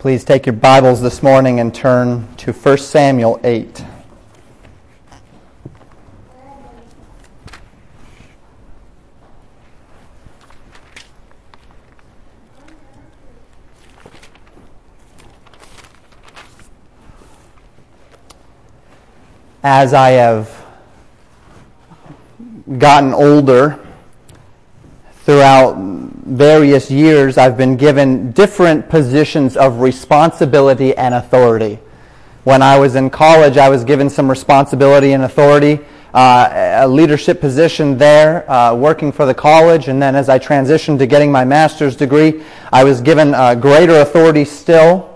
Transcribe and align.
Please 0.00 0.24
take 0.24 0.46
your 0.46 0.54
Bibles 0.54 1.02
this 1.02 1.22
morning 1.22 1.60
and 1.60 1.74
turn 1.74 2.26
to 2.36 2.54
1 2.54 2.78
Samuel 2.78 3.38
8. 3.44 3.84
As 19.62 19.92
I 19.92 20.12
have 20.12 20.64
gotten 22.78 23.12
older, 23.12 23.78
throughout 25.24 25.76
various 25.76 26.90
years, 26.90 27.36
I've 27.36 27.56
been 27.56 27.76
given 27.76 28.32
different 28.32 28.88
positions 28.88 29.56
of 29.56 29.80
responsibility 29.80 30.96
and 30.96 31.14
authority. 31.14 31.78
When 32.44 32.62
I 32.62 32.78
was 32.78 32.94
in 32.94 33.10
college, 33.10 33.58
I 33.58 33.68
was 33.68 33.84
given 33.84 34.08
some 34.08 34.30
responsibility 34.30 35.12
and 35.12 35.24
authority, 35.24 35.80
uh, 36.14 36.78
a 36.80 36.88
leadership 36.88 37.40
position 37.40 37.98
there, 37.98 38.50
uh, 38.50 38.74
working 38.74 39.12
for 39.12 39.26
the 39.26 39.34
college. 39.34 39.88
And 39.88 40.00
then 40.00 40.16
as 40.16 40.28
I 40.28 40.38
transitioned 40.38 40.98
to 41.00 41.06
getting 41.06 41.30
my 41.30 41.44
master's 41.44 41.96
degree, 41.96 42.42
I 42.72 42.84
was 42.84 43.00
given 43.00 43.34
uh, 43.34 43.54
greater 43.56 44.00
authority 44.00 44.44
still. 44.44 45.06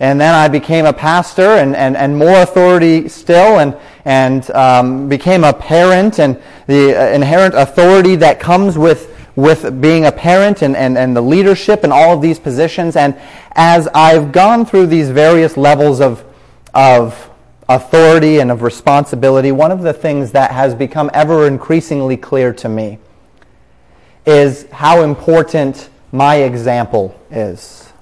And 0.00 0.20
then 0.20 0.34
I 0.34 0.48
became 0.48 0.86
a 0.86 0.92
pastor 0.92 1.56
and, 1.56 1.76
and, 1.76 1.96
and 1.96 2.16
more 2.16 2.40
authority 2.42 3.08
still 3.08 3.58
and, 3.58 3.76
and 4.04 4.50
um, 4.50 5.08
became 5.08 5.44
a 5.44 5.52
parent 5.52 6.18
and 6.18 6.40
the 6.66 6.94
uh, 6.94 7.08
inherent 7.08 7.54
authority 7.54 8.16
that 8.16 8.40
comes 8.40 8.78
with 8.78 9.09
with 9.40 9.80
being 9.80 10.04
a 10.04 10.12
parent 10.12 10.62
and, 10.62 10.76
and, 10.76 10.98
and 10.98 11.16
the 11.16 11.20
leadership 11.20 11.84
and 11.84 11.92
all 11.92 12.14
of 12.14 12.20
these 12.20 12.38
positions. 12.38 12.96
And 12.96 13.18
as 13.52 13.88
I've 13.88 14.32
gone 14.32 14.66
through 14.66 14.86
these 14.86 15.10
various 15.10 15.56
levels 15.56 16.00
of, 16.00 16.24
of 16.74 17.30
authority 17.68 18.40
and 18.40 18.50
of 18.50 18.62
responsibility, 18.62 19.52
one 19.52 19.70
of 19.70 19.82
the 19.82 19.92
things 19.92 20.32
that 20.32 20.50
has 20.50 20.74
become 20.74 21.10
ever 21.14 21.46
increasingly 21.46 22.16
clear 22.16 22.52
to 22.54 22.68
me 22.68 22.98
is 24.26 24.66
how 24.70 25.02
important 25.02 25.88
my 26.12 26.36
example 26.36 27.18
is. 27.30 27.92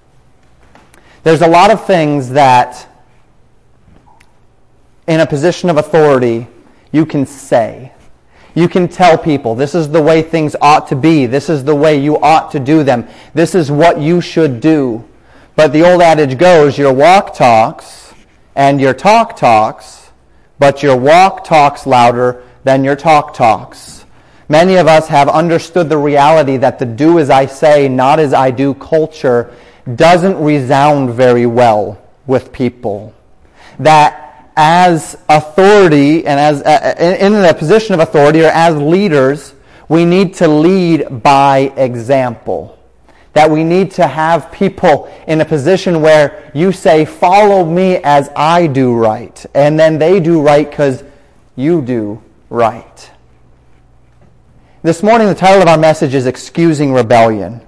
There's 1.23 1.43
a 1.43 1.49
lot 1.49 1.71
of 1.71 1.87
things 1.87 2.31
that 2.31 2.89
in 5.07 5.21
a 5.21 5.27
position 5.27 5.71
of 5.71 5.77
authority 5.77 6.47
you 6.91 7.05
can 7.07 7.27
say 7.27 7.93
you 8.59 8.69
can 8.69 8.89
tell 8.89 9.17
people 9.17 9.55
this 9.55 9.77
is 9.77 9.89
the 9.89 10.03
way 10.03 10.21
things 10.21 10.57
ought 10.61 10.89
to 10.89 10.97
be. 10.97 11.27
This 11.27 11.49
is 11.49 11.63
the 11.63 11.77
way 11.77 11.97
you 11.97 12.19
ought 12.19 12.51
to 12.51 12.59
do 12.59 12.83
them. 12.83 13.07
This 13.33 13.55
is 13.55 13.71
what 13.71 14.01
you 14.01 14.21
should 14.21 14.61
do. 14.61 15.09
But 15.55 15.73
the 15.73 15.89
old 15.89 16.03
adage 16.03 16.39
goes, 16.39 16.77
your 16.77 16.93
walk 16.93 17.35
talks 17.35 18.13
and 18.57 18.81
your 18.81 18.95
talk 18.95 19.37
talks, 19.37 20.11
but 20.59 20.83
your 20.83 20.97
walk 20.97 21.45
talks 21.45 21.87
louder 21.87 22.43
than 22.65 22.83
your 22.83 22.97
talk 22.97 23.33
talks. 23.33 24.05
Many 24.49 24.75
of 24.75 24.89
us 24.89 25.07
have 25.07 25.29
understood 25.29 25.89
the 25.89 25.99
reality 25.99 26.57
that 26.57 26.81
the 26.81 26.87
do 26.87 27.21
as 27.21 27.31
I 27.31 27.47
say, 27.47 27.89
not 27.89 28.19
as 28.19 28.35
I 28.35 28.51
do 28.51 28.75
culture 28.75 29.55
doesn't 29.95 30.37
resound 30.37 31.11
very 31.11 31.47
well 31.47 32.03
with 32.27 32.53
people. 32.53 33.15
That 33.79 34.28
as 34.61 35.17
authority 35.29 36.27
and 36.27 36.41
as 36.41 36.63
uh, 36.63 36.97
in 36.99 37.33
a 37.33 37.55
position 37.55 37.95
of 37.95 38.01
authority 38.01 38.43
or 38.43 38.49
as 38.49 38.77
leaders, 38.77 39.55
we 39.89 40.05
need 40.05 40.35
to 40.35 40.49
lead 40.49 41.23
by 41.23 41.73
example. 41.77 42.77
That 43.35 43.53
we 43.53 43.63
need 43.63 43.93
to 43.93 44.07
have 44.09 44.51
people 44.51 45.15
in 45.29 45.41
a 45.41 45.45
position 45.45 46.03
where 46.03 46.51
you 46.55 46.73
say, 46.73 47.05
follow 47.05 47.65
me 47.65 47.99
as 47.99 48.31
I 48.35 48.67
do 48.67 48.97
right. 48.97 49.47
And 49.55 49.79
then 49.79 49.97
they 49.97 50.19
do 50.19 50.43
right 50.43 50.69
because 50.69 51.05
you 51.55 51.81
do 51.81 52.21
right. 52.51 53.11
This 54.83 55.05
morning, 55.05 55.29
the 55.29 55.37
title 55.37 55.63
of 55.63 55.69
our 55.69 55.79
message 55.79 56.15
is 56.15 56.27
Excusing 56.27 56.93
Rebellion. 56.93 57.61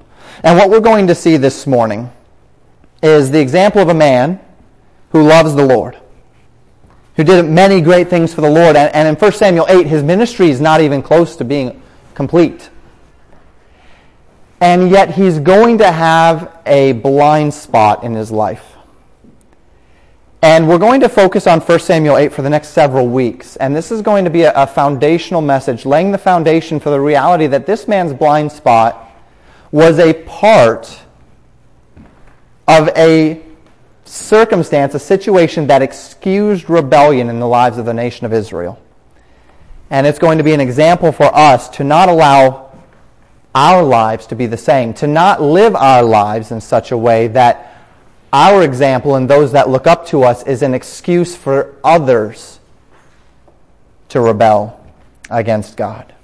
And 0.42 0.58
what 0.58 0.70
we're 0.70 0.80
going 0.80 1.06
to 1.06 1.14
see 1.14 1.36
this 1.36 1.68
morning 1.68 2.10
is 3.00 3.30
the 3.30 3.40
example 3.40 3.80
of 3.80 3.90
a 3.90 3.94
man 3.94 4.40
who 5.12 5.22
loves 5.22 5.54
the 5.54 5.64
Lord 5.64 5.96
who 7.16 7.24
did 7.24 7.44
many 7.46 7.80
great 7.80 8.08
things 8.08 8.32
for 8.32 8.40
the 8.40 8.50
Lord. 8.50 8.76
And, 8.76 8.94
and 8.94 9.08
in 9.08 9.14
1 9.14 9.32
Samuel 9.32 9.66
8, 9.68 9.86
his 9.86 10.02
ministry 10.02 10.50
is 10.50 10.60
not 10.60 10.80
even 10.80 11.02
close 11.02 11.36
to 11.36 11.44
being 11.44 11.82
complete. 12.14 12.70
And 14.60 14.90
yet 14.90 15.14
he's 15.14 15.38
going 15.38 15.78
to 15.78 15.90
have 15.90 16.58
a 16.66 16.92
blind 16.92 17.54
spot 17.54 18.04
in 18.04 18.14
his 18.14 18.30
life. 18.30 18.70
And 20.42 20.68
we're 20.68 20.78
going 20.78 21.00
to 21.00 21.08
focus 21.08 21.46
on 21.46 21.60
1 21.60 21.80
Samuel 21.80 22.16
8 22.16 22.32
for 22.32 22.40
the 22.40 22.48
next 22.48 22.68
several 22.68 23.06
weeks. 23.06 23.56
And 23.56 23.76
this 23.76 23.90
is 23.90 24.00
going 24.00 24.24
to 24.24 24.30
be 24.30 24.42
a, 24.42 24.52
a, 24.54 24.66
foundational 24.66 25.42
message, 25.42 25.84
laying 25.84 26.12
the 26.12 26.18
foundation 26.18 26.80
for 26.80 26.88
the 26.88 27.00
reality 27.00 27.46
that 27.48 27.66
this 27.66 27.86
man's 27.86 28.14
blind 28.14 28.50
spot 28.50 29.06
was 29.70 29.98
a 29.98 30.14
part 30.24 30.98
of 32.66 32.88
a 32.96 33.42
circumstance, 34.10 34.94
a 34.94 34.98
situation 34.98 35.68
that 35.68 35.82
excused 35.82 36.68
rebellion 36.68 37.28
in 37.28 37.38
the 37.38 37.46
lives 37.46 37.78
of 37.78 37.86
the 37.86 37.94
nation 37.94 38.26
of 38.26 38.32
Israel. 38.32 38.78
And 39.88 40.06
it's 40.06 40.18
going 40.18 40.38
to 40.38 40.44
be 40.44 40.52
an 40.52 40.60
example 40.60 41.12
for 41.12 41.34
us 41.34 41.68
to 41.70 41.84
not 41.84 42.08
allow 42.08 42.70
our 43.54 43.82
lives 43.82 44.26
to 44.26 44.36
be 44.36 44.46
the 44.46 44.56
same, 44.56 44.94
to 44.94 45.06
not 45.06 45.42
live 45.42 45.74
our 45.74 46.02
lives 46.02 46.52
in 46.52 46.60
such 46.60 46.92
a 46.92 46.98
way 46.98 47.28
that 47.28 47.66
our 48.32 48.62
example 48.62 49.16
and 49.16 49.28
those 49.28 49.52
that 49.52 49.68
look 49.68 49.86
up 49.86 50.06
to 50.06 50.22
us 50.22 50.44
is 50.44 50.62
an 50.62 50.74
excuse 50.74 51.34
for 51.36 51.74
others 51.82 52.60
to 54.08 54.20
rebel 54.20 54.80
against 55.30 55.76
God. 55.76 56.14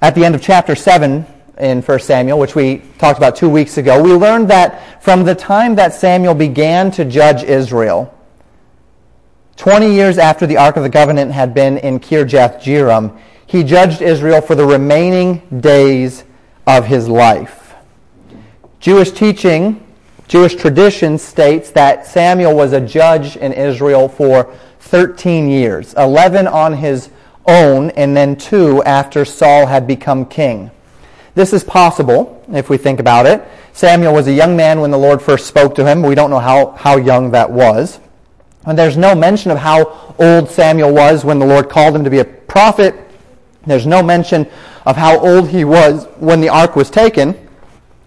At 0.00 0.16
the 0.16 0.24
end 0.24 0.34
of 0.34 0.42
chapter 0.42 0.74
7, 0.74 1.24
in 1.62 1.80
1 1.80 1.98
Samuel, 2.00 2.40
which 2.40 2.56
we 2.56 2.82
talked 2.98 3.18
about 3.18 3.36
two 3.36 3.48
weeks 3.48 3.78
ago, 3.78 4.02
we 4.02 4.12
learned 4.12 4.48
that 4.48 5.02
from 5.02 5.24
the 5.24 5.34
time 5.34 5.76
that 5.76 5.94
Samuel 5.94 6.34
began 6.34 6.90
to 6.90 7.04
judge 7.04 7.44
Israel, 7.44 8.12
20 9.56 9.94
years 9.94 10.18
after 10.18 10.44
the 10.44 10.56
Ark 10.56 10.76
of 10.76 10.82
the 10.82 10.90
Covenant 10.90 11.30
had 11.30 11.54
been 11.54 11.78
in 11.78 12.00
Kirjath 12.00 12.60
Jearim, 12.60 13.16
he 13.46 13.62
judged 13.62 14.02
Israel 14.02 14.40
for 14.40 14.56
the 14.56 14.66
remaining 14.66 15.60
days 15.60 16.24
of 16.66 16.86
his 16.86 17.08
life. 17.08 17.74
Jewish 18.80 19.12
teaching, 19.12 19.86
Jewish 20.26 20.56
tradition 20.56 21.16
states 21.16 21.70
that 21.70 22.06
Samuel 22.06 22.56
was 22.56 22.72
a 22.72 22.80
judge 22.80 23.36
in 23.36 23.52
Israel 23.52 24.08
for 24.08 24.52
13 24.80 25.48
years, 25.48 25.94
11 25.94 26.48
on 26.48 26.72
his 26.72 27.10
own, 27.46 27.90
and 27.90 28.16
then 28.16 28.34
two 28.34 28.82
after 28.82 29.24
Saul 29.24 29.66
had 29.66 29.86
become 29.86 30.26
king. 30.26 30.72
This 31.34 31.52
is 31.52 31.64
possible 31.64 32.44
if 32.52 32.68
we 32.68 32.76
think 32.76 33.00
about 33.00 33.26
it. 33.26 33.42
Samuel 33.72 34.12
was 34.12 34.26
a 34.26 34.32
young 34.32 34.56
man 34.56 34.80
when 34.80 34.90
the 34.90 34.98
Lord 34.98 35.22
first 35.22 35.46
spoke 35.46 35.74
to 35.76 35.86
him. 35.86 36.02
We 36.02 36.14
don't 36.14 36.30
know 36.30 36.38
how, 36.38 36.72
how 36.72 36.98
young 36.98 37.30
that 37.30 37.50
was. 37.50 38.00
And 38.66 38.78
there's 38.78 38.96
no 38.96 39.14
mention 39.14 39.50
of 39.50 39.58
how 39.58 40.14
old 40.18 40.50
Samuel 40.50 40.92
was 40.92 41.24
when 41.24 41.38
the 41.38 41.46
Lord 41.46 41.68
called 41.68 41.96
him 41.96 42.04
to 42.04 42.10
be 42.10 42.18
a 42.18 42.24
prophet. 42.24 42.94
There's 43.66 43.86
no 43.86 44.02
mention 44.02 44.46
of 44.84 44.96
how 44.96 45.18
old 45.18 45.48
he 45.48 45.64
was 45.64 46.06
when 46.18 46.40
the 46.40 46.50
ark 46.50 46.76
was 46.76 46.90
taken. 46.90 47.48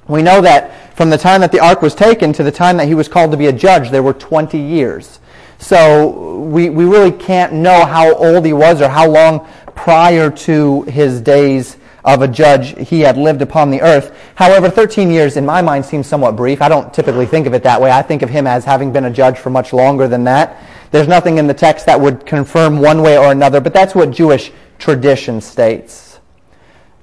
We 0.08 0.22
know 0.22 0.42
that 0.42 0.96
from 0.96 1.10
the 1.10 1.18
time 1.18 1.42
that 1.42 1.52
the 1.52 1.60
ark 1.60 1.82
was 1.82 1.96
taken 1.96 2.32
to 2.34 2.44
the 2.44 2.52
time 2.52 2.78
that 2.78 2.88
he 2.88 2.94
was 2.94 3.08
called 3.08 3.32
to 3.32 3.38
be 3.38 3.48
a 3.48 3.54
judge, 3.54 3.90
there 3.90 4.04
were 4.04 4.14
20 4.14 4.58
years. 4.58 5.20
So 5.58 6.40
we, 6.40 6.70
we 6.70 6.86
really 6.86 7.12
can't 7.12 7.54
know 7.54 7.86
how 7.86 8.14
old 8.14 8.46
he 8.46 8.54
was 8.54 8.82
or 8.82 8.88
how 8.88 9.10
long 9.10 9.48
prior 9.76 10.30
to 10.30 10.84
his 10.84 11.22
days 11.22 11.78
of 12.06 12.22
a 12.22 12.28
judge 12.28 12.78
he 12.88 13.02
had 13.02 13.18
lived 13.18 13.42
upon 13.42 13.72
the 13.72 13.82
earth. 13.82 14.16
However, 14.36 14.70
13 14.70 15.10
years 15.10 15.38
in 15.38 15.46
my 15.46 15.62
mind 15.62 15.84
seems 15.84 16.06
somewhat 16.06 16.36
brief. 16.36 16.62
I 16.62 16.70
don't 16.70 16.94
typically 16.94 17.26
think 17.26 17.48
of 17.48 17.54
it 17.56 17.64
that 17.64 17.82
way. 17.82 17.92
I 17.92 18.04
think 18.04 18.22
of 18.22 18.30
him 18.30 18.46
as 18.46 18.64
having 18.64 18.94
been 18.94 19.06
a 19.06 19.12
judge 19.12 19.40
for 19.40 19.50
much 19.50 19.74
longer 19.74 20.08
than 20.08 20.24
that. 20.26 20.62
There's 20.92 21.08
nothing 21.08 21.40
in 21.40 21.48
the 21.48 21.54
text 21.54 21.88
that 21.88 22.00
would 22.00 22.26
confirm 22.26 22.80
one 22.80 23.02
way 23.02 23.18
or 23.18 23.32
another, 23.32 23.60
but 23.60 23.74
that's 23.74 23.96
what 23.96 24.12
Jewish 24.12 24.52
tradition 24.78 25.42
states. 25.42 26.20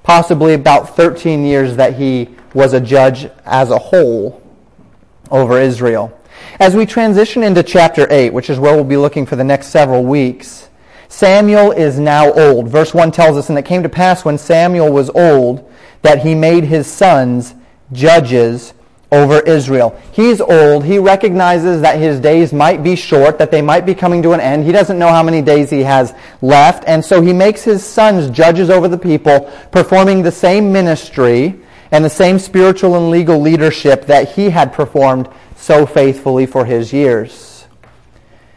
Possibly 0.04 0.54
about 0.54 0.96
13 0.96 1.44
years 1.44 1.76
that 1.76 1.96
he 1.96 2.28
was 2.54 2.72
a 2.72 2.80
judge 2.80 3.28
as 3.44 3.70
a 3.70 3.78
whole 3.78 4.40
over 5.32 5.58
Israel. 5.58 6.16
As 6.60 6.76
we 6.76 6.86
transition 6.86 7.42
into 7.42 7.62
chapter 7.62 8.06
8, 8.08 8.32
which 8.32 8.50
is 8.50 8.58
where 8.58 8.74
we'll 8.74 8.84
be 8.84 8.96
looking 8.96 9.26
for 9.26 9.34
the 9.36 9.44
next 9.44 9.68
several 9.68 10.04
weeks, 10.04 10.68
Samuel 11.12 11.72
is 11.72 11.98
now 11.98 12.32
old. 12.32 12.68
Verse 12.68 12.94
1 12.94 13.12
tells 13.12 13.36
us, 13.36 13.50
And 13.50 13.58
it 13.58 13.66
came 13.66 13.82
to 13.82 13.88
pass 13.90 14.24
when 14.24 14.38
Samuel 14.38 14.90
was 14.90 15.10
old 15.10 15.70
that 16.00 16.22
he 16.22 16.34
made 16.34 16.64
his 16.64 16.86
sons 16.86 17.54
judges 17.92 18.72
over 19.12 19.40
Israel. 19.40 20.00
He's 20.12 20.40
old. 20.40 20.86
He 20.86 20.98
recognizes 20.98 21.82
that 21.82 21.98
his 21.98 22.18
days 22.18 22.54
might 22.54 22.82
be 22.82 22.96
short, 22.96 23.36
that 23.38 23.50
they 23.50 23.60
might 23.60 23.84
be 23.84 23.94
coming 23.94 24.22
to 24.22 24.32
an 24.32 24.40
end. 24.40 24.64
He 24.64 24.72
doesn't 24.72 24.98
know 24.98 25.10
how 25.10 25.22
many 25.22 25.42
days 25.42 25.68
he 25.68 25.82
has 25.82 26.14
left. 26.40 26.84
And 26.86 27.04
so 27.04 27.20
he 27.20 27.34
makes 27.34 27.62
his 27.62 27.84
sons 27.84 28.30
judges 28.30 28.70
over 28.70 28.88
the 28.88 28.96
people, 28.96 29.52
performing 29.70 30.22
the 30.22 30.32
same 30.32 30.72
ministry 30.72 31.60
and 31.90 32.02
the 32.02 32.10
same 32.10 32.38
spiritual 32.38 32.96
and 32.96 33.10
legal 33.10 33.38
leadership 33.38 34.06
that 34.06 34.30
he 34.30 34.48
had 34.48 34.72
performed 34.72 35.28
so 35.56 35.84
faithfully 35.84 36.46
for 36.46 36.64
his 36.64 36.90
years. 36.90 37.51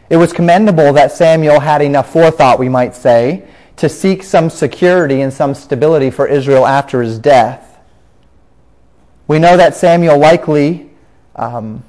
It 0.08 0.16
was 0.16 0.32
commendable 0.32 0.92
that 0.92 1.12
Samuel 1.12 1.60
had 1.60 1.82
enough 1.82 2.12
forethought, 2.12 2.58
we 2.58 2.68
might 2.68 2.94
say, 2.94 3.46
to 3.76 3.88
seek 3.88 4.22
some 4.22 4.48
security 4.48 5.20
and 5.20 5.32
some 5.32 5.54
stability 5.54 6.10
for 6.10 6.26
Israel 6.26 6.66
after 6.66 7.02
his 7.02 7.18
death. 7.18 7.78
We 9.26 9.38
know 9.38 9.56
that 9.56 9.74
Samuel 9.74 10.18
likely, 10.18 10.90
um, 11.34 11.82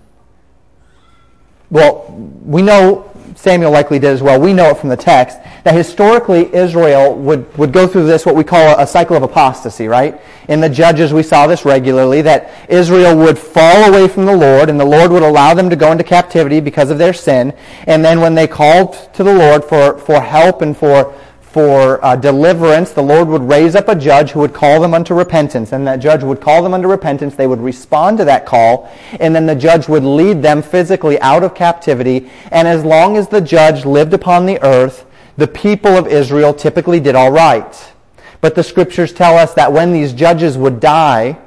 well, 1.69 2.05
we 2.43 2.61
know 2.61 3.11
Samuel 3.37 3.69
likely 3.69 3.99
did 3.99 4.09
as 4.09 4.23
well. 4.23 4.41
We 4.41 4.51
know 4.51 4.71
it 4.71 4.77
from 4.79 4.89
the 4.89 4.97
text 4.97 5.37
that 5.63 5.75
historically 5.75 6.51
Israel 6.55 7.13
would, 7.15 7.55
would 7.55 7.71
go 7.71 7.87
through 7.87 8.07
this, 8.07 8.25
what 8.25 8.33
we 8.33 8.43
call 8.43 8.75
a, 8.75 8.81
a 8.81 8.87
cycle 8.87 9.15
of 9.15 9.21
apostasy, 9.21 9.87
right? 9.87 10.19
In 10.47 10.59
the 10.59 10.67
Judges, 10.67 11.13
we 11.13 11.21
saw 11.21 11.45
this 11.45 11.63
regularly, 11.63 12.23
that 12.23 12.49
Israel 12.67 13.15
would 13.15 13.37
fall 13.37 13.93
away 13.93 14.07
from 14.07 14.25
the 14.25 14.35
Lord, 14.35 14.71
and 14.71 14.79
the 14.79 14.85
Lord 14.85 15.11
would 15.11 15.21
allow 15.21 15.53
them 15.53 15.69
to 15.69 15.75
go 15.75 15.91
into 15.91 16.03
captivity 16.03 16.59
because 16.59 16.89
of 16.89 16.97
their 16.97 17.13
sin. 17.13 17.53
And 17.85 18.03
then 18.03 18.21
when 18.21 18.33
they 18.33 18.47
called 18.47 19.13
to 19.13 19.23
the 19.23 19.35
Lord 19.35 19.63
for, 19.63 19.99
for 19.99 20.19
help 20.19 20.63
and 20.63 20.75
for 20.75 21.13
for 21.57 22.05
uh, 22.05 22.15
deliverance, 22.15 22.91
the 22.91 23.01
Lord 23.01 23.27
would 23.29 23.41
raise 23.41 23.75
up 23.75 23.87
a 23.87 23.95
judge 23.95 24.29
who 24.29 24.41
would 24.41 24.53
call 24.53 24.79
them 24.79 24.93
unto 24.93 25.15
repentance. 25.15 25.71
And 25.71 25.87
that 25.87 25.95
judge 25.95 26.21
would 26.21 26.39
call 26.39 26.61
them 26.61 26.75
unto 26.75 26.87
repentance. 26.87 27.33
They 27.33 27.47
would 27.47 27.61
respond 27.61 28.19
to 28.19 28.25
that 28.25 28.45
call. 28.45 28.93
And 29.19 29.35
then 29.35 29.47
the 29.47 29.55
judge 29.55 29.87
would 29.87 30.03
lead 30.03 30.43
them 30.43 30.61
physically 30.61 31.19
out 31.19 31.41
of 31.41 31.55
captivity. 31.55 32.29
And 32.51 32.67
as 32.67 32.83
long 32.83 33.17
as 33.17 33.27
the 33.27 33.41
judge 33.41 33.85
lived 33.85 34.13
upon 34.13 34.45
the 34.45 34.61
earth, 34.61 35.07
the 35.35 35.47
people 35.47 35.97
of 35.97 36.05
Israel 36.05 36.53
typically 36.53 36.99
did 36.99 37.15
all 37.15 37.31
right. 37.31 37.91
But 38.39 38.53
the 38.53 38.63
scriptures 38.63 39.11
tell 39.11 39.35
us 39.35 39.55
that 39.55 39.73
when 39.73 39.91
these 39.91 40.13
judges 40.13 40.59
would 40.59 40.79
die, 40.79 41.39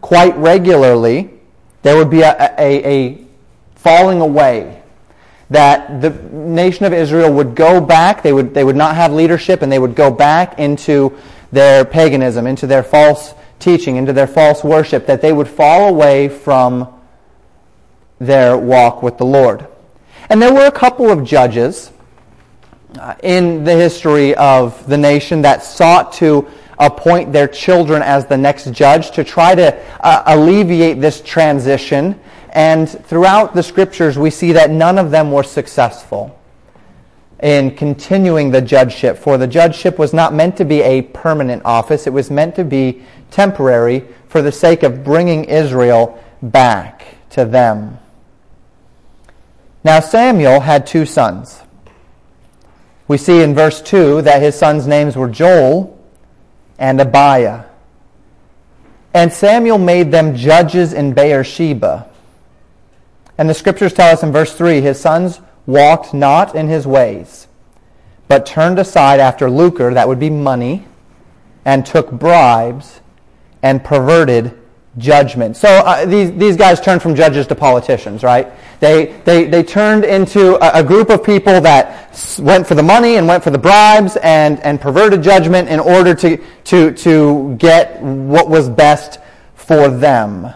quite 0.00 0.36
regularly, 0.36 1.30
there 1.82 1.96
would 1.96 2.10
be 2.10 2.20
a, 2.20 2.54
a, 2.56 2.84
a 2.86 3.24
falling 3.74 4.20
away 4.20 4.77
that 5.50 6.02
the 6.02 6.10
nation 6.10 6.84
of 6.84 6.92
Israel 6.92 7.32
would 7.32 7.54
go 7.54 7.80
back, 7.80 8.22
they 8.22 8.32
would, 8.32 8.52
they 8.52 8.64
would 8.64 8.76
not 8.76 8.96
have 8.96 9.12
leadership, 9.12 9.62
and 9.62 9.72
they 9.72 9.78
would 9.78 9.94
go 9.94 10.10
back 10.10 10.58
into 10.58 11.16
their 11.52 11.84
paganism, 11.84 12.46
into 12.46 12.66
their 12.66 12.82
false 12.82 13.34
teaching, 13.58 13.96
into 13.96 14.12
their 14.12 14.26
false 14.26 14.62
worship, 14.62 15.06
that 15.06 15.22
they 15.22 15.32
would 15.32 15.48
fall 15.48 15.88
away 15.88 16.28
from 16.28 16.92
their 18.18 18.58
walk 18.58 19.02
with 19.02 19.16
the 19.16 19.24
Lord. 19.24 19.66
And 20.28 20.42
there 20.42 20.52
were 20.52 20.66
a 20.66 20.72
couple 20.72 21.08
of 21.10 21.24
judges 21.24 21.90
uh, 22.98 23.14
in 23.22 23.64
the 23.64 23.74
history 23.74 24.34
of 24.34 24.86
the 24.86 24.98
nation 24.98 25.42
that 25.42 25.62
sought 25.62 26.12
to 26.14 26.46
appoint 26.78 27.32
their 27.32 27.48
children 27.48 28.02
as 28.02 28.26
the 28.26 28.36
next 28.36 28.70
judge 28.72 29.10
to 29.12 29.24
try 29.24 29.54
to 29.54 29.74
uh, 30.00 30.22
alleviate 30.26 31.00
this 31.00 31.20
transition 31.22 32.18
and 32.52 32.88
throughout 32.88 33.54
the 33.54 33.62
scriptures, 33.62 34.18
we 34.18 34.30
see 34.30 34.52
that 34.52 34.70
none 34.70 34.98
of 34.98 35.10
them 35.10 35.30
were 35.30 35.42
successful 35.42 36.38
in 37.40 37.74
continuing 37.76 38.50
the 38.50 38.60
judgeship. 38.60 39.16
For 39.16 39.38
the 39.38 39.46
judgeship 39.46 39.98
was 39.98 40.12
not 40.12 40.34
meant 40.34 40.56
to 40.56 40.64
be 40.64 40.82
a 40.82 41.02
permanent 41.02 41.62
office, 41.64 42.06
it 42.06 42.12
was 42.12 42.30
meant 42.30 42.56
to 42.56 42.64
be 42.64 43.02
temporary 43.30 44.04
for 44.28 44.42
the 44.42 44.52
sake 44.52 44.82
of 44.82 45.04
bringing 45.04 45.44
Israel 45.44 46.22
back 46.42 47.04
to 47.30 47.44
them. 47.44 47.98
Now, 49.84 50.00
Samuel 50.00 50.60
had 50.60 50.86
two 50.86 51.06
sons. 51.06 51.62
We 53.06 53.16
see 53.16 53.42
in 53.42 53.54
verse 53.54 53.80
2 53.80 54.22
that 54.22 54.42
his 54.42 54.54
sons' 54.54 54.86
names 54.86 55.16
were 55.16 55.28
Joel 55.28 55.98
and 56.78 57.00
Abiah. 57.00 57.64
And 59.14 59.32
Samuel 59.32 59.78
made 59.78 60.10
them 60.10 60.36
judges 60.36 60.92
in 60.92 61.14
Beersheba 61.14 62.07
and 63.38 63.48
the 63.48 63.54
scriptures 63.54 63.92
tell 63.92 64.12
us 64.12 64.22
in 64.22 64.32
verse 64.32 64.54
3 64.54 64.80
his 64.80 65.00
sons 65.00 65.40
walked 65.66 66.12
not 66.12 66.54
in 66.54 66.68
his 66.68 66.86
ways, 66.86 67.46
but 68.26 68.44
turned 68.44 68.78
aside 68.78 69.20
after 69.20 69.48
lucre, 69.48 69.94
that 69.94 70.08
would 70.08 70.18
be 70.18 70.30
money, 70.30 70.86
and 71.64 71.86
took 71.86 72.10
bribes 72.10 73.00
and 73.62 73.84
perverted 73.84 74.58
judgment. 74.96 75.56
So 75.56 75.68
uh, 75.68 76.04
these, 76.04 76.32
these 76.32 76.56
guys 76.56 76.80
turned 76.80 77.02
from 77.02 77.14
judges 77.14 77.46
to 77.48 77.54
politicians, 77.54 78.22
right? 78.22 78.50
They, 78.80 79.20
they, 79.24 79.44
they 79.44 79.62
turned 79.62 80.04
into 80.04 80.54
a, 80.64 80.80
a, 80.80 80.84
group 80.84 81.10
of 81.10 81.22
people 81.22 81.60
that 81.60 82.38
went 82.40 82.66
for 82.66 82.74
the 82.74 82.82
money 82.82 83.16
and 83.16 83.26
went 83.26 83.44
for 83.44 83.50
the 83.50 83.58
bribes 83.58 84.16
and, 84.16 84.60
and 84.60 84.80
perverted 84.80 85.22
judgment 85.22 85.68
in 85.68 85.78
order 85.78 86.14
to, 86.16 86.36
to, 86.64 86.92
to 86.92 87.54
get 87.56 88.00
what 88.00 88.48
was 88.48 88.68
best 88.68 89.20
for 89.54 89.88
them. 89.88 90.52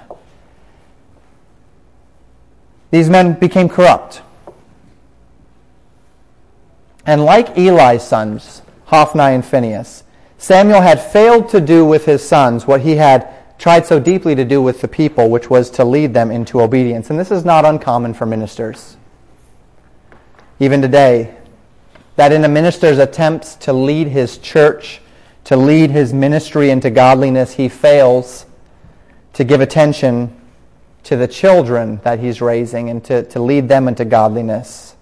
These 2.92 3.08
men 3.08 3.32
became 3.32 3.70
corrupt. 3.70 4.20
And 7.06 7.24
like 7.24 7.56
Eli's 7.56 8.02
sons, 8.02 8.62
Hophni 8.84 9.34
and 9.34 9.44
Phinehas, 9.44 10.04
Samuel 10.36 10.82
had 10.82 11.00
failed 11.00 11.48
to 11.48 11.60
do 11.60 11.86
with 11.86 12.04
his 12.04 12.22
sons 12.22 12.66
what 12.66 12.82
he 12.82 12.96
had 12.96 13.28
tried 13.58 13.86
so 13.86 13.98
deeply 13.98 14.34
to 14.34 14.44
do 14.44 14.60
with 14.60 14.82
the 14.82 14.88
people, 14.88 15.30
which 15.30 15.48
was 15.48 15.70
to 15.70 15.84
lead 15.84 16.12
them 16.12 16.30
into 16.30 16.60
obedience. 16.60 17.08
And 17.08 17.18
this 17.18 17.30
is 17.30 17.46
not 17.46 17.64
uncommon 17.64 18.12
for 18.12 18.26
ministers. 18.26 18.98
Even 20.60 20.82
today, 20.82 21.34
that 22.16 22.30
in 22.30 22.44
a 22.44 22.48
minister's 22.48 22.98
attempts 22.98 23.54
to 23.54 23.72
lead 23.72 24.08
his 24.08 24.36
church, 24.36 25.00
to 25.44 25.56
lead 25.56 25.90
his 25.90 26.12
ministry 26.12 26.68
into 26.68 26.90
godliness, 26.90 27.54
he 27.54 27.70
fails 27.70 28.44
to 29.32 29.44
give 29.44 29.62
attention 29.62 30.41
to 31.04 31.16
the 31.16 31.28
children 31.28 32.00
that 32.04 32.20
he's 32.20 32.40
raising 32.40 32.88
and 32.88 33.04
to, 33.04 33.24
to 33.24 33.42
lead 33.42 33.68
them 33.68 33.88
into 33.88 34.04
godliness. 34.04 34.94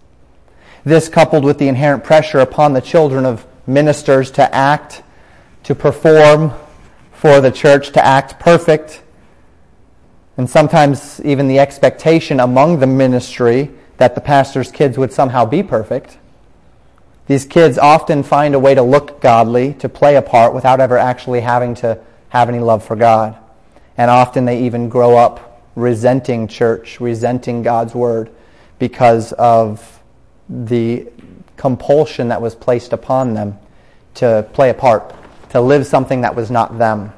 This, 0.84 1.08
coupled 1.08 1.44
with 1.44 1.58
the 1.58 1.68
inherent 1.68 2.04
pressure 2.04 2.38
upon 2.38 2.72
the 2.72 2.80
children 2.80 3.26
of 3.26 3.46
ministers 3.66 4.30
to 4.32 4.54
act, 4.54 5.02
to 5.64 5.74
perform 5.74 6.52
for 7.12 7.40
the 7.40 7.50
church, 7.50 7.92
to 7.92 8.04
act 8.04 8.40
perfect, 8.40 9.02
and 10.38 10.48
sometimes 10.48 11.20
even 11.22 11.48
the 11.48 11.58
expectation 11.58 12.40
among 12.40 12.80
the 12.80 12.86
ministry 12.86 13.70
that 13.98 14.14
the 14.14 14.20
pastor's 14.22 14.72
kids 14.72 14.96
would 14.96 15.12
somehow 15.12 15.44
be 15.44 15.62
perfect. 15.62 16.16
These 17.26 17.44
kids 17.44 17.76
often 17.76 18.22
find 18.22 18.54
a 18.54 18.58
way 18.58 18.74
to 18.74 18.82
look 18.82 19.20
godly, 19.20 19.74
to 19.74 19.88
play 19.88 20.16
a 20.16 20.22
part 20.22 20.54
without 20.54 20.80
ever 20.80 20.96
actually 20.96 21.42
having 21.42 21.74
to 21.76 22.00
have 22.30 22.48
any 22.48 22.58
love 22.58 22.82
for 22.82 22.96
God. 22.96 23.36
And 23.98 24.10
often 24.10 24.46
they 24.46 24.64
even 24.64 24.88
grow 24.88 25.16
up 25.16 25.49
resenting 25.80 26.46
church, 26.46 27.00
resenting 27.00 27.62
God's 27.62 27.94
word 27.94 28.30
because 28.78 29.32
of 29.32 30.02
the 30.48 31.06
compulsion 31.56 32.28
that 32.28 32.40
was 32.40 32.54
placed 32.54 32.92
upon 32.92 33.34
them 33.34 33.58
to 34.14 34.48
play 34.52 34.70
a 34.70 34.74
part, 34.74 35.14
to 35.50 35.60
live 35.60 35.86
something 35.86 36.22
that 36.22 36.34
was 36.34 36.50
not 36.50 36.78
them. 36.78 37.12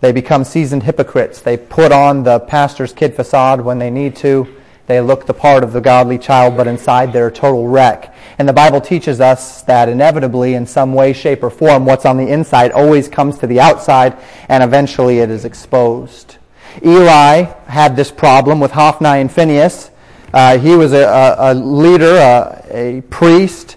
They 0.00 0.12
become 0.12 0.44
seasoned 0.44 0.82
hypocrites. 0.82 1.40
They 1.40 1.56
put 1.56 1.90
on 1.90 2.22
the 2.22 2.40
pastor's 2.40 2.92
kid 2.92 3.14
facade 3.14 3.60
when 3.60 3.78
they 3.78 3.90
need 3.90 4.14
to. 4.16 4.46
They 4.86 5.00
look 5.00 5.26
the 5.26 5.34
part 5.34 5.64
of 5.64 5.72
the 5.72 5.80
godly 5.80 6.18
child, 6.18 6.56
but 6.56 6.68
inside 6.68 7.12
they're 7.12 7.26
a 7.26 7.32
total 7.32 7.66
wreck. 7.66 8.14
And 8.38 8.48
the 8.48 8.52
Bible 8.52 8.80
teaches 8.80 9.20
us 9.20 9.62
that 9.62 9.88
inevitably, 9.88 10.54
in 10.54 10.66
some 10.66 10.92
way, 10.94 11.12
shape, 11.12 11.42
or 11.42 11.50
form, 11.50 11.86
what's 11.86 12.04
on 12.04 12.18
the 12.18 12.28
inside 12.28 12.70
always 12.70 13.08
comes 13.08 13.38
to 13.38 13.46
the 13.46 13.58
outside, 13.58 14.16
and 14.48 14.62
eventually 14.62 15.18
it 15.18 15.30
is 15.30 15.44
exposed. 15.44 16.36
Eli 16.84 17.42
had 17.66 17.96
this 17.96 18.10
problem 18.10 18.60
with 18.60 18.72
Hophni 18.72 19.20
and 19.20 19.30
Phinehas. 19.30 19.90
Uh, 20.32 20.58
he 20.58 20.76
was 20.76 20.92
a, 20.92 21.04
a, 21.04 21.52
a 21.52 21.54
leader, 21.54 22.16
a, 22.16 22.64
a, 22.70 23.00
priest, 23.02 23.76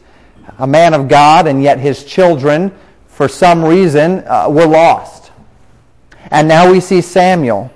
a 0.58 0.68
man 0.68 0.94
of 0.94 1.08
God, 1.08 1.48
and 1.48 1.64
yet 1.64 1.80
his 1.80 2.04
children, 2.04 2.72
for 3.08 3.28
some 3.28 3.64
reason, 3.64 4.24
uh, 4.28 4.48
were 4.50 4.66
lost. 4.66 5.32
And 6.32 6.48
now 6.48 6.72
we 6.72 6.80
see 6.80 7.02
Samuel 7.02 7.72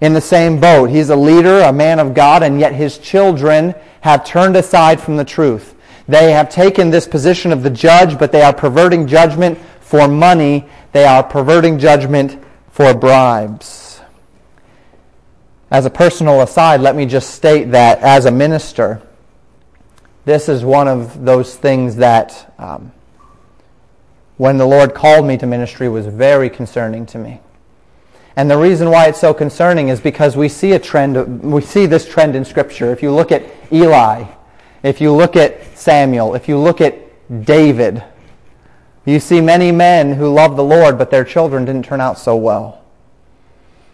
in 0.00 0.12
the 0.12 0.20
same 0.20 0.60
boat. 0.60 0.90
He's 0.90 1.10
a 1.10 1.16
leader, 1.16 1.60
a 1.60 1.72
man 1.72 1.98
of 1.98 2.14
God, 2.14 2.42
and 2.42 2.60
yet 2.60 2.74
his 2.74 2.98
children 2.98 3.74
have 4.02 4.24
turned 4.24 4.56
aside 4.56 5.00
from 5.00 5.16
the 5.16 5.24
truth. 5.24 5.74
They 6.08 6.32
have 6.32 6.50
taken 6.50 6.90
this 6.90 7.06
position 7.06 7.52
of 7.52 7.62
the 7.62 7.70
judge, 7.70 8.18
but 8.18 8.30
they 8.30 8.42
are 8.42 8.52
perverting 8.52 9.06
judgment 9.06 9.58
for 9.80 10.06
money. 10.06 10.68
They 10.92 11.04
are 11.04 11.22
perverting 11.22 11.78
judgment 11.78 12.38
for 12.70 12.94
bribes. 12.94 13.85
As 15.70 15.84
a 15.84 15.90
personal 15.90 16.40
aside, 16.42 16.80
let 16.80 16.94
me 16.94 17.06
just 17.06 17.30
state 17.30 17.72
that 17.72 17.98
as 17.98 18.24
a 18.24 18.30
minister, 18.30 19.02
this 20.24 20.48
is 20.48 20.64
one 20.64 20.88
of 20.88 21.24
those 21.24 21.56
things 21.56 21.96
that, 21.96 22.54
um, 22.58 22.92
when 24.36 24.58
the 24.58 24.66
Lord 24.66 24.94
called 24.94 25.26
me 25.26 25.36
to 25.38 25.46
ministry, 25.46 25.88
was 25.88 26.06
very 26.06 26.50
concerning 26.50 27.06
to 27.06 27.18
me. 27.18 27.40
And 28.36 28.50
the 28.50 28.58
reason 28.58 28.90
why 28.90 29.06
it's 29.06 29.20
so 29.20 29.32
concerning 29.32 29.88
is 29.88 30.00
because 30.00 30.36
we 30.36 30.48
see 30.48 30.72
a 30.72 30.78
trend, 30.78 31.42
we 31.42 31.62
see 31.62 31.86
this 31.86 32.06
trend 32.06 32.36
in 32.36 32.44
Scripture. 32.44 32.92
If 32.92 33.02
you 33.02 33.10
look 33.10 33.32
at 33.32 33.44
Eli, 33.72 34.24
if 34.82 35.00
you 35.00 35.12
look 35.12 35.36
at 35.36 35.76
Samuel, 35.76 36.34
if 36.34 36.46
you 36.46 36.58
look 36.58 36.80
at 36.80 36.94
David, 37.44 38.04
you 39.06 39.20
see 39.20 39.40
many 39.40 39.72
men 39.72 40.12
who 40.12 40.32
love 40.32 40.56
the 40.56 40.64
Lord, 40.64 40.98
but 40.98 41.10
their 41.10 41.24
children 41.24 41.64
didn't 41.64 41.84
turn 41.84 42.00
out 42.00 42.18
so 42.18 42.36
well. 42.36 42.84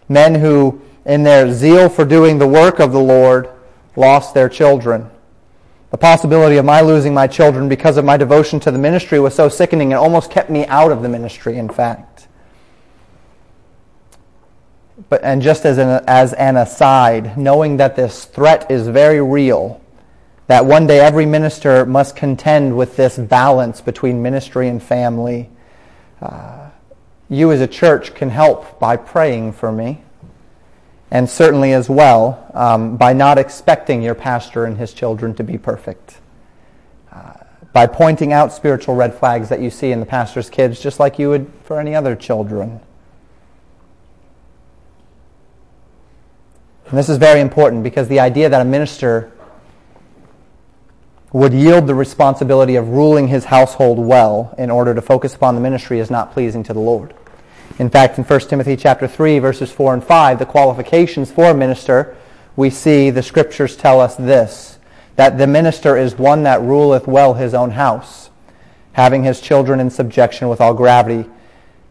Men 0.09 0.35
who, 0.35 0.81
in 1.05 1.23
their 1.23 1.53
zeal 1.53 1.89
for 1.89 2.05
doing 2.05 2.39
the 2.39 2.47
work 2.47 2.79
of 2.79 2.93
the 2.93 3.01
Lord, 3.01 3.49
lost 3.97 4.35
their 4.35 4.49
children. 4.49 5.11
The 5.91 5.99
possibility 5.99 6.57
of 6.57 6.65
my 6.65 6.81
losing 6.81 7.13
my 7.13 7.27
children 7.27 7.69
because 7.69 7.97
of 7.97 8.05
my 8.05 8.17
devotion 8.17 8.59
to 8.61 8.71
the 8.71 8.79
ministry 8.79 9.21
was 9.21 9.35
so 9.35 9.49
sickening, 9.49 9.93
it 9.93 9.97
almost 9.97 10.31
kept 10.31 10.49
me 10.49 10.67
out 10.67 10.91
of 10.91 11.03
the 11.03 11.09
ministry, 11.09 11.59
in 11.59 11.69
fact. 11.69 12.29
But, 15.09 15.23
and 15.23 15.43
just 15.43 15.67
as 15.67 15.79
an, 15.79 16.03
as 16.07 16.33
an 16.35 16.57
aside, 16.57 17.37
knowing 17.37 17.77
that 17.77 17.97
this 17.97 18.25
threat 18.25 18.71
is 18.71 18.89
very 18.89 19.21
real, 19.21 19.83
that 20.47 20.65
one 20.65 20.87
day 20.87 21.01
every 21.01 21.27
minister 21.27 21.85
must 21.85 22.17
contend 22.17 22.77
with 22.77 22.97
this 22.97 23.19
balance 23.19 23.81
between 23.81 24.23
ministry 24.23 24.69
and 24.69 24.83
family, 24.83 25.51
uh, 26.21 26.71
you 27.29 27.51
as 27.53 27.61
a 27.61 27.67
church 27.67 28.15
can 28.15 28.31
help 28.31 28.79
by 28.79 28.97
praying 28.97 29.53
for 29.53 29.73
me, 29.73 30.03
and 31.12 31.28
certainly 31.28 31.75
as 31.75 31.90
well 31.90 32.50
um, 32.54 32.97
by 32.97 33.12
not 33.12 33.37
expecting 33.37 34.00
your 34.02 34.14
pastor 34.14 34.64
and 34.64 34.78
his 34.78 34.95
children 34.95 35.35
to 35.35 35.45
be 35.45 35.59
perfect. 35.59 36.16
Uh, 37.12 37.35
by 37.75 37.87
pointing 37.87 38.33
out 38.33 38.50
spiritual 38.50 38.95
red 38.95 39.14
flags 39.14 39.50
that 39.50 39.61
you 39.61 39.69
see 39.69 39.92
in 39.92 40.00
the 40.00 40.07
pastor's 40.07 40.49
kids, 40.49 40.81
just 40.81 40.99
like 40.99 41.19
you 41.19 41.28
would 41.28 41.52
for 41.64 41.78
any 41.78 41.95
other 41.95 42.16
children. 42.16 42.81
And 46.88 46.99
this 46.99 47.11
is 47.11 47.19
very 47.19 47.42
important 47.42 47.83
because 47.83 48.09
the 48.09 48.21
idea 48.21 48.49
that 48.49 48.62
a 48.62 48.64
minister 48.64 49.31
would 51.31 51.52
yield 51.52 51.87
the 51.87 51.95
responsibility 51.95 52.76
of 52.76 52.88
ruling 52.88 53.28
his 53.28 53.45
household 53.45 53.99
well 53.99 54.54
in 54.57 54.71
order 54.71 54.95
to 54.95 55.02
focus 55.02 55.35
upon 55.35 55.57
the 55.57 55.61
ministry 55.61 55.99
is 55.99 56.11
not 56.11 56.33
pleasing 56.33 56.62
to 56.62 56.73
the 56.73 56.81
Lord. 56.81 57.12
In 57.79 57.88
fact, 57.88 58.19
in 58.19 58.25
1 58.25 58.41
Timothy 58.41 58.76
chapter 58.76 59.09
3 59.09 59.38
verses 59.38 59.73
4 59.73 59.95
and 59.95 60.05
5, 60.05 60.38
the 60.38 60.47
qualifications 60.47 61.31
for 61.31 61.47
a 61.47 61.55
minister, 61.55 62.17
we 62.55 62.69
see 62.69 63.11
the 63.11 63.23
scriptures 63.23 63.76
tell 63.76 64.00
us 64.00 64.14
this, 64.17 64.79
that 65.17 65.38
the 65.38 65.47
minister 65.47 65.97
is 65.97 66.17
one 66.17 66.43
that 66.43 66.61
ruleth 66.61 67.07
well 67.07 67.35
his 67.35 67.55
own 67.55 67.71
house, 67.71 68.31
having 68.93 69.25
his 69.25 69.41
children 69.41 69.81
in 69.81 69.88
subjection 69.88 70.49
with 70.49 70.61
all 70.61 70.75
gravity. 70.75 71.29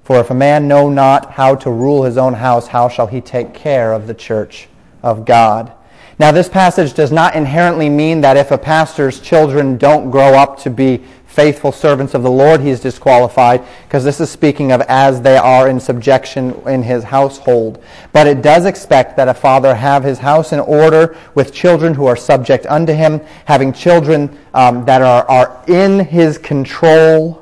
For 0.03 0.19
if 0.19 0.29
a 0.29 0.35
man 0.35 0.67
know 0.67 0.89
not 0.89 1.31
how 1.31 1.55
to 1.55 1.71
rule 1.71 2.03
his 2.03 2.17
own 2.17 2.35
house, 2.35 2.67
how 2.67 2.87
shall 2.87 3.07
he 3.07 3.21
take 3.21 3.53
care 3.53 3.93
of 3.93 4.05
the 4.05 4.13
church 4.13 4.67
of 5.01 5.25
God? 5.25 5.71
Now, 6.19 6.31
this 6.31 6.49
passage 6.49 6.93
does 6.93 7.11
not 7.11 7.35
inherently 7.35 7.89
mean 7.89 8.21
that 8.21 8.37
if 8.37 8.51
a 8.51 8.57
pastor's 8.57 9.19
children 9.19 9.77
don't 9.77 10.11
grow 10.11 10.35
up 10.35 10.59
to 10.59 10.69
be 10.69 11.03
faithful 11.31 11.71
servants 11.71 12.13
of 12.13 12.23
the 12.23 12.31
Lord, 12.31 12.59
he 12.61 12.69
is 12.69 12.81
disqualified, 12.81 13.63
because 13.83 14.03
this 14.03 14.19
is 14.19 14.29
speaking 14.29 14.71
of 14.71 14.81
as 14.81 15.21
they 15.21 15.37
are 15.37 15.69
in 15.69 15.79
subjection 15.79 16.53
in 16.67 16.83
his 16.83 17.05
household. 17.05 17.81
But 18.11 18.27
it 18.27 18.41
does 18.41 18.65
expect 18.65 19.15
that 19.17 19.29
a 19.29 19.33
father 19.33 19.73
have 19.73 20.03
his 20.03 20.19
house 20.19 20.51
in 20.51 20.59
order 20.59 21.17
with 21.33 21.53
children 21.53 21.93
who 21.93 22.05
are 22.05 22.17
subject 22.17 22.65
unto 22.65 22.93
him, 22.93 23.21
having 23.45 23.71
children 23.71 24.37
um, 24.53 24.83
that 24.85 25.01
are, 25.01 25.29
are 25.29 25.63
in 25.67 25.99
his 26.05 26.37
control 26.37 27.41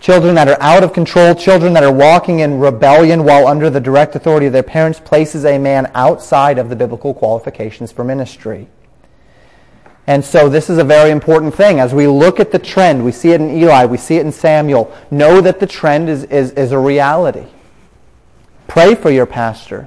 Children 0.00 0.36
that 0.36 0.46
are 0.46 0.60
out 0.60 0.84
of 0.84 0.92
control, 0.92 1.34
children 1.34 1.72
that 1.72 1.82
are 1.82 1.92
walking 1.92 2.38
in 2.38 2.60
rebellion 2.60 3.24
while 3.24 3.48
under 3.48 3.68
the 3.68 3.80
direct 3.80 4.14
authority 4.14 4.46
of 4.46 4.52
their 4.52 4.62
parents, 4.62 5.00
places 5.00 5.44
a 5.44 5.58
man 5.58 5.90
outside 5.92 6.58
of 6.58 6.68
the 6.68 6.76
biblical 6.76 7.12
qualifications 7.12 7.90
for 7.90 8.04
ministry. 8.04 8.68
And 10.08 10.24
so 10.24 10.48
this 10.48 10.70
is 10.70 10.78
a 10.78 10.84
very 10.84 11.10
important 11.10 11.54
thing. 11.54 11.80
As 11.80 11.92
we 11.92 12.06
look 12.06 12.40
at 12.40 12.50
the 12.50 12.58
trend, 12.58 13.04
we 13.04 13.12
see 13.12 13.32
it 13.32 13.42
in 13.42 13.50
Eli, 13.50 13.84
we 13.84 13.98
see 13.98 14.16
it 14.16 14.24
in 14.24 14.32
Samuel, 14.32 14.90
know 15.10 15.42
that 15.42 15.60
the 15.60 15.66
trend 15.66 16.08
is, 16.08 16.24
is, 16.24 16.52
is 16.52 16.72
a 16.72 16.78
reality. 16.78 17.44
Pray 18.68 18.94
for 18.94 19.10
your 19.10 19.26
pastor 19.26 19.86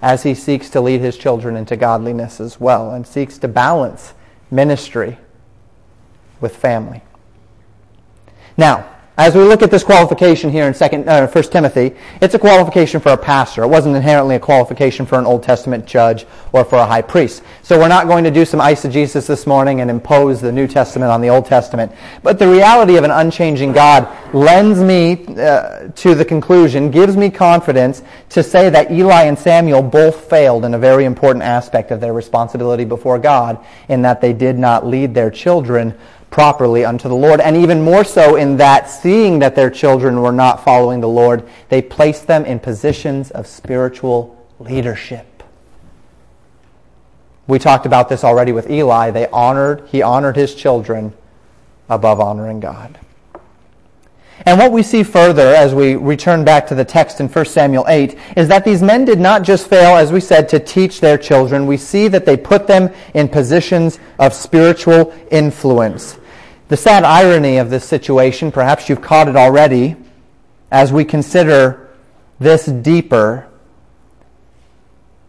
as 0.00 0.22
he 0.22 0.36
seeks 0.36 0.70
to 0.70 0.80
lead 0.80 1.00
his 1.00 1.18
children 1.18 1.56
into 1.56 1.76
godliness 1.76 2.40
as 2.40 2.60
well 2.60 2.92
and 2.92 3.04
seeks 3.04 3.38
to 3.38 3.48
balance 3.48 4.14
ministry 4.52 5.18
with 6.40 6.54
family. 6.54 7.02
Now, 8.56 8.88
as 9.20 9.34
we 9.34 9.42
look 9.42 9.60
at 9.60 9.70
this 9.70 9.84
qualification 9.84 10.48
here 10.48 10.66
in 10.66 10.72
second, 10.72 11.06
uh, 11.06 11.26
1 11.26 11.44
Timothy, 11.44 11.94
it's 12.22 12.34
a 12.34 12.38
qualification 12.38 13.00
for 13.00 13.10
a 13.10 13.18
pastor. 13.18 13.62
It 13.62 13.68
wasn't 13.68 13.94
inherently 13.94 14.36
a 14.36 14.40
qualification 14.40 15.04
for 15.04 15.18
an 15.18 15.26
Old 15.26 15.42
Testament 15.42 15.84
judge 15.84 16.24
or 16.52 16.64
for 16.64 16.76
a 16.76 16.86
high 16.86 17.02
priest. 17.02 17.42
So 17.62 17.78
we're 17.78 17.88
not 17.88 18.06
going 18.06 18.24
to 18.24 18.30
do 18.30 18.46
some 18.46 18.60
eisegesis 18.60 19.26
this 19.26 19.46
morning 19.46 19.82
and 19.82 19.90
impose 19.90 20.40
the 20.40 20.50
New 20.50 20.66
Testament 20.66 21.12
on 21.12 21.20
the 21.20 21.28
Old 21.28 21.44
Testament. 21.44 21.92
But 22.22 22.38
the 22.38 22.48
reality 22.48 22.96
of 22.96 23.04
an 23.04 23.10
unchanging 23.10 23.72
God 23.72 24.08
lends 24.34 24.80
me 24.80 25.26
uh, 25.36 25.88
to 25.88 26.14
the 26.14 26.24
conclusion, 26.24 26.90
gives 26.90 27.14
me 27.14 27.28
confidence 27.28 28.02
to 28.30 28.42
say 28.42 28.70
that 28.70 28.90
Eli 28.90 29.24
and 29.24 29.38
Samuel 29.38 29.82
both 29.82 30.30
failed 30.30 30.64
in 30.64 30.72
a 30.72 30.78
very 30.78 31.04
important 31.04 31.44
aspect 31.44 31.90
of 31.90 32.00
their 32.00 32.14
responsibility 32.14 32.86
before 32.86 33.18
God 33.18 33.62
in 33.90 34.00
that 34.00 34.22
they 34.22 34.32
did 34.32 34.58
not 34.58 34.86
lead 34.86 35.12
their 35.12 35.30
children 35.30 35.94
properly 36.30 36.84
unto 36.84 37.08
the 37.08 37.14
Lord. 37.14 37.40
And 37.40 37.56
even 37.56 37.82
more 37.82 38.04
so 38.04 38.36
in 38.36 38.56
that, 38.58 38.88
seeing 38.88 39.40
that 39.40 39.56
their 39.56 39.70
children 39.70 40.22
were 40.22 40.32
not 40.32 40.64
following 40.64 41.00
the 41.00 41.08
Lord, 41.08 41.48
they 41.68 41.82
placed 41.82 42.26
them 42.26 42.44
in 42.44 42.58
positions 42.60 43.30
of 43.30 43.46
spiritual 43.46 44.36
leadership. 44.58 45.26
We 47.46 47.58
talked 47.58 47.84
about 47.84 48.08
this 48.08 48.22
already 48.22 48.52
with 48.52 48.70
Eli. 48.70 49.10
They 49.10 49.26
honored, 49.28 49.88
he 49.88 50.02
honored 50.02 50.36
his 50.36 50.54
children 50.54 51.12
above 51.88 52.20
honoring 52.20 52.60
God. 52.60 52.98
And 54.46 54.58
what 54.58 54.72
we 54.72 54.82
see 54.82 55.02
further 55.02 55.54
as 55.54 55.74
we 55.74 55.96
return 55.96 56.44
back 56.44 56.66
to 56.68 56.74
the 56.74 56.84
text 56.84 57.20
in 57.20 57.28
1 57.28 57.44
Samuel 57.44 57.84
8 57.88 58.16
is 58.36 58.48
that 58.48 58.64
these 58.64 58.82
men 58.82 59.04
did 59.04 59.20
not 59.20 59.42
just 59.42 59.68
fail, 59.68 59.96
as 59.96 60.12
we 60.12 60.20
said, 60.20 60.48
to 60.50 60.58
teach 60.58 61.00
their 61.00 61.18
children. 61.18 61.66
We 61.66 61.76
see 61.76 62.08
that 62.08 62.24
they 62.24 62.36
put 62.36 62.66
them 62.66 62.90
in 63.12 63.28
positions 63.28 63.98
of 64.18 64.32
spiritual 64.32 65.12
influence. 65.30 66.19
The 66.70 66.76
sad 66.76 67.02
irony 67.02 67.56
of 67.56 67.68
this 67.68 67.84
situation, 67.84 68.52
perhaps 68.52 68.88
you've 68.88 69.02
caught 69.02 69.26
it 69.26 69.34
already, 69.34 69.96
as 70.70 70.92
we 70.92 71.04
consider 71.04 71.90
this 72.38 72.66
deeper, 72.66 73.48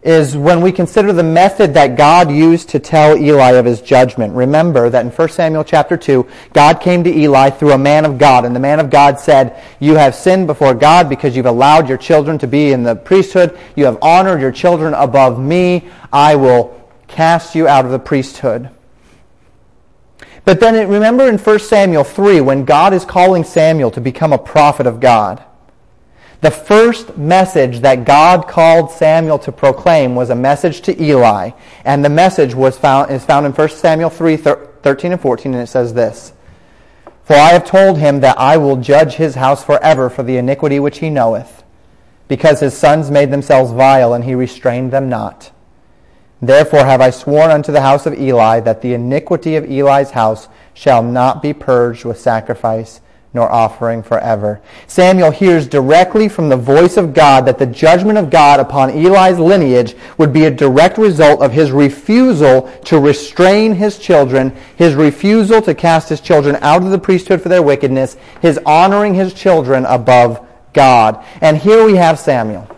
is 0.04 0.36
when 0.36 0.60
we 0.60 0.70
consider 0.70 1.12
the 1.12 1.24
method 1.24 1.74
that 1.74 1.96
God 1.96 2.30
used 2.30 2.68
to 2.68 2.78
tell 2.78 3.16
Eli 3.16 3.54
of 3.54 3.64
his 3.64 3.80
judgment. 3.80 4.34
Remember 4.34 4.88
that 4.88 5.04
in 5.04 5.10
1 5.10 5.28
Samuel 5.30 5.64
chapter 5.64 5.96
2, 5.96 6.28
God 6.52 6.80
came 6.80 7.02
to 7.02 7.12
Eli 7.12 7.50
through 7.50 7.72
a 7.72 7.78
man 7.78 8.04
of 8.04 8.18
God, 8.18 8.44
and 8.44 8.54
the 8.54 8.60
man 8.60 8.78
of 8.78 8.88
God 8.88 9.18
said, 9.18 9.60
You 9.80 9.96
have 9.96 10.14
sinned 10.14 10.46
before 10.46 10.74
God 10.74 11.08
because 11.08 11.34
you've 11.34 11.46
allowed 11.46 11.88
your 11.88 11.98
children 11.98 12.38
to 12.38 12.46
be 12.46 12.70
in 12.70 12.84
the 12.84 12.94
priesthood. 12.94 13.58
You 13.74 13.86
have 13.86 13.98
honored 14.00 14.40
your 14.40 14.52
children 14.52 14.94
above 14.94 15.40
me. 15.40 15.90
I 16.12 16.36
will 16.36 16.80
cast 17.08 17.56
you 17.56 17.66
out 17.66 17.84
of 17.84 17.90
the 17.90 17.98
priesthood. 17.98 18.70
But 20.44 20.58
then 20.60 20.88
remember 20.88 21.28
in 21.28 21.38
1 21.38 21.58
Samuel 21.60 22.04
3 22.04 22.40
when 22.40 22.64
God 22.64 22.92
is 22.92 23.04
calling 23.04 23.44
Samuel 23.44 23.90
to 23.92 24.00
become 24.00 24.32
a 24.32 24.38
prophet 24.38 24.86
of 24.86 25.00
God. 25.00 25.44
The 26.40 26.50
first 26.50 27.16
message 27.16 27.80
that 27.80 28.04
God 28.04 28.48
called 28.48 28.90
Samuel 28.90 29.38
to 29.40 29.52
proclaim 29.52 30.16
was 30.16 30.28
a 30.30 30.34
message 30.34 30.80
to 30.82 31.00
Eli, 31.00 31.50
and 31.84 32.04
the 32.04 32.08
message 32.08 32.52
was 32.52 32.76
found, 32.76 33.12
is 33.12 33.24
found 33.24 33.46
in 33.46 33.52
1 33.52 33.68
Samuel 33.68 34.10
3, 34.10 34.36
13 34.36 35.12
and 35.12 35.20
14, 35.20 35.54
and 35.54 35.62
it 35.62 35.68
says 35.68 35.94
this, 35.94 36.32
For 37.22 37.34
I 37.34 37.50
have 37.50 37.64
told 37.64 37.98
him 37.98 38.18
that 38.20 38.36
I 38.40 38.56
will 38.56 38.76
judge 38.76 39.14
his 39.14 39.36
house 39.36 39.62
forever 39.62 40.10
for 40.10 40.24
the 40.24 40.36
iniquity 40.36 40.80
which 40.80 40.98
he 40.98 41.10
knoweth, 41.10 41.62
because 42.26 42.58
his 42.58 42.76
sons 42.76 43.08
made 43.08 43.30
themselves 43.30 43.70
vile, 43.70 44.12
and 44.12 44.24
he 44.24 44.34
restrained 44.34 44.92
them 44.92 45.08
not. 45.08 45.52
Therefore 46.42 46.84
have 46.84 47.00
I 47.00 47.10
sworn 47.10 47.52
unto 47.52 47.70
the 47.70 47.82
house 47.82 48.04
of 48.04 48.18
Eli 48.18 48.58
that 48.60 48.82
the 48.82 48.94
iniquity 48.94 49.54
of 49.54 49.70
Eli's 49.70 50.10
house 50.10 50.48
shall 50.74 51.00
not 51.02 51.40
be 51.40 51.52
purged 51.52 52.04
with 52.04 52.18
sacrifice 52.20 53.00
nor 53.34 53.50
offering 53.50 54.02
forever. 54.02 54.60
Samuel 54.86 55.30
hears 55.30 55.66
directly 55.66 56.28
from 56.28 56.48
the 56.48 56.56
voice 56.56 56.96
of 56.96 57.14
God 57.14 57.46
that 57.46 57.58
the 57.58 57.64
judgment 57.66 58.18
of 58.18 58.28
God 58.28 58.60
upon 58.60 58.90
Eli's 58.90 59.38
lineage 59.38 59.94
would 60.18 60.32
be 60.32 60.44
a 60.44 60.50
direct 60.50 60.98
result 60.98 61.40
of 61.40 61.52
his 61.52 61.70
refusal 61.70 62.70
to 62.84 62.98
restrain 62.98 63.74
his 63.74 63.98
children, 63.98 64.54
his 64.76 64.94
refusal 64.94 65.62
to 65.62 65.74
cast 65.74 66.08
his 66.08 66.20
children 66.20 66.56
out 66.56 66.82
of 66.82 66.90
the 66.90 66.98
priesthood 66.98 67.40
for 67.40 67.48
their 67.48 67.62
wickedness, 67.62 68.16
his 68.42 68.58
honoring 68.66 69.14
his 69.14 69.32
children 69.32 69.86
above 69.86 70.46
God. 70.74 71.24
And 71.40 71.56
here 71.56 71.86
we 71.86 71.96
have 71.96 72.18
Samuel 72.18 72.68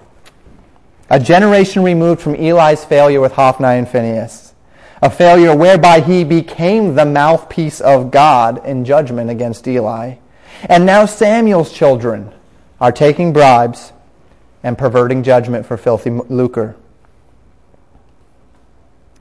a 1.10 1.20
generation 1.20 1.82
removed 1.82 2.20
from 2.20 2.34
Eli's 2.34 2.84
failure 2.84 3.20
with 3.20 3.32
Hophni 3.32 3.66
and 3.66 3.88
Phinehas, 3.88 4.54
a 5.02 5.10
failure 5.10 5.54
whereby 5.54 6.00
he 6.00 6.24
became 6.24 6.94
the 6.94 7.04
mouthpiece 7.04 7.80
of 7.80 8.10
God 8.10 8.64
in 8.66 8.84
judgment 8.84 9.30
against 9.30 9.68
Eli. 9.68 10.16
And 10.62 10.86
now 10.86 11.04
Samuel's 11.04 11.72
children 11.72 12.32
are 12.80 12.92
taking 12.92 13.32
bribes 13.32 13.92
and 14.62 14.78
perverting 14.78 15.22
judgment 15.22 15.66
for 15.66 15.76
filthy 15.76 16.10
lucre. 16.10 16.76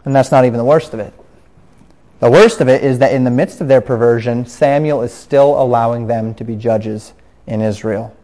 And 0.06 0.16
that's 0.16 0.32
not 0.32 0.46
even 0.46 0.58
the 0.58 0.66
worst 0.66 0.94
of 0.94 1.00
it. 1.00 1.13
The 2.20 2.32
worst 2.32 2.62
of 2.62 2.70
it 2.70 2.84
is 2.84 3.00
that 3.00 3.13
in 3.13 3.25
the 3.25 3.32
midst 3.32 3.60
of 3.60 3.68
their 3.68 3.82
perversion, 3.82 4.46
Samuel 4.46 5.02
is 5.02 5.13
still 5.13 5.62
allowing 5.62 6.08
them 6.08 6.34
to 6.36 6.46
be 6.46 6.56
judges 6.56 7.13
in 7.46 7.62
Israel. 7.62 8.16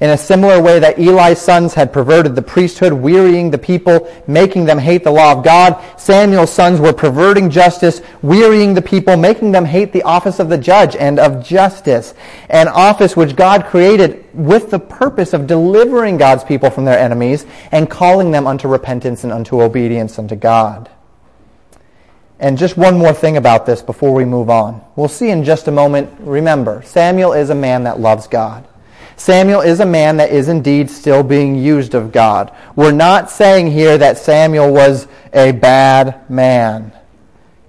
In 0.00 0.10
a 0.10 0.18
similar 0.18 0.60
way 0.60 0.78
that 0.78 0.98
Eli's 0.98 1.38
sons 1.38 1.74
had 1.74 1.92
perverted 1.92 2.34
the 2.34 2.42
priesthood, 2.42 2.92
wearying 2.92 3.50
the 3.50 3.58
people, 3.58 4.10
making 4.26 4.64
them 4.64 4.78
hate 4.78 5.04
the 5.04 5.10
law 5.10 5.32
of 5.32 5.44
God, 5.44 5.82
Samuel's 5.98 6.52
sons 6.52 6.80
were 6.80 6.92
perverting 6.92 7.50
justice, 7.50 8.02
wearying 8.22 8.74
the 8.74 8.82
people, 8.82 9.16
making 9.16 9.52
them 9.52 9.64
hate 9.64 9.92
the 9.92 10.02
office 10.02 10.40
of 10.40 10.48
the 10.48 10.58
judge 10.58 10.96
and 10.96 11.18
of 11.18 11.44
justice, 11.44 12.14
an 12.48 12.68
office 12.68 13.16
which 13.16 13.36
God 13.36 13.66
created 13.66 14.24
with 14.34 14.70
the 14.70 14.80
purpose 14.80 15.32
of 15.32 15.46
delivering 15.46 16.16
God's 16.16 16.44
people 16.44 16.70
from 16.70 16.84
their 16.84 16.98
enemies 16.98 17.46
and 17.70 17.88
calling 17.88 18.30
them 18.30 18.46
unto 18.46 18.68
repentance 18.68 19.24
and 19.24 19.32
unto 19.32 19.62
obedience 19.62 20.18
unto 20.18 20.34
God. 20.34 20.90
And 22.40 22.58
just 22.58 22.76
one 22.76 22.98
more 22.98 23.12
thing 23.12 23.36
about 23.36 23.64
this 23.64 23.80
before 23.80 24.12
we 24.12 24.24
move 24.24 24.50
on. 24.50 24.84
We'll 24.96 25.08
see 25.08 25.30
in 25.30 25.44
just 25.44 25.68
a 25.68 25.70
moment. 25.70 26.10
Remember, 26.20 26.82
Samuel 26.84 27.32
is 27.32 27.50
a 27.50 27.54
man 27.54 27.84
that 27.84 28.00
loves 28.00 28.26
God. 28.26 28.66
Samuel 29.16 29.60
is 29.60 29.80
a 29.80 29.86
man 29.86 30.16
that 30.16 30.30
is 30.30 30.48
indeed 30.48 30.90
still 30.90 31.22
being 31.22 31.54
used 31.54 31.94
of 31.94 32.12
God. 32.12 32.52
We're 32.74 32.92
not 32.92 33.30
saying 33.30 33.70
here 33.70 33.96
that 33.98 34.18
Samuel 34.18 34.72
was 34.72 35.06
a 35.32 35.52
bad 35.52 36.28
man. 36.28 36.92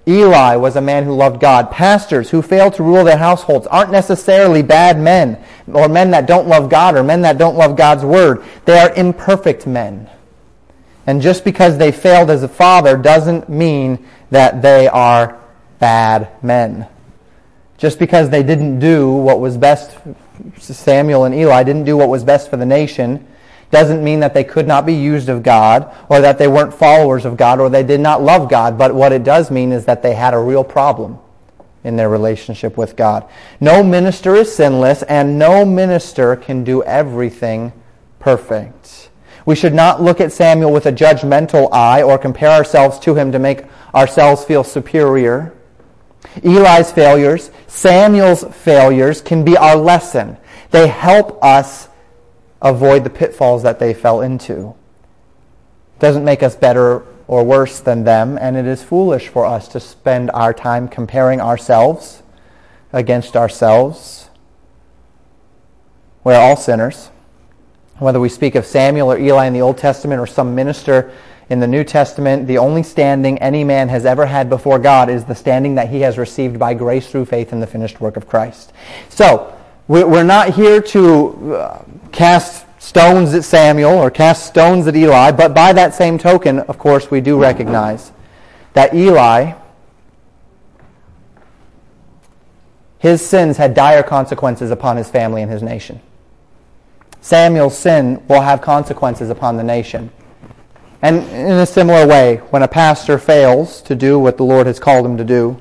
Eli 0.08 0.54
was 0.56 0.76
a 0.76 0.80
man 0.80 1.04
who 1.04 1.14
loved 1.14 1.40
God. 1.40 1.70
Pastors 1.70 2.30
who 2.30 2.40
fail 2.40 2.70
to 2.70 2.82
rule 2.82 3.04
their 3.04 3.16
households 3.16 3.66
aren't 3.66 3.90
necessarily 3.90 4.62
bad 4.62 5.00
men 5.00 5.42
or 5.72 5.88
men 5.88 6.12
that 6.12 6.26
don't 6.26 6.46
love 6.46 6.70
God 6.70 6.96
or 6.96 7.02
men 7.02 7.22
that 7.22 7.38
don't 7.38 7.56
love 7.56 7.76
God's 7.76 8.04
word. 8.04 8.44
They 8.64 8.78
are 8.78 8.94
imperfect 8.94 9.66
men. 9.66 10.08
And 11.08 11.20
just 11.22 11.44
because 11.44 11.78
they 11.78 11.90
failed 11.90 12.30
as 12.30 12.42
a 12.42 12.48
father 12.48 12.96
doesn't 12.96 13.48
mean 13.48 14.06
that 14.30 14.62
they 14.62 14.86
are 14.88 15.40
bad 15.78 16.28
men. 16.42 16.86
Just 17.78 17.98
because 17.98 18.30
they 18.30 18.42
didn't 18.42 18.78
do 18.78 19.12
what 19.12 19.40
was 19.40 19.56
best, 19.56 19.96
Samuel 20.58 21.24
and 21.24 21.34
Eli 21.34 21.62
didn't 21.62 21.84
do 21.84 21.96
what 21.96 22.08
was 22.08 22.24
best 22.24 22.50
for 22.50 22.56
the 22.56 22.66
nation, 22.66 23.26
doesn't 23.70 24.02
mean 24.02 24.20
that 24.20 24.34
they 24.34 24.44
could 24.44 24.66
not 24.66 24.86
be 24.86 24.94
used 24.94 25.28
of 25.28 25.42
God, 25.42 25.92
or 26.08 26.20
that 26.20 26.38
they 26.38 26.48
weren't 26.48 26.72
followers 26.72 27.24
of 27.24 27.36
God, 27.36 27.60
or 27.60 27.68
they 27.68 27.82
did 27.82 28.00
not 28.00 28.22
love 28.22 28.48
God. 28.48 28.78
But 28.78 28.94
what 28.94 29.12
it 29.12 29.24
does 29.24 29.50
mean 29.50 29.72
is 29.72 29.84
that 29.86 30.02
they 30.02 30.14
had 30.14 30.34
a 30.34 30.38
real 30.38 30.64
problem 30.64 31.18
in 31.82 31.96
their 31.96 32.08
relationship 32.08 32.76
with 32.76 32.96
God. 32.96 33.28
No 33.60 33.82
minister 33.82 34.34
is 34.34 34.54
sinless, 34.54 35.02
and 35.04 35.38
no 35.38 35.64
minister 35.64 36.36
can 36.36 36.64
do 36.64 36.82
everything 36.84 37.72
perfect. 38.18 39.10
We 39.44 39.54
should 39.54 39.74
not 39.74 40.02
look 40.02 40.20
at 40.20 40.32
Samuel 40.32 40.72
with 40.72 40.86
a 40.86 40.92
judgmental 40.92 41.72
eye 41.72 42.02
or 42.02 42.18
compare 42.18 42.50
ourselves 42.50 42.98
to 43.00 43.14
him 43.14 43.30
to 43.30 43.38
make 43.38 43.64
ourselves 43.94 44.44
feel 44.44 44.64
superior. 44.64 45.55
Eli's 46.42 46.90
failures, 46.92 47.50
Samuel's 47.66 48.44
failures 48.44 49.20
can 49.20 49.44
be 49.44 49.56
our 49.56 49.76
lesson. 49.76 50.36
They 50.70 50.88
help 50.88 51.42
us 51.42 51.88
avoid 52.60 53.04
the 53.04 53.10
pitfalls 53.10 53.62
that 53.62 53.78
they 53.78 53.94
fell 53.94 54.20
into. 54.20 54.74
It 55.96 56.00
doesn't 56.00 56.24
make 56.24 56.42
us 56.42 56.56
better 56.56 57.04
or 57.28 57.44
worse 57.44 57.80
than 57.80 58.04
them, 58.04 58.38
and 58.40 58.56
it 58.56 58.66
is 58.66 58.82
foolish 58.82 59.28
for 59.28 59.44
us 59.44 59.68
to 59.68 59.80
spend 59.80 60.30
our 60.32 60.52
time 60.52 60.88
comparing 60.88 61.40
ourselves 61.40 62.22
against 62.92 63.36
ourselves. 63.36 64.30
We're 66.22 66.34
all 66.34 66.56
sinners. 66.56 67.10
Whether 67.98 68.20
we 68.20 68.28
speak 68.28 68.54
of 68.54 68.66
Samuel 68.66 69.12
or 69.12 69.18
Eli 69.18 69.46
in 69.46 69.52
the 69.52 69.62
Old 69.62 69.78
Testament 69.78 70.20
or 70.20 70.26
some 70.26 70.54
minister 70.54 71.12
in 71.48 71.60
the 71.60 71.66
New 71.66 71.84
Testament, 71.84 72.46
the 72.46 72.58
only 72.58 72.82
standing 72.82 73.38
any 73.38 73.62
man 73.62 73.88
has 73.88 74.04
ever 74.04 74.26
had 74.26 74.48
before 74.48 74.78
God 74.78 75.08
is 75.08 75.24
the 75.24 75.34
standing 75.34 75.76
that 75.76 75.88
he 75.88 76.00
has 76.00 76.18
received 76.18 76.58
by 76.58 76.74
grace 76.74 77.08
through 77.08 77.26
faith 77.26 77.52
in 77.52 77.60
the 77.60 77.66
finished 77.66 78.00
work 78.00 78.16
of 78.16 78.26
Christ. 78.26 78.72
So, 79.08 79.56
we're 79.88 80.24
not 80.24 80.54
here 80.54 80.80
to 80.80 81.54
uh, 81.54 81.84
cast 82.10 82.66
stones 82.82 83.34
at 83.34 83.44
Samuel 83.44 83.92
or 83.92 84.10
cast 84.10 84.46
stones 84.46 84.88
at 84.88 84.96
Eli, 84.96 85.30
but 85.30 85.54
by 85.54 85.72
that 85.72 85.94
same 85.94 86.18
token, 86.18 86.58
of 86.60 86.78
course, 86.78 87.10
we 87.10 87.20
do 87.20 87.40
recognize 87.40 88.10
that 88.72 88.92
Eli, 88.94 89.52
his 92.98 93.24
sins 93.24 93.56
had 93.56 93.74
dire 93.74 94.02
consequences 94.02 94.72
upon 94.72 94.96
his 94.96 95.08
family 95.08 95.42
and 95.42 95.50
his 95.50 95.62
nation. 95.62 96.00
Samuel's 97.20 97.78
sin 97.78 98.22
will 98.28 98.40
have 98.40 98.60
consequences 98.60 99.30
upon 99.30 99.56
the 99.56 99.64
nation. 99.64 100.10
And 101.02 101.18
in 101.28 101.52
a 101.52 101.66
similar 101.66 102.06
way, 102.06 102.36
when 102.50 102.62
a 102.62 102.68
pastor 102.68 103.18
fails 103.18 103.82
to 103.82 103.94
do 103.94 104.18
what 104.18 104.36
the 104.36 104.44
Lord 104.44 104.66
has 104.66 104.80
called 104.80 105.04
him 105.04 105.16
to 105.18 105.24
do, 105.24 105.60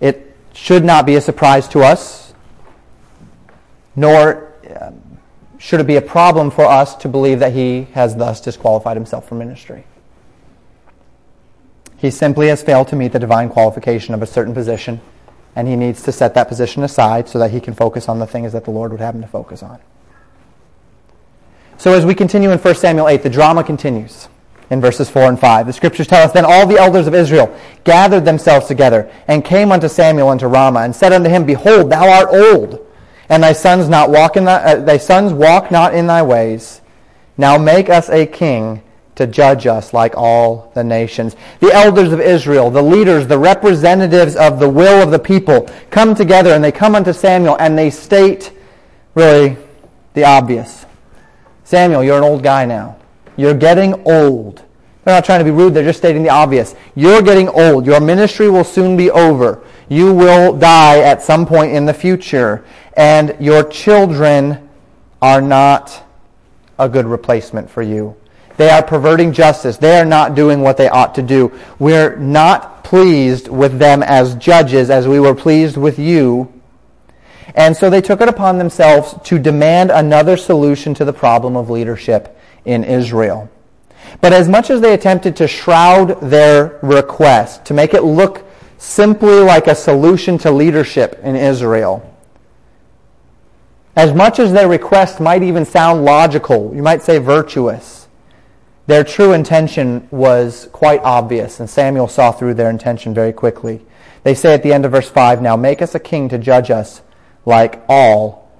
it 0.00 0.36
should 0.52 0.84
not 0.84 1.06
be 1.06 1.14
a 1.16 1.20
surprise 1.20 1.66
to 1.68 1.80
us, 1.80 2.34
nor 3.96 4.52
um, 4.78 5.18
should 5.58 5.80
it 5.80 5.86
be 5.86 5.96
a 5.96 6.02
problem 6.02 6.50
for 6.50 6.64
us 6.64 6.94
to 6.96 7.08
believe 7.08 7.38
that 7.40 7.52
he 7.52 7.82
has 7.92 8.16
thus 8.16 8.40
disqualified 8.40 8.96
himself 8.96 9.28
from 9.28 9.38
ministry. 9.38 9.84
He 11.96 12.10
simply 12.10 12.48
has 12.48 12.62
failed 12.62 12.88
to 12.88 12.96
meet 12.96 13.12
the 13.12 13.18
divine 13.18 13.50
qualification 13.50 14.14
of 14.14 14.22
a 14.22 14.26
certain 14.26 14.54
position, 14.54 15.00
and 15.54 15.68
he 15.68 15.76
needs 15.76 16.02
to 16.04 16.12
set 16.12 16.34
that 16.34 16.48
position 16.48 16.82
aside 16.82 17.28
so 17.28 17.38
that 17.38 17.50
he 17.50 17.60
can 17.60 17.74
focus 17.74 18.08
on 18.08 18.18
the 18.18 18.26
things 18.26 18.52
that 18.52 18.64
the 18.64 18.70
Lord 18.70 18.90
would 18.90 19.00
have 19.00 19.14
him 19.14 19.20
to 19.20 19.28
focus 19.28 19.62
on. 19.62 19.80
So 21.80 21.94
as 21.94 22.04
we 22.04 22.14
continue 22.14 22.50
in 22.50 22.58
1 22.58 22.74
Samuel 22.74 23.08
8, 23.08 23.22
the 23.22 23.30
drama 23.30 23.64
continues 23.64 24.28
in 24.68 24.82
verses 24.82 25.08
4 25.08 25.22
and 25.22 25.40
5. 25.40 25.66
The 25.66 25.72
scriptures 25.72 26.06
tell 26.06 26.22
us, 26.22 26.30
Then 26.30 26.44
all 26.44 26.66
the 26.66 26.78
elders 26.78 27.06
of 27.06 27.14
Israel 27.14 27.58
gathered 27.84 28.26
themselves 28.26 28.66
together 28.66 29.10
and 29.26 29.42
came 29.42 29.72
unto 29.72 29.88
Samuel 29.88 30.28
unto 30.28 30.46
Ramah 30.46 30.80
and 30.80 30.94
said 30.94 31.14
unto 31.14 31.30
him, 31.30 31.46
Behold, 31.46 31.90
thou 31.90 32.06
art 32.06 32.28
old, 32.34 32.86
and 33.30 33.42
thy 33.42 33.54
sons 33.54 33.88
not 33.88 34.10
walk 34.10 34.36
in 34.36 34.44
thy, 34.44 34.62
uh, 34.62 34.76
thy 34.76 34.98
sons 34.98 35.32
walk 35.32 35.70
not 35.70 35.94
in 35.94 36.06
thy 36.06 36.20
ways. 36.20 36.82
Now 37.38 37.56
make 37.56 37.88
us 37.88 38.10
a 38.10 38.26
king 38.26 38.82
to 39.14 39.26
judge 39.26 39.66
us 39.66 39.94
like 39.94 40.12
all 40.18 40.72
the 40.74 40.84
nations. 40.84 41.34
The 41.60 41.72
elders 41.72 42.12
of 42.12 42.20
Israel, 42.20 42.70
the 42.70 42.82
leaders, 42.82 43.26
the 43.26 43.38
representatives 43.38 44.36
of 44.36 44.60
the 44.60 44.68
will 44.68 45.02
of 45.02 45.10
the 45.10 45.18
people 45.18 45.66
come 45.88 46.14
together 46.14 46.52
and 46.52 46.62
they 46.62 46.72
come 46.72 46.94
unto 46.94 47.14
Samuel 47.14 47.56
and 47.58 47.78
they 47.78 47.88
state 47.88 48.52
really 49.14 49.56
the 50.12 50.24
obvious. 50.24 50.84
Samuel, 51.70 52.02
you're 52.02 52.18
an 52.18 52.24
old 52.24 52.42
guy 52.42 52.64
now. 52.64 52.96
You're 53.36 53.54
getting 53.54 53.94
old. 54.04 54.56
They're 55.04 55.14
not 55.14 55.24
trying 55.24 55.38
to 55.38 55.44
be 55.44 55.52
rude, 55.52 55.72
they're 55.72 55.84
just 55.84 56.00
stating 56.00 56.24
the 56.24 56.28
obvious. 56.28 56.74
You're 56.96 57.22
getting 57.22 57.46
old. 57.48 57.86
Your 57.86 58.00
ministry 58.00 58.50
will 58.50 58.64
soon 58.64 58.96
be 58.96 59.08
over. 59.12 59.62
You 59.88 60.12
will 60.12 60.52
die 60.56 60.98
at 60.98 61.22
some 61.22 61.46
point 61.46 61.70
in 61.70 61.86
the 61.86 61.94
future. 61.94 62.64
And 62.94 63.36
your 63.38 63.62
children 63.62 64.68
are 65.22 65.40
not 65.40 66.02
a 66.76 66.88
good 66.88 67.06
replacement 67.06 67.70
for 67.70 67.82
you. 67.82 68.16
They 68.56 68.68
are 68.68 68.82
perverting 68.82 69.32
justice. 69.32 69.76
They 69.76 69.96
are 69.96 70.04
not 70.04 70.34
doing 70.34 70.62
what 70.62 70.76
they 70.76 70.88
ought 70.88 71.14
to 71.14 71.22
do. 71.22 71.56
We're 71.78 72.16
not 72.16 72.82
pleased 72.82 73.46
with 73.46 73.78
them 73.78 74.02
as 74.02 74.34
judges 74.34 74.90
as 74.90 75.06
we 75.06 75.20
were 75.20 75.36
pleased 75.36 75.76
with 75.76 76.00
you 76.00 76.52
and 77.54 77.76
so 77.76 77.90
they 77.90 78.00
took 78.00 78.20
it 78.20 78.28
upon 78.28 78.58
themselves 78.58 79.14
to 79.24 79.38
demand 79.38 79.90
another 79.90 80.36
solution 80.36 80.94
to 80.94 81.04
the 81.04 81.12
problem 81.12 81.56
of 81.56 81.70
leadership 81.70 82.38
in 82.64 82.84
Israel. 82.84 83.50
But 84.20 84.32
as 84.32 84.48
much 84.48 84.70
as 84.70 84.80
they 84.80 84.94
attempted 84.94 85.36
to 85.36 85.48
shroud 85.48 86.20
their 86.20 86.78
request, 86.82 87.64
to 87.66 87.74
make 87.74 87.94
it 87.94 88.02
look 88.02 88.44
simply 88.78 89.40
like 89.40 89.66
a 89.66 89.74
solution 89.74 90.38
to 90.38 90.50
leadership 90.50 91.20
in 91.22 91.36
Israel, 91.36 92.06
as 93.96 94.14
much 94.14 94.38
as 94.38 94.52
their 94.52 94.68
request 94.68 95.20
might 95.20 95.42
even 95.42 95.64
sound 95.64 96.04
logical, 96.04 96.72
you 96.74 96.82
might 96.82 97.02
say 97.02 97.18
virtuous, 97.18 98.08
their 98.86 99.04
true 99.04 99.32
intention 99.32 100.08
was 100.10 100.68
quite 100.72 101.00
obvious, 101.02 101.60
and 101.60 101.68
Samuel 101.68 102.08
saw 102.08 102.32
through 102.32 102.54
their 102.54 102.70
intention 102.70 103.14
very 103.14 103.32
quickly. 103.32 103.82
They 104.22 104.34
say 104.34 104.54
at 104.54 104.62
the 104.62 104.72
end 104.72 104.84
of 104.84 104.92
verse 104.92 105.08
5, 105.08 105.40
Now 105.42 105.56
make 105.56 105.80
us 105.80 105.94
a 105.94 106.00
king 106.00 106.28
to 106.28 106.38
judge 106.38 106.70
us 106.70 107.02
like 107.44 107.82
all 107.88 108.50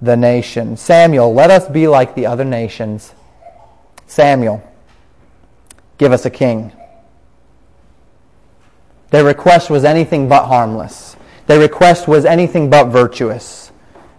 the 0.00 0.16
nations. 0.16 0.80
Samuel, 0.80 1.32
let 1.32 1.50
us 1.50 1.68
be 1.68 1.88
like 1.88 2.14
the 2.14 2.26
other 2.26 2.44
nations. 2.44 3.12
Samuel, 4.06 4.62
give 5.98 6.12
us 6.12 6.26
a 6.26 6.30
king. 6.30 6.72
Their 9.10 9.24
request 9.24 9.70
was 9.70 9.84
anything 9.84 10.28
but 10.28 10.46
harmless. 10.46 11.16
Their 11.46 11.60
request 11.60 12.08
was 12.08 12.24
anything 12.24 12.68
but 12.68 12.86
virtuous. 12.86 13.70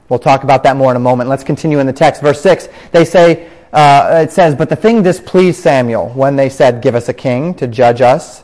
We'll 0.10 0.20
talk 0.20 0.44
about 0.44 0.64
that 0.64 0.78
more 0.78 0.92
in 0.92 0.98
a 0.98 1.02
moment. 1.02 1.30
Let's 1.30 1.44
continue 1.44 1.80
in 1.80 1.88
the 1.88 1.94
text. 1.94 2.22
Verse 2.22 2.42
6, 2.42 2.70
they 2.92 3.04
say, 3.04 3.50
uh, 3.74 4.24
it 4.24 4.32
says, 4.32 4.56
But 4.56 4.70
the 4.70 4.76
thing 4.76 5.04
displeased 5.04 5.62
Samuel 5.62 6.10
when 6.10 6.38
they 6.38 6.50
said, 6.50 6.82
Give 6.82 6.96
us 6.96 7.10
a 7.10 7.14
king 7.14 7.54
to 7.56 7.68
judge 7.68 8.02
us. 8.02 8.44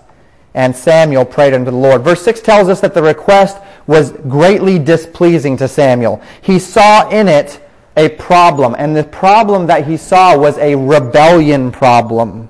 And 0.54 0.76
Samuel 0.76 1.26
prayed 1.26 1.54
unto 1.54 1.72
the 1.72 1.78
Lord. 1.78 2.04
Verse 2.04 2.22
6 2.24 2.42
tells 2.42 2.70
us 2.70 2.82
that 2.82 2.94
the 2.94 3.02
request 3.02 3.58
was 3.88 4.12
greatly 4.12 4.80
displeasing 4.80 5.58
to 5.58 5.68
Samuel. 5.68 6.22
He 6.42 6.60
saw 6.60 7.10
in 7.10 7.28
it 7.28 7.60
a 7.98 8.10
problem, 8.10 8.76
and 8.78 8.96
the 8.96 9.04
problem 9.04 9.68
that 9.68 9.88
he 9.88 9.98
saw 9.98 10.38
was 10.38 10.58
a 10.58 10.76
rebellion 10.76 11.72
problem. 11.72 12.50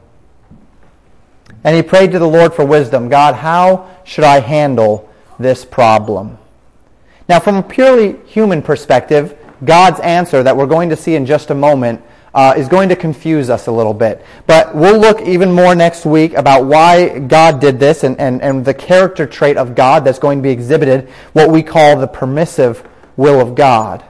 And 1.63 1.75
he 1.75 1.81
prayed 1.81 2.11
to 2.11 2.19
the 2.19 2.27
Lord 2.27 2.53
for 2.53 2.65
wisdom. 2.65 3.09
God, 3.09 3.35
how 3.35 3.89
should 4.03 4.25
I 4.25 4.39
handle 4.39 5.09
this 5.39 5.63
problem? 5.63 6.37
Now, 7.29 7.39
from 7.39 7.55
a 7.55 7.63
purely 7.63 8.17
human 8.25 8.61
perspective, 8.61 9.37
God's 9.63 9.99
answer 10.01 10.43
that 10.43 10.57
we're 10.57 10.65
going 10.65 10.89
to 10.89 10.97
see 10.97 11.15
in 11.15 11.25
just 11.25 11.49
a 11.49 11.55
moment 11.55 12.01
uh, 12.33 12.53
is 12.57 12.67
going 12.67 12.89
to 12.89 12.95
confuse 12.95 13.49
us 13.49 13.67
a 13.67 13.71
little 13.71 13.93
bit. 13.93 14.25
But 14.47 14.75
we'll 14.75 14.99
look 14.99 15.21
even 15.21 15.51
more 15.51 15.75
next 15.75 16.05
week 16.05 16.33
about 16.33 16.65
why 16.65 17.19
God 17.19 17.59
did 17.59 17.79
this 17.79 18.03
and, 18.03 18.19
and, 18.19 18.41
and 18.41 18.65
the 18.65 18.73
character 18.73 19.25
trait 19.25 19.57
of 19.57 19.75
God 19.75 20.03
that's 20.03 20.19
going 20.19 20.39
to 20.39 20.43
be 20.43 20.49
exhibited, 20.49 21.09
what 21.33 21.49
we 21.49 21.61
call 21.61 21.97
the 21.97 22.07
permissive 22.07 22.87
will 23.15 23.39
of 23.39 23.55
God. 23.55 24.03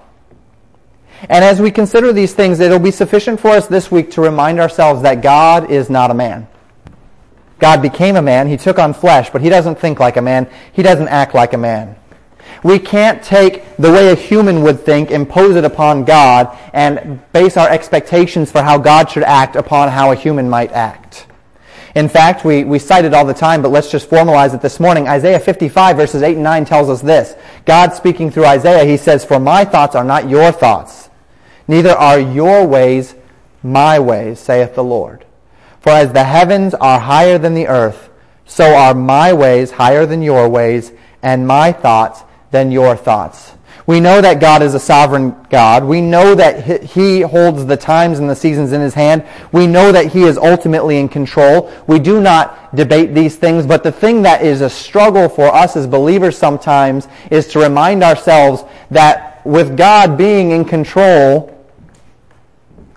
And 1.30 1.44
as 1.44 1.62
we 1.62 1.72
consider 1.72 2.12
these 2.12 2.34
things, 2.34 2.60
it'll 2.60 2.80
be 2.80 2.92
sufficient 2.92 3.40
for 3.40 3.50
us 3.50 3.68
this 3.68 3.90
week 3.90 4.12
to 4.12 4.22
remind 4.22 4.60
ourselves 4.60 5.04
that 5.04 5.22
God 5.22 5.72
is 5.72 5.90
not 5.90 6.12
a 6.12 6.14
man. 6.14 6.48
God 7.60 7.82
became 7.82 8.18
a 8.18 8.22
man. 8.22 8.48
He 8.48 8.58
took 8.58 8.78
on 8.78 8.94
flesh, 8.94 9.30
but 9.30 9.42
he 9.42 9.48
doesn't 9.48 9.80
think 9.80 10.00
like 10.00 10.18
a 10.18 10.22
man. 10.22 10.50
He 10.74 10.84
doesn't 10.84 11.08
act 11.08 11.34
like 11.34 11.54
a 11.54 11.58
man. 11.58 11.96
We 12.64 12.80
can't 12.80 13.22
take 13.22 13.76
the 13.78 13.92
way 13.92 14.12
a 14.12 14.16
human 14.16 14.64
would 14.64 14.80
think, 14.80 15.12
impose 15.12 15.56
it 15.56 15.66
upon 15.66 16.06
God, 16.06 16.58
and 16.72 17.22
base 17.34 17.58
our 17.58 17.70
expectations 17.70 18.52
for 18.52 18.62
how 18.62 18.78
God 18.78 19.12
should 19.12 19.24
act 19.24 19.58
upon 19.58 19.90
how 19.90 20.12
a 20.12 20.16
human 20.16 20.50
might 20.50 20.72
act. 20.72 21.28
In 21.96 22.10
fact, 22.10 22.44
we, 22.44 22.64
we 22.64 22.80
cite 22.80 23.06
it 23.06 23.14
all 23.14 23.26
the 23.26 23.34
time, 23.34 23.62
but 23.62 23.70
let's 23.70 23.92
just 23.92 24.10
formalize 24.10 24.56
it 24.56 24.62
this 24.62 24.80
morning. 24.80 25.08
Isaiah 25.08 25.40
55 25.40 25.96
verses 25.96 26.24
8 26.24 26.36
and 26.36 26.44
9 26.44 26.66
tells 26.66 26.90
us 26.90 27.02
this. 27.02 27.36
God 27.66 27.94
speaking 27.94 28.32
through 28.32 28.46
Isaiah, 28.46 28.86
he 28.86 28.98
says, 28.98 29.24
For 29.24 29.40
my 29.40 29.64
thoughts 29.66 29.94
are 29.94 30.04
not 30.04 30.30
your 30.30 30.52
thoughts, 30.52 31.10
neither 31.68 31.92
are 31.92 32.20
your 32.20 32.66
ways 32.66 33.14
my 33.62 34.00
ways, 34.00 34.40
saith 34.40 34.74
the 34.74 34.84
Lord. 34.84 35.26
For 35.82 35.92
as 35.92 36.14
the 36.14 36.24
heavens 36.24 36.74
are 36.74 37.00
higher 37.00 37.38
than 37.38 37.54
the 37.54 37.68
earth, 37.68 38.10
so 38.46 38.74
are 38.74 38.94
my 38.94 39.34
ways 39.34 39.72
higher 39.72 40.06
than 40.06 40.22
your 40.22 40.50
ways, 40.50 40.92
and 41.22 41.48
my 41.48 41.72
thoughts 41.72 42.24
than 42.54 42.72
your 42.72 42.96
thoughts. 42.96 43.52
We 43.88 44.00
know 44.00 44.22
that 44.22 44.40
God 44.40 44.62
is 44.62 44.76
a 44.76 44.80
sovereign 44.80 45.36
God. 45.50 45.84
We 45.84 46.02
know 46.02 46.36
that 46.36 46.84
He 46.84 47.22
holds 47.22 47.66
the 47.66 47.76
times 47.76 48.20
and 48.20 48.30
the 48.30 48.36
seasons 48.36 48.72
in 48.72 48.80
His 48.80 48.94
hand. 48.94 49.26
We 49.52 49.66
know 49.66 49.92
that 49.92 50.14
He 50.14 50.22
is 50.22 50.38
ultimately 50.38 51.00
in 51.00 51.10
control. 51.10 51.74
We 51.88 51.98
do 51.98 52.22
not 52.22 52.74
debate 52.76 53.16
these 53.16 53.36
things, 53.36 53.66
but 53.66 53.84
the 53.84 53.92
thing 53.92 54.22
that 54.22 54.44
is 54.44 54.62
a 54.62 54.70
struggle 54.70 55.28
for 55.28 55.48
us 55.48 55.76
as 55.76 55.88
believers 55.88 56.38
sometimes 56.38 57.08
is 57.32 57.48
to 57.48 57.60
remind 57.60 58.04
ourselves 58.04 58.64
that 58.92 59.44
with 59.46 59.76
God 59.76 60.16
being 60.16 60.52
in 60.52 60.64
control, 60.64 61.50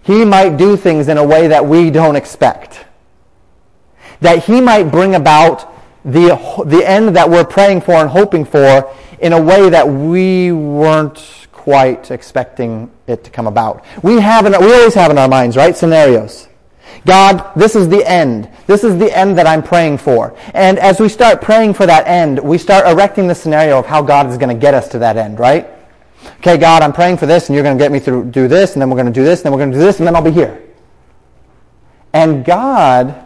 He 0.02 0.24
might 0.24 0.58
do 0.58 0.76
things 0.76 1.08
in 1.08 1.16
a 1.16 1.24
way 1.24 1.48
that 1.48 1.66
we 1.66 1.90
don't 1.90 2.14
expect. 2.14 2.84
That 4.20 4.44
He 4.44 4.60
might 4.60 4.84
bring 4.84 5.14
about 5.14 5.72
the, 6.06 6.64
the 6.64 6.88
end 6.88 7.16
that 7.16 7.28
we're 7.28 7.44
praying 7.44 7.80
for 7.80 7.94
and 7.94 8.08
hoping 8.08 8.44
for 8.44 8.94
in 9.20 9.32
a 9.32 9.40
way 9.40 9.70
that 9.70 9.88
we 9.88 10.52
weren't 10.52 11.46
quite 11.52 12.10
expecting 12.10 12.90
it 13.06 13.24
to 13.24 13.30
come 13.30 13.46
about. 13.46 13.84
We 14.02 14.20
have 14.20 14.46
in, 14.46 14.52
we 14.52 14.72
always 14.72 14.94
have 14.94 15.10
in 15.10 15.18
our 15.18 15.28
minds, 15.28 15.56
right? 15.56 15.76
Scenarios. 15.76 16.48
God, 17.04 17.52
this 17.56 17.76
is 17.76 17.88
the 17.88 18.08
end. 18.08 18.48
This 18.66 18.84
is 18.84 18.98
the 18.98 19.16
end 19.16 19.38
that 19.38 19.46
I'm 19.46 19.62
praying 19.62 19.98
for. 19.98 20.36
And 20.54 20.78
as 20.78 21.00
we 21.00 21.08
start 21.08 21.40
praying 21.40 21.74
for 21.74 21.86
that 21.86 22.06
end, 22.06 22.38
we 22.38 22.58
start 22.58 22.86
erecting 22.86 23.26
the 23.26 23.34
scenario 23.34 23.78
of 23.78 23.86
how 23.86 24.02
God 24.02 24.28
is 24.28 24.38
going 24.38 24.54
to 24.54 24.60
get 24.60 24.74
us 24.74 24.88
to 24.88 24.98
that 25.00 25.16
end, 25.16 25.38
right? 25.38 25.68
Okay, 26.38 26.56
God, 26.56 26.82
I'm 26.82 26.92
praying 26.92 27.18
for 27.18 27.26
this, 27.26 27.48
and 27.48 27.54
you're 27.54 27.62
going 27.62 27.78
to 27.78 27.82
get 27.82 27.92
me 27.92 28.00
through 28.00 28.30
do 28.30 28.48
this, 28.48 28.72
and 28.72 28.82
then 28.82 28.90
we're 28.90 28.96
going 28.96 29.06
to 29.06 29.12
do 29.12 29.24
this, 29.24 29.40
and 29.40 29.46
then 29.46 29.52
we're 29.52 29.58
going 29.58 29.72
to 29.72 29.78
do 29.78 29.84
this, 29.84 29.98
and 29.98 30.06
then 30.06 30.16
I'll 30.16 30.22
be 30.22 30.32
here. 30.32 30.62
And 32.12 32.44
God 32.44 33.24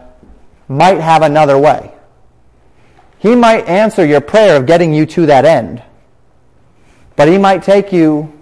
might 0.67 0.99
have 0.99 1.21
another 1.21 1.57
way. 1.57 1.93
He 3.21 3.35
might 3.35 3.67
answer 3.67 4.03
your 4.03 4.19
prayer 4.19 4.57
of 4.57 4.65
getting 4.65 4.95
you 4.95 5.05
to 5.05 5.27
that 5.27 5.45
end. 5.45 5.83
But 7.15 7.27
he 7.27 7.37
might 7.37 7.61
take 7.61 7.93
you 7.93 8.33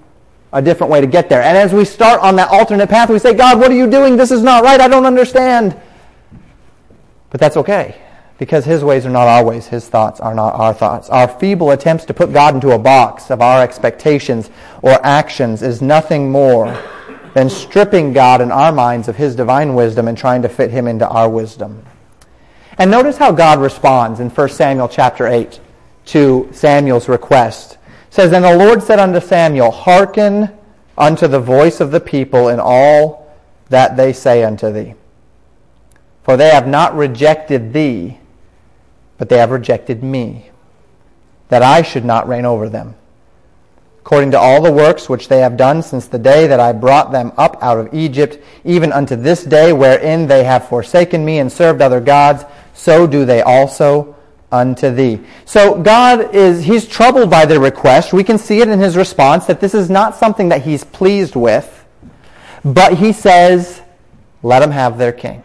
a 0.53 0.61
different 0.61 0.89
way 0.89 1.01
to 1.01 1.07
get 1.07 1.27
there. 1.27 1.41
And 1.41 1.57
as 1.57 1.73
we 1.73 1.83
start 1.83 2.21
on 2.21 2.37
that 2.37 2.49
alternate 2.49 2.87
path, 2.87 3.09
we 3.09 3.19
say, 3.19 3.33
God, 3.33 3.59
what 3.59 3.71
are 3.71 3.75
you 3.75 3.89
doing? 3.89 4.15
This 4.15 4.31
is 4.31 4.41
not 4.41 4.63
right. 4.63 4.79
I 4.79 4.87
don't 4.87 5.05
understand. 5.05 5.77
But 7.29 7.41
that's 7.41 7.57
okay 7.57 8.01
because 8.37 8.63
his 8.63 8.81
ways 8.81 9.05
are 9.05 9.09
not 9.09 9.27
our 9.27 9.43
ways. 9.43 9.67
His 9.67 9.89
thoughts 9.89 10.21
are 10.21 10.33
not 10.33 10.55
our 10.55 10.73
thoughts. 10.73 11.09
Our 11.09 11.27
feeble 11.27 11.71
attempts 11.71 12.05
to 12.05 12.13
put 12.13 12.31
God 12.31 12.55
into 12.55 12.71
a 12.71 12.79
box 12.79 13.29
of 13.29 13.41
our 13.41 13.61
expectations 13.61 14.49
or 14.81 15.05
actions 15.05 15.61
is 15.61 15.81
nothing 15.81 16.31
more 16.31 16.81
than 17.33 17.49
stripping 17.49 18.13
God 18.13 18.39
in 18.39 18.49
our 18.49 18.71
minds 18.71 19.09
of 19.09 19.17
his 19.17 19.35
divine 19.35 19.75
wisdom 19.75 20.07
and 20.07 20.17
trying 20.17 20.41
to 20.43 20.49
fit 20.49 20.71
him 20.71 20.87
into 20.87 21.05
our 21.05 21.29
wisdom. 21.29 21.85
And 22.79 22.89
notice 22.89 23.17
how 23.17 23.33
God 23.33 23.59
responds 23.59 24.21
in 24.21 24.29
1 24.29 24.49
Samuel 24.49 24.87
chapter 24.87 25.27
8 25.27 25.59
to 26.05 26.49
Samuel's 26.53 27.09
request. 27.09 27.73
It 28.07 28.13
says, 28.13 28.31
And 28.31 28.45
the 28.45 28.55
Lord 28.55 28.81
said 28.81 28.99
unto 28.99 29.19
Samuel, 29.19 29.69
Hearken 29.69 30.57
unto 30.97 31.27
the 31.27 31.41
voice 31.41 31.81
of 31.81 31.91
the 31.91 31.99
people 31.99 32.47
in 32.47 32.59
all 32.61 33.35
that 33.67 33.97
they 33.97 34.13
say 34.13 34.45
unto 34.45 34.71
thee. 34.71 34.95
For 36.23 36.37
they 36.37 36.51
have 36.51 36.67
not 36.69 36.95
rejected 36.95 37.73
thee, 37.73 38.17
but 39.17 39.27
they 39.27 39.39
have 39.39 39.51
rejected 39.51 40.01
me, 40.01 40.49
that 41.49 41.61
I 41.61 41.81
should 41.81 42.05
not 42.05 42.29
reign 42.29 42.45
over 42.45 42.69
them. 42.69 42.95
According 43.99 44.31
to 44.31 44.39
all 44.39 44.61
the 44.61 44.71
works 44.71 45.09
which 45.09 45.27
they 45.27 45.39
have 45.39 45.57
done 45.57 45.83
since 45.83 46.07
the 46.07 46.17
day 46.17 46.47
that 46.47 46.59
I 46.59 46.71
brought 46.71 47.11
them 47.11 47.33
up 47.37 47.61
out 47.61 47.77
of 47.77 47.93
Egypt, 47.93 48.39
even 48.63 48.91
unto 48.91 49.15
this 49.15 49.43
day 49.43 49.73
wherein 49.73 50.27
they 50.27 50.45
have 50.45 50.67
forsaken 50.67 51.23
me 51.23 51.39
and 51.39 51.51
served 51.51 51.81
other 51.81 51.99
gods, 51.99 52.45
so 52.79 53.05
do 53.05 53.25
they 53.25 53.41
also 53.41 54.15
unto 54.51 54.89
thee. 54.89 55.19
So 55.45 55.81
God 55.81 56.33
is, 56.33 56.63
he's 56.63 56.87
troubled 56.87 57.29
by 57.29 57.45
their 57.45 57.59
request. 57.59 58.13
We 58.13 58.23
can 58.23 58.37
see 58.37 58.61
it 58.61 58.69
in 58.69 58.79
his 58.79 58.95
response 58.95 59.45
that 59.47 59.59
this 59.59 59.73
is 59.73 59.89
not 59.89 60.15
something 60.15 60.49
that 60.49 60.61
he's 60.61 60.85
pleased 60.85 61.35
with, 61.35 61.85
but 62.63 62.97
he 62.97 63.11
says, 63.11 63.81
let 64.41 64.59
them 64.59 64.71
have 64.71 64.97
their 64.97 65.11
king. 65.11 65.43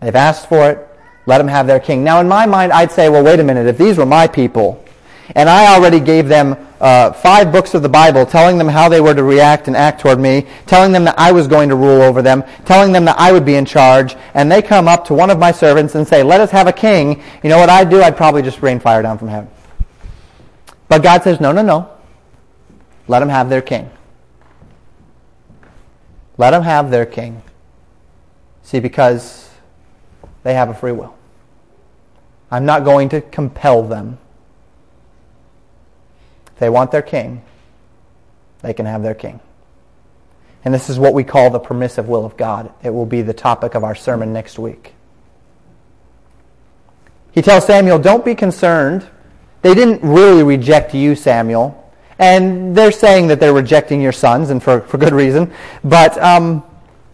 They've 0.00 0.16
asked 0.16 0.48
for 0.48 0.70
it. 0.70 0.88
Let 1.26 1.38
them 1.38 1.48
have 1.48 1.66
their 1.66 1.80
king. 1.80 2.02
Now, 2.02 2.20
in 2.20 2.28
my 2.28 2.46
mind, 2.46 2.72
I'd 2.72 2.90
say, 2.90 3.10
well, 3.10 3.22
wait 3.22 3.38
a 3.40 3.44
minute. 3.44 3.66
If 3.66 3.76
these 3.76 3.98
were 3.98 4.06
my 4.06 4.26
people, 4.26 4.82
and 5.34 5.48
I 5.48 5.74
already 5.74 6.00
gave 6.00 6.28
them 6.28 6.56
uh, 6.80 7.12
five 7.12 7.50
books 7.50 7.74
of 7.74 7.82
the 7.82 7.88
Bible 7.88 8.24
telling 8.24 8.56
them 8.56 8.68
how 8.68 8.88
they 8.88 9.00
were 9.00 9.14
to 9.14 9.22
react 9.22 9.66
and 9.66 9.76
act 9.76 10.00
toward 10.00 10.18
me, 10.18 10.46
telling 10.66 10.92
them 10.92 11.04
that 11.04 11.18
I 11.18 11.32
was 11.32 11.46
going 11.46 11.68
to 11.68 11.76
rule 11.76 12.02
over 12.02 12.22
them, 12.22 12.44
telling 12.64 12.92
them 12.92 13.04
that 13.06 13.18
I 13.18 13.32
would 13.32 13.44
be 13.44 13.56
in 13.56 13.64
charge, 13.64 14.16
and 14.34 14.50
they 14.50 14.62
come 14.62 14.88
up 14.88 15.04
to 15.06 15.14
one 15.14 15.30
of 15.30 15.38
my 15.38 15.52
servants 15.52 15.94
and 15.94 16.06
say, 16.06 16.22
let 16.22 16.40
us 16.40 16.50
have 16.50 16.66
a 16.66 16.72
king. 16.72 17.22
You 17.42 17.50
know 17.50 17.58
what 17.58 17.68
I'd 17.68 17.90
do? 17.90 18.02
I'd 18.02 18.16
probably 18.16 18.42
just 18.42 18.62
rain 18.62 18.78
fire 18.80 19.02
down 19.02 19.18
from 19.18 19.28
heaven. 19.28 19.50
But 20.88 21.02
God 21.02 21.22
says, 21.22 21.40
no, 21.40 21.52
no, 21.52 21.62
no. 21.62 21.90
Let 23.08 23.20
them 23.20 23.28
have 23.28 23.48
their 23.48 23.62
king. 23.62 23.90
Let 26.36 26.52
them 26.52 26.62
have 26.62 26.90
their 26.90 27.04
king. 27.04 27.42
See, 28.62 28.80
because 28.80 29.50
they 30.42 30.54
have 30.54 30.68
a 30.68 30.74
free 30.74 30.92
will. 30.92 31.16
I'm 32.50 32.64
not 32.64 32.84
going 32.84 33.08
to 33.10 33.20
compel 33.20 33.82
them 33.82 34.18
they 36.58 36.68
want 36.68 36.90
their 36.90 37.02
king, 37.02 37.42
they 38.62 38.72
can 38.72 38.86
have 38.86 39.02
their 39.02 39.14
king. 39.14 39.40
And 40.64 40.74
this 40.74 40.90
is 40.90 40.98
what 40.98 41.14
we 41.14 41.24
call 41.24 41.50
the 41.50 41.60
permissive 41.60 42.08
will 42.08 42.24
of 42.24 42.36
God. 42.36 42.72
It 42.82 42.90
will 42.90 43.06
be 43.06 43.22
the 43.22 43.32
topic 43.32 43.74
of 43.74 43.84
our 43.84 43.94
sermon 43.94 44.32
next 44.32 44.58
week. 44.58 44.94
He 47.32 47.42
tells 47.42 47.66
Samuel, 47.66 47.98
Don't 47.98 48.24
be 48.24 48.34
concerned. 48.34 49.06
They 49.62 49.74
didn't 49.74 50.02
really 50.02 50.42
reject 50.42 50.94
you, 50.94 51.14
Samuel. 51.14 51.74
And 52.18 52.76
they're 52.76 52.92
saying 52.92 53.28
that 53.28 53.38
they're 53.38 53.52
rejecting 53.52 54.00
your 54.00 54.12
sons, 54.12 54.50
and 54.50 54.62
for, 54.62 54.80
for 54.80 54.98
good 54.98 55.12
reason. 55.12 55.52
But, 55.84 56.20
um, 56.20 56.64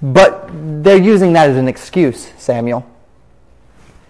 but 0.01 0.49
they're 0.83 0.97
using 0.97 1.35
that 1.35 1.51
as 1.51 1.57
an 1.57 1.69
excuse, 1.69 2.33
Samuel. 2.39 2.89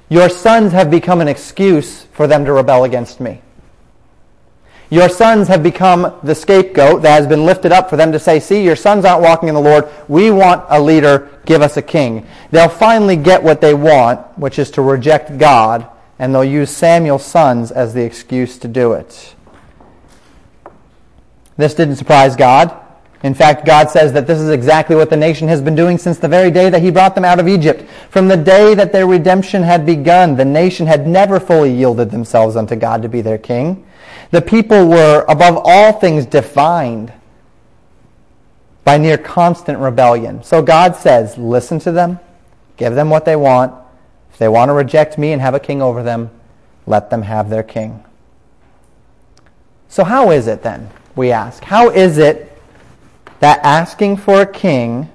Your 0.09 0.29
sons 0.29 0.73
have 0.73 0.91
become 0.91 1.21
an 1.21 1.27
excuse 1.27 2.03
for 2.13 2.27
them 2.27 2.45
to 2.45 2.53
rebel 2.53 2.85
against 2.85 3.21
me. 3.21 3.43
Your 4.91 5.09
sons 5.09 5.49
have 5.49 5.63
become 5.63 6.19
the 6.23 6.35
scapegoat 6.35 7.03
that 7.03 7.17
has 7.17 7.27
been 7.27 7.47
lifted 7.47 7.73
up 7.73 7.91
for 7.91 7.97
them 7.97 8.13
to 8.13 8.19
say, 8.19 8.39
see, 8.39 8.63
your 8.63 8.77
sons 8.77 9.05
aren't 9.05 9.23
walking 9.23 9.49
in 9.49 9.55
the 9.55 9.61
Lord. 9.61 9.89
We 10.09 10.31
want 10.31 10.65
a 10.69 10.81
leader. 10.81 11.31
Give 11.47 11.63
us 11.63 11.77
a 11.77 11.83
king. 11.83 12.27
They'll 12.51 12.69
finally 12.69 13.17
get 13.17 13.43
what 13.43 13.61
they 13.61 13.75
want, 13.75 14.21
which 14.39 14.59
is 14.59 14.71
to 14.73 14.83
reject 14.83 15.39
God, 15.39 15.89
and 16.19 16.35
they'll 16.35 16.45
use 16.45 16.71
Samuel's 16.71 17.25
sons 17.25 17.71
as 17.71 17.95
the 17.95 18.05
excuse 18.05 18.59
to 18.59 18.69
do 18.69 18.93
it. 18.93 19.35
This 21.57 21.75
didn't 21.75 21.97
surprise 21.97 22.37
God. 22.37 22.84
In 23.25 23.33
fact, 23.33 23.65
God 23.65 23.89
says 23.89 24.13
that 24.13 24.27
this 24.27 24.39
is 24.39 24.51
exactly 24.51 24.95
what 24.95 25.09
the 25.09 25.17
nation 25.17 25.49
has 25.49 25.63
been 25.63 25.75
doing 25.75 25.97
since 25.97 26.19
the 26.19 26.29
very 26.29 26.51
day 26.51 26.69
that 26.69 26.83
he 26.83 26.91
brought 26.91 27.15
them 27.15 27.25
out 27.25 27.41
of 27.41 27.49
Egypt. 27.49 27.83
From 28.11 28.29
the 28.29 28.37
day 28.37 28.75
that 28.75 28.93
their 28.93 29.07
redemption 29.07 29.63
had 29.63 29.87
begun, 29.87 30.37
the 30.37 30.45
nation 30.45 30.87
had 30.87 31.07
never 31.07 31.41
fully 31.41 31.73
yielded 31.73 32.11
themselves 32.11 32.55
unto 32.55 32.77
God 32.77 33.01
to 33.01 33.09
be 33.09 33.23
their 33.23 33.39
king. 33.39 33.87
The 34.31 34.43
people 34.43 34.89
were, 34.89 35.25
above 35.27 35.59
all 35.65 35.95
things, 35.95 36.27
defined 36.27 37.15
by 38.85 38.99
near 38.99 39.17
constant 39.17 39.79
rebellion. 39.79 40.43
So 40.43 40.61
God 40.61 40.95
says, 40.95 41.39
listen 41.39 41.79
to 41.79 41.93
them, 41.93 42.21
give 42.77 42.95
them 42.95 43.09
what 43.09 43.25
they 43.25 43.37
want. 43.37 43.73
If 44.33 44.37
they 44.37 44.49
want 44.49 44.69
to 44.69 44.75
reject 44.75 45.17
me 45.17 45.33
and 45.33 45.41
have 45.41 45.55
a 45.55 45.61
king 45.61 45.81
over 45.81 46.03
them, 46.03 46.31
let 46.87 47.09
them 47.09 47.23
have 47.23 47.49
their 47.49 47.63
king. 47.63 48.05
So, 49.89 50.05
how 50.05 50.31
is 50.31 50.47
it 50.47 50.63
then, 50.63 50.91
we 51.17 51.31
ask? 51.31 51.63
How 51.63 51.89
is 51.89 52.19
it 52.19 52.54
that 53.41 53.61
asking 53.63 54.17
for 54.19 54.41
a 54.41 54.47
king 54.47 55.11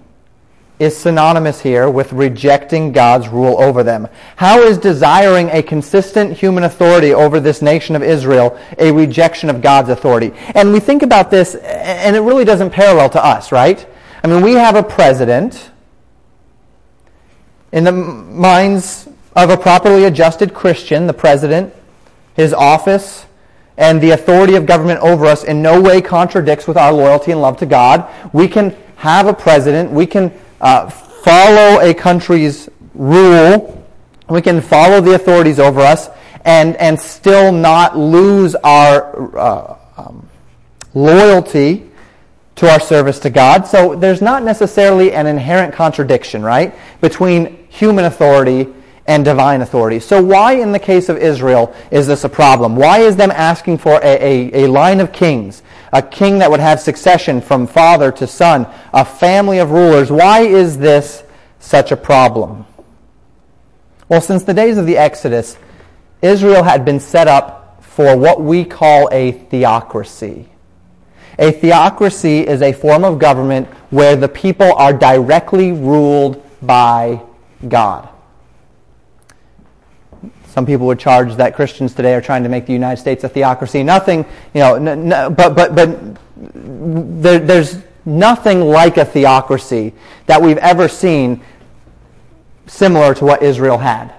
is 0.79 0.95
synonymous 0.95 1.59
here 1.61 1.89
with 1.89 2.13
rejecting 2.13 2.93
God's 2.93 3.27
rule 3.27 3.61
over 3.61 3.83
them. 3.83 4.07
How 4.37 4.61
is 4.61 4.77
desiring 4.77 5.49
a 5.49 5.61
consistent 5.61 6.33
human 6.33 6.63
authority 6.63 7.13
over 7.13 7.41
this 7.41 7.61
nation 7.61 7.95
of 7.97 8.01
Israel 8.01 8.57
a 8.77 8.91
rejection 8.91 9.49
of 9.49 9.61
God's 9.61 9.89
authority? 9.89 10.31
And 10.55 10.71
we 10.71 10.79
think 10.79 11.03
about 11.03 11.29
this, 11.29 11.55
and 11.55 12.15
it 12.15 12.21
really 12.21 12.45
doesn't 12.45 12.69
parallel 12.69 13.09
to 13.11 13.23
us, 13.23 13.51
right? 13.51 13.85
I 14.23 14.27
mean, 14.27 14.41
we 14.41 14.53
have 14.53 14.75
a 14.75 14.83
president 14.83 15.69
in 17.71 17.83
the 17.83 17.91
minds 17.91 19.09
of 19.35 19.49
a 19.49 19.57
properly 19.57 20.05
adjusted 20.05 20.53
Christian, 20.53 21.07
the 21.07 21.13
president, 21.13 21.73
his 22.35 22.53
office, 22.53 23.25
and 23.79 24.01
the 24.01 24.11
authority 24.11 24.55
of 24.55 24.65
government 24.65 24.99
over 24.99 25.25
us 25.25 25.45
in 25.45 25.61
no 25.61 25.81
way 25.81 26.01
contradicts 26.01 26.67
with 26.67 26.75
our 26.75 26.91
loyalty 26.91 27.31
and 27.31 27.41
love 27.41 27.57
to 27.57 27.65
God. 27.65 28.07
We 28.33 28.47
can 28.49 28.75
have 28.97 29.25
a 29.25 29.33
president. 29.33 29.89
We 29.89 30.05
can 30.05 30.33
uh, 30.59 30.89
follow 30.89 31.79
a 31.79 31.93
country's 31.93 32.69
rule. 32.93 33.87
We 34.29 34.41
can 34.41 34.59
follow 34.59 34.99
the 34.99 35.15
authorities 35.15 35.59
over 35.59 35.79
us 35.79 36.09
and, 36.43 36.75
and 36.75 36.99
still 36.99 37.53
not 37.53 37.97
lose 37.97 38.53
our 38.55 39.37
uh, 39.37 39.77
um, 39.95 40.29
loyalty 40.93 41.89
to 42.55 42.69
our 42.69 42.81
service 42.81 43.19
to 43.19 43.29
God. 43.29 43.65
So 43.65 43.95
there's 43.95 44.21
not 44.21 44.43
necessarily 44.43 45.13
an 45.13 45.25
inherent 45.25 45.73
contradiction, 45.73 46.43
right, 46.43 46.75
between 46.99 47.65
human 47.69 48.03
authority 48.03 48.67
and 49.09 49.25
divine 49.25 49.61
authority. 49.61 49.99
So 49.99 50.23
why 50.23 50.53
in 50.53 50.71
the 50.71 50.77
case 50.77 51.09
of 51.09 51.17
Israel 51.17 51.73
is 51.89 52.05
this 52.05 52.25
a 52.25 52.29
problem? 52.29 52.75
Why 52.75 52.99
is 52.99 53.15
them 53.15 53.31
asking 53.31 53.79
for 53.79 53.99
a, 54.03 54.53
a, 54.53 54.65
a, 54.65 54.67
line 54.67 54.99
of 54.99 55.11
kings, 55.11 55.63
a 55.91 55.99
king 55.99 56.37
that 56.37 56.51
would 56.51 56.59
have 56.59 56.79
succession 56.79 57.41
from 57.41 57.65
father 57.65 58.11
to 58.11 58.27
son, 58.27 58.67
a 58.93 59.03
family 59.03 59.57
of 59.57 59.71
rulers? 59.71 60.11
Why 60.11 60.41
is 60.41 60.77
this 60.77 61.23
such 61.57 61.91
a 61.91 61.97
problem? 61.97 62.67
Well, 64.09 64.21
since 64.21 64.43
the 64.43 64.53
days 64.53 64.77
of 64.77 64.85
the 64.85 64.97
Exodus, 64.97 65.57
Israel 66.21 66.61
had 66.61 66.85
been 66.85 66.99
set 66.99 67.27
up 67.27 67.83
for 67.83 68.15
what 68.15 68.39
we 68.41 68.63
call 68.63 69.09
a 69.11 69.31
theocracy. 69.31 70.49
A 71.39 71.51
theocracy 71.51 72.45
is 72.45 72.61
a 72.61 72.73
form 72.73 73.03
of 73.03 73.17
government 73.17 73.69
where 73.89 74.15
the 74.15 74.29
people 74.29 74.71
are 74.73 74.93
directly 74.93 75.71
ruled 75.71 76.43
by 76.61 77.23
God. 77.67 78.09
Some 80.59 80.65
people 80.65 80.87
would 80.87 80.99
charge 80.99 81.35
that 81.35 81.55
Christians 81.55 81.93
today 81.93 82.13
are 82.15 82.19
trying 82.19 82.43
to 82.43 82.49
make 82.49 82.65
the 82.65 82.73
United 82.73 82.99
States 82.99 83.23
a 83.23 83.29
theocracy. 83.29 83.81
Nothing, 83.81 84.25
you 84.53 84.59
know, 84.59 84.75
n- 84.75 85.13
n- 85.13 85.33
but, 85.33 85.55
but, 85.55 85.73
but 85.73 86.17
there, 86.35 87.39
there's 87.39 87.77
nothing 88.03 88.59
like 88.59 88.97
a 88.97 89.05
theocracy 89.05 89.93
that 90.25 90.41
we've 90.41 90.57
ever 90.57 90.89
seen 90.89 91.41
similar 92.67 93.13
to 93.13 93.23
what 93.23 93.41
Israel 93.41 93.77
had. 93.77 94.13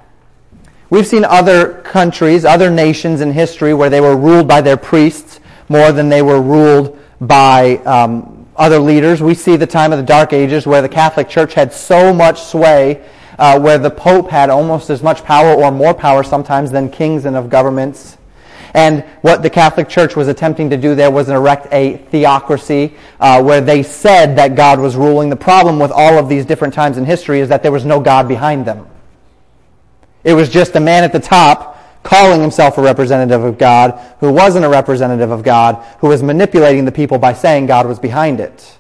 We've 0.88 1.06
seen 1.06 1.26
other 1.26 1.82
countries, 1.82 2.46
other 2.46 2.70
nations 2.70 3.20
in 3.20 3.34
history 3.34 3.74
where 3.74 3.90
they 3.90 4.00
were 4.00 4.16
ruled 4.16 4.48
by 4.48 4.62
their 4.62 4.78
priests 4.78 5.40
more 5.68 5.92
than 5.92 6.08
they 6.08 6.22
were 6.22 6.40
ruled 6.40 6.98
by 7.20 7.76
um, 7.84 8.48
other 8.56 8.78
leaders. 8.78 9.20
We 9.20 9.34
see 9.34 9.56
the 9.56 9.66
time 9.66 9.92
of 9.92 9.98
the 9.98 10.06
Dark 10.06 10.32
Ages 10.32 10.66
where 10.66 10.80
the 10.80 10.88
Catholic 10.88 11.28
Church 11.28 11.52
had 11.52 11.70
so 11.70 12.14
much 12.14 12.40
sway 12.40 13.04
uh, 13.40 13.58
where 13.58 13.78
the 13.78 13.90
Pope 13.90 14.28
had 14.28 14.50
almost 14.50 14.90
as 14.90 15.02
much 15.02 15.24
power 15.24 15.54
or 15.54 15.72
more 15.72 15.94
power 15.94 16.22
sometimes 16.22 16.70
than 16.70 16.90
kings 16.90 17.24
and 17.24 17.34
of 17.34 17.48
governments. 17.48 18.18
And 18.74 19.02
what 19.22 19.42
the 19.42 19.48
Catholic 19.50 19.88
Church 19.88 20.14
was 20.14 20.28
attempting 20.28 20.70
to 20.70 20.76
do 20.76 20.94
there 20.94 21.10
was 21.10 21.30
erect 21.30 21.66
a 21.72 21.96
theocracy 21.96 22.94
uh, 23.18 23.42
where 23.42 23.62
they 23.62 23.82
said 23.82 24.36
that 24.36 24.54
God 24.54 24.78
was 24.78 24.94
ruling. 24.94 25.30
The 25.30 25.36
problem 25.36 25.78
with 25.78 25.90
all 25.90 26.18
of 26.18 26.28
these 26.28 26.44
different 26.44 26.74
times 26.74 26.98
in 26.98 27.06
history 27.06 27.40
is 27.40 27.48
that 27.48 27.62
there 27.62 27.72
was 27.72 27.84
no 27.84 27.98
God 27.98 28.28
behind 28.28 28.66
them. 28.66 28.86
It 30.22 30.34
was 30.34 30.50
just 30.50 30.76
a 30.76 30.80
man 30.80 31.02
at 31.02 31.12
the 31.12 31.18
top 31.18 31.78
calling 32.02 32.42
himself 32.42 32.76
a 32.76 32.82
representative 32.82 33.42
of 33.42 33.56
God 33.56 33.98
who 34.20 34.30
wasn't 34.32 34.66
a 34.66 34.68
representative 34.68 35.30
of 35.30 35.42
God, 35.42 35.82
who 36.00 36.08
was 36.08 36.22
manipulating 36.22 36.84
the 36.84 36.92
people 36.92 37.18
by 37.18 37.32
saying 37.32 37.66
God 37.66 37.86
was 37.86 37.98
behind 37.98 38.38
it. 38.38 38.78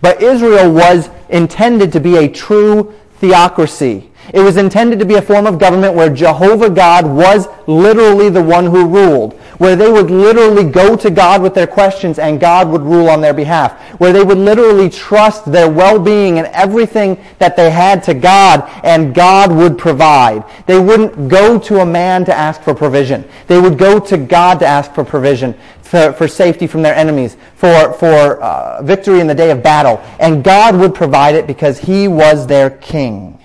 But 0.00 0.22
Israel 0.22 0.72
was 0.72 1.10
intended 1.28 1.92
to 1.92 2.00
be 2.00 2.16
a 2.16 2.28
true 2.28 2.94
theocracy. 3.20 4.10
It 4.34 4.40
was 4.40 4.56
intended 4.56 4.98
to 4.98 5.06
be 5.06 5.14
a 5.14 5.22
form 5.22 5.46
of 5.46 5.58
government 5.58 5.94
where 5.94 6.10
Jehovah 6.10 6.70
God 6.70 7.06
was 7.06 7.48
literally 7.66 8.28
the 8.28 8.42
one 8.42 8.66
who 8.66 8.86
ruled, 8.86 9.34
where 9.58 9.74
they 9.74 9.90
would 9.90 10.10
literally 10.10 10.64
go 10.64 10.96
to 10.96 11.10
God 11.10 11.42
with 11.42 11.54
their 11.54 11.66
questions 11.66 12.18
and 12.18 12.38
God 12.40 12.68
would 12.68 12.82
rule 12.82 13.08
on 13.08 13.20
their 13.20 13.34
behalf, 13.34 13.80
where 13.98 14.12
they 14.12 14.22
would 14.22 14.38
literally 14.38 14.90
trust 14.90 15.50
their 15.50 15.70
well-being 15.70 16.38
and 16.38 16.46
everything 16.48 17.22
that 17.38 17.56
they 17.56 17.70
had 17.70 18.02
to 18.04 18.14
God 18.14 18.68
and 18.84 19.14
God 19.14 19.50
would 19.50 19.78
provide. 19.78 20.44
They 20.66 20.78
wouldn't 20.78 21.28
go 21.28 21.58
to 21.58 21.80
a 21.80 21.86
man 21.86 22.24
to 22.26 22.34
ask 22.34 22.60
for 22.62 22.74
provision. 22.74 23.26
They 23.46 23.60
would 23.60 23.78
go 23.78 23.98
to 23.98 24.18
God 24.18 24.58
to 24.60 24.66
ask 24.66 24.92
for 24.92 25.04
provision, 25.04 25.54
for, 25.82 26.12
for 26.12 26.28
safety 26.28 26.66
from 26.66 26.82
their 26.82 26.94
enemies, 26.94 27.36
for, 27.56 27.94
for 27.94 28.42
uh, 28.42 28.82
victory 28.82 29.20
in 29.20 29.26
the 29.26 29.34
day 29.34 29.50
of 29.50 29.62
battle. 29.62 30.02
And 30.20 30.44
God 30.44 30.76
would 30.76 30.94
provide 30.94 31.34
it 31.34 31.46
because 31.46 31.78
he 31.78 32.08
was 32.08 32.46
their 32.46 32.70
king. 32.70 33.37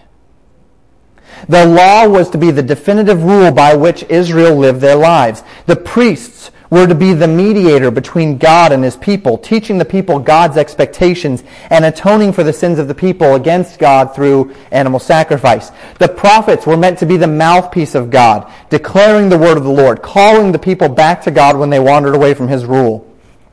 The 1.50 1.66
law 1.66 2.08
was 2.08 2.30
to 2.32 2.38
be 2.38 2.52
the 2.52 2.64
definitive 2.64 3.24
rule 3.24 3.52
by 3.52 3.76
which 3.76 4.04
Israel 4.04 4.56
lived 4.56 4.82
their 4.82 4.96
lives. 4.96 5.44
The 5.66 5.76
priests 5.76 6.52
were 6.74 6.88
to 6.88 6.96
be 6.96 7.14
the 7.14 7.28
mediator 7.28 7.92
between 7.92 8.40
God 8.40 8.72
and 8.72 8.84
his 8.84 8.98
people, 8.98 9.38
teaching 9.38 9.78
the 9.78 9.86
people 9.86 10.18
God's 10.18 10.58
expectations 10.58 11.44
and 11.70 11.86
atoning 11.86 12.34
for 12.34 12.44
the 12.44 12.52
sins 12.52 12.80
of 12.80 12.88
the 12.88 12.96
people 12.96 13.36
against 13.36 13.78
God 13.78 14.16
through 14.16 14.56
animal 14.72 15.00
sacrifice. 15.00 15.72
The 16.00 16.08
prophets 16.08 16.66
were 16.66 16.76
meant 16.76 16.98
to 16.98 17.06
be 17.06 17.16
the 17.16 17.28
mouthpiece 17.28 17.94
of 17.94 18.10
God, 18.10 18.52
declaring 18.72 19.30
the 19.30 19.38
word 19.38 19.58
of 19.58 19.66
the 19.66 19.70
Lord, 19.70 20.02
calling 20.02 20.52
the 20.52 20.58
people 20.58 20.90
back 20.90 21.22
to 21.24 21.32
God 21.32 21.58
when 21.58 21.70
they 21.70 21.80
wandered 21.80 22.16
away 22.16 22.34
from 22.34 22.48
his 22.48 22.66
rule. 22.66 23.08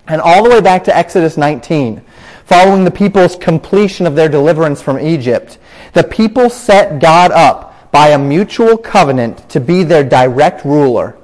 And 0.06 0.22
all 0.22 0.42
the 0.42 0.50
way 0.50 0.62
back 0.62 0.84
to 0.84 0.96
Exodus 0.96 1.36
19, 1.36 2.00
following 2.46 2.84
the 2.84 2.90
people's 2.90 3.36
completion 3.36 4.06
of 4.06 4.14
their 4.14 4.30
deliverance 4.30 4.80
from 4.80 4.98
Egypt, 4.98 5.58
the 5.92 6.04
people 6.04 6.48
set 6.48 7.00
God 7.00 7.32
up 7.32 7.69
by 7.90 8.08
a 8.08 8.18
mutual 8.18 8.76
covenant 8.76 9.48
to 9.50 9.60
be 9.60 9.82
their 9.82 10.04
direct 10.04 10.64
ruler, 10.64 11.16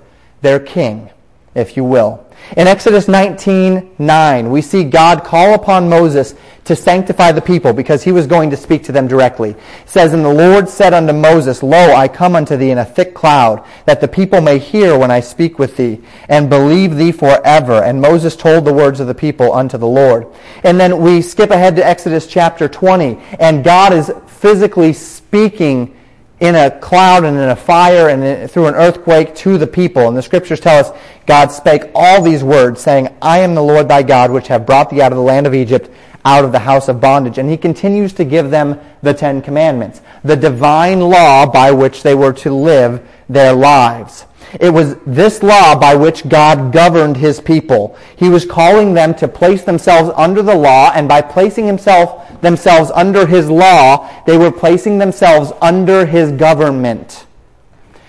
their 0.42 0.60
king, 0.60 1.10
if 1.54 1.76
you 1.76 1.84
will. 1.84 2.26
In 2.56 2.68
Exodus 2.68 3.06
19:9, 3.06 4.50
we 4.50 4.62
see 4.62 4.84
God 4.84 5.24
call 5.24 5.54
upon 5.54 5.88
Moses 5.88 6.34
to 6.64 6.76
sanctify 6.76 7.32
the 7.32 7.40
people 7.40 7.72
because 7.72 8.02
he 8.02 8.12
was 8.12 8.26
going 8.26 8.50
to 8.50 8.56
speak 8.56 8.84
to 8.84 8.92
them 8.92 9.08
directly. 9.08 9.50
It 9.50 9.58
says, 9.86 10.12
And 10.12 10.24
the 10.24 10.32
Lord 10.32 10.68
said 10.68 10.92
unto 10.94 11.12
Moses, 11.12 11.62
Lo, 11.62 11.94
I 11.94 12.08
come 12.08 12.36
unto 12.36 12.56
thee 12.56 12.70
in 12.70 12.78
a 12.78 12.84
thick 12.84 13.14
cloud, 13.14 13.64
that 13.86 14.00
the 14.00 14.08
people 14.08 14.40
may 14.40 14.58
hear 14.58 14.98
when 14.98 15.10
I 15.10 15.20
speak 15.20 15.58
with 15.58 15.76
thee, 15.76 16.00
and 16.28 16.50
believe 16.50 16.96
thee 16.96 17.12
forever. 17.12 17.82
And 17.84 18.00
Moses 18.00 18.36
told 18.36 18.64
the 18.64 18.72
words 18.72 19.00
of 19.00 19.06
the 19.06 19.14
people 19.14 19.52
unto 19.52 19.78
the 19.78 19.86
Lord. 19.86 20.26
And 20.64 20.78
then 20.78 20.98
we 20.98 21.22
skip 21.22 21.50
ahead 21.50 21.76
to 21.76 21.86
Exodus 21.86 22.26
chapter 22.26 22.68
20, 22.68 23.18
and 23.38 23.64
God 23.64 23.92
is 23.92 24.12
physically 24.26 24.92
speaking 24.92 25.95
in 26.40 26.54
a 26.54 26.70
cloud 26.70 27.24
and 27.24 27.36
in 27.36 27.48
a 27.48 27.56
fire 27.56 28.08
and 28.08 28.50
through 28.50 28.66
an 28.66 28.74
earthquake 28.74 29.34
to 29.34 29.56
the 29.56 29.66
people. 29.66 30.06
And 30.06 30.16
the 30.16 30.22
scriptures 30.22 30.60
tell 30.60 30.78
us 30.78 30.98
God 31.26 31.50
spake 31.50 31.90
all 31.94 32.22
these 32.22 32.44
words, 32.44 32.80
saying, 32.80 33.08
I 33.22 33.38
am 33.38 33.54
the 33.54 33.62
Lord 33.62 33.88
thy 33.88 34.02
God, 34.02 34.30
which 34.30 34.48
have 34.48 34.66
brought 34.66 34.90
thee 34.90 35.00
out 35.00 35.12
of 35.12 35.16
the 35.16 35.24
land 35.24 35.46
of 35.46 35.54
Egypt, 35.54 35.90
out 36.24 36.44
of 36.44 36.52
the 36.52 36.58
house 36.58 36.88
of 36.88 37.00
bondage. 37.00 37.38
And 37.38 37.48
he 37.48 37.56
continues 37.56 38.12
to 38.14 38.24
give 38.24 38.50
them 38.50 38.78
the 39.02 39.14
Ten 39.14 39.40
Commandments, 39.40 40.02
the 40.24 40.36
divine 40.36 41.00
law 41.00 41.46
by 41.46 41.70
which 41.70 42.02
they 42.02 42.14
were 42.14 42.32
to 42.34 42.52
live 42.52 43.06
their 43.28 43.54
lives. 43.54 44.26
It 44.60 44.70
was 44.70 44.96
this 45.06 45.42
law 45.42 45.78
by 45.78 45.96
which 45.96 46.28
God 46.28 46.72
governed 46.72 47.16
his 47.16 47.40
people. 47.40 47.96
He 48.16 48.28
was 48.28 48.44
calling 48.44 48.94
them 48.94 49.14
to 49.16 49.28
place 49.28 49.64
themselves 49.64 50.12
under 50.16 50.42
the 50.42 50.54
law, 50.54 50.92
and 50.94 51.08
by 51.08 51.22
placing 51.22 51.66
himself, 51.66 52.40
themselves 52.40 52.90
under 52.94 53.26
his 53.26 53.50
law, 53.50 54.08
they 54.24 54.38
were 54.38 54.52
placing 54.52 54.98
themselves 54.98 55.52
under 55.60 56.06
his 56.06 56.32
government. 56.32 57.26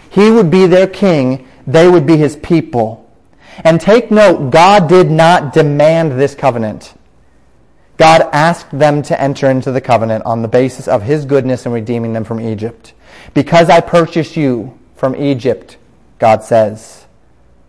He 0.10 0.32
would 0.32 0.50
be 0.50 0.68
their 0.68 0.88
king, 0.88 1.48
they 1.66 1.88
would 1.88 2.06
be 2.06 2.18
his 2.18 2.36
people. 2.38 3.10
And 3.64 3.82
take 3.82 4.12
note, 4.12 4.52
God 4.52 4.88
did 4.88 5.10
not 5.10 5.54
demand 5.54 6.20
this 6.20 6.36
covenant. 6.36 6.94
God 7.98 8.30
asked 8.32 8.78
them 8.78 9.02
to 9.04 9.20
enter 9.20 9.50
into 9.50 9.72
the 9.72 9.82
covenant 9.82 10.24
on 10.24 10.44
the 10.44 10.48
basis 10.48 10.88
of 10.88 11.02
his 11.02 11.26
goodness 11.26 11.66
in 11.66 11.72
redeeming 11.72 12.14
them 12.14 12.24
from 12.24 12.40
Egypt. 12.40 12.94
Because 13.34 13.70
I 13.70 13.82
purchased 13.82 14.38
you 14.38 14.78
from 14.96 15.16
Egypt, 15.16 15.78
God 16.20 16.44
says, 16.44 17.06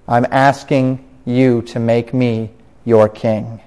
I'm 0.07 0.27
asking 0.31 1.05
you 1.25 1.63
to 1.63 1.79
make 1.79 2.15
me 2.15 2.51
your 2.85 3.09
king. 3.09 3.61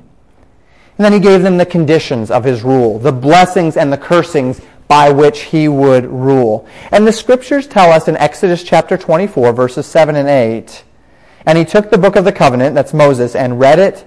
And 0.97 1.05
then 1.05 1.13
he 1.13 1.19
gave 1.19 1.41
them 1.41 1.57
the 1.57 1.65
conditions 1.65 2.31
of 2.31 2.43
his 2.43 2.63
rule, 2.63 2.99
the 2.99 3.11
blessings 3.11 3.77
and 3.77 3.91
the 3.91 3.97
cursings 3.97 4.61
by 4.87 5.09
which 5.09 5.43
he 5.43 5.67
would 5.67 6.05
rule. 6.05 6.67
And 6.91 7.07
the 7.07 7.13
scriptures 7.13 7.67
tell 7.67 7.91
us 7.91 8.07
in 8.07 8.17
Exodus 8.17 8.63
chapter 8.63 8.97
24, 8.97 9.53
verses 9.53 9.85
7 9.85 10.15
and 10.15 10.27
8, 10.27 10.83
and 11.45 11.57
he 11.57 11.65
took 11.65 11.89
the 11.89 11.97
book 11.97 12.15
of 12.15 12.25
the 12.25 12.31
covenant, 12.31 12.75
that's 12.75 12.93
Moses, 12.93 13.35
and 13.35 13.59
read 13.59 13.79
it 13.79 14.05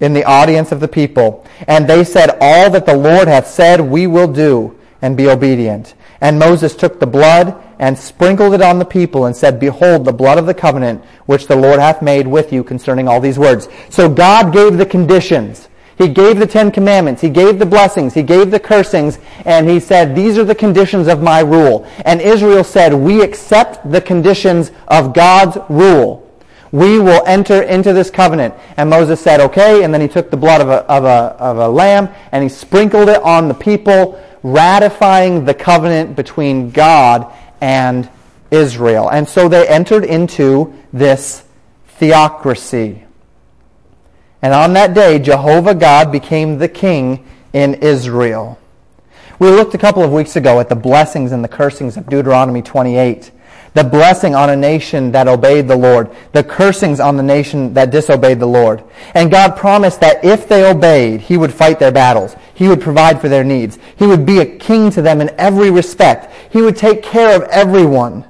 in 0.00 0.14
the 0.14 0.24
audience 0.24 0.72
of 0.72 0.80
the 0.80 0.88
people. 0.88 1.46
And 1.68 1.88
they 1.88 2.02
said, 2.02 2.36
All 2.40 2.70
that 2.70 2.86
the 2.86 2.96
Lord 2.96 3.28
hath 3.28 3.46
said 3.46 3.80
we 3.80 4.06
will 4.06 4.32
do, 4.32 4.78
and 5.00 5.16
be 5.16 5.28
obedient. 5.28 5.94
And 6.22 6.38
Moses 6.38 6.76
took 6.76 7.00
the 7.00 7.06
blood 7.06 7.60
and 7.80 7.98
sprinkled 7.98 8.54
it 8.54 8.62
on 8.62 8.78
the 8.78 8.84
people 8.84 9.26
and 9.26 9.36
said, 9.36 9.58
Behold, 9.58 10.04
the 10.04 10.12
blood 10.12 10.38
of 10.38 10.46
the 10.46 10.54
covenant 10.54 11.04
which 11.26 11.48
the 11.48 11.56
Lord 11.56 11.80
hath 11.80 12.00
made 12.00 12.28
with 12.28 12.52
you 12.52 12.62
concerning 12.62 13.08
all 13.08 13.20
these 13.20 13.40
words. 13.40 13.68
So 13.90 14.08
God 14.08 14.52
gave 14.52 14.78
the 14.78 14.86
conditions. 14.86 15.68
He 15.98 16.06
gave 16.06 16.38
the 16.38 16.46
Ten 16.46 16.70
Commandments. 16.70 17.20
He 17.20 17.28
gave 17.28 17.58
the 17.58 17.66
blessings. 17.66 18.14
He 18.14 18.22
gave 18.22 18.52
the 18.52 18.60
cursings. 18.60 19.18
And 19.44 19.68
he 19.68 19.80
said, 19.80 20.14
these 20.14 20.38
are 20.38 20.44
the 20.44 20.54
conditions 20.54 21.08
of 21.08 21.22
my 21.22 21.40
rule. 21.40 21.84
And 22.04 22.20
Israel 22.20 22.62
said, 22.62 22.94
we 22.94 23.20
accept 23.20 23.90
the 23.90 24.00
conditions 24.00 24.70
of 24.86 25.12
God's 25.12 25.58
rule. 25.68 26.22
We 26.70 27.00
will 27.00 27.22
enter 27.26 27.62
into 27.62 27.92
this 27.92 28.10
covenant. 28.10 28.54
And 28.76 28.88
Moses 28.88 29.20
said, 29.20 29.40
okay. 29.40 29.82
And 29.82 29.92
then 29.92 30.00
he 30.00 30.08
took 30.08 30.30
the 30.30 30.36
blood 30.36 30.60
of 30.60 30.68
a, 30.68 30.86
of 30.90 31.04
a, 31.04 31.36
of 31.38 31.56
a 31.58 31.68
lamb 31.68 32.08
and 32.30 32.44
he 32.44 32.48
sprinkled 32.48 33.08
it 33.08 33.20
on 33.22 33.48
the 33.48 33.54
people, 33.54 34.22
ratifying 34.42 35.44
the 35.44 35.54
covenant 35.54 36.16
between 36.16 36.70
God 36.70 37.32
and 37.60 38.08
Israel. 38.50 39.08
And 39.10 39.28
so 39.28 39.48
they 39.48 39.66
entered 39.66 40.04
into 40.04 40.72
this 40.92 41.44
theocracy. 41.86 43.04
And 44.42 44.52
on 44.52 44.72
that 44.74 44.94
day, 44.94 45.18
Jehovah 45.18 45.74
God 45.74 46.12
became 46.12 46.58
the 46.58 46.68
king 46.68 47.24
in 47.52 47.74
Israel. 47.74 48.58
We 49.38 49.50
looked 49.50 49.74
a 49.74 49.78
couple 49.78 50.04
of 50.04 50.12
weeks 50.12 50.36
ago 50.36 50.60
at 50.60 50.68
the 50.68 50.76
blessings 50.76 51.32
and 51.32 51.42
the 51.42 51.48
cursings 51.48 51.96
of 51.96 52.08
Deuteronomy 52.08 52.62
28. 52.62 53.31
The 53.74 53.84
blessing 53.84 54.34
on 54.34 54.50
a 54.50 54.56
nation 54.56 55.12
that 55.12 55.28
obeyed 55.28 55.66
the 55.66 55.76
Lord. 55.76 56.10
The 56.32 56.44
cursings 56.44 57.00
on 57.00 57.16
the 57.16 57.22
nation 57.22 57.72
that 57.74 57.90
disobeyed 57.90 58.38
the 58.38 58.46
Lord. 58.46 58.84
And 59.14 59.30
God 59.30 59.56
promised 59.56 60.00
that 60.00 60.24
if 60.24 60.46
they 60.46 60.68
obeyed, 60.68 61.22
He 61.22 61.38
would 61.38 61.54
fight 61.54 61.78
their 61.78 61.92
battles. 61.92 62.36
He 62.52 62.68
would 62.68 62.82
provide 62.82 63.20
for 63.20 63.28
their 63.28 63.44
needs. 63.44 63.78
He 63.96 64.06
would 64.06 64.26
be 64.26 64.40
a 64.40 64.46
king 64.58 64.90
to 64.90 65.02
them 65.02 65.20
in 65.20 65.30
every 65.38 65.70
respect. 65.70 66.32
He 66.50 66.60
would 66.60 66.76
take 66.76 67.02
care 67.02 67.34
of 67.34 67.48
everyone 67.48 68.26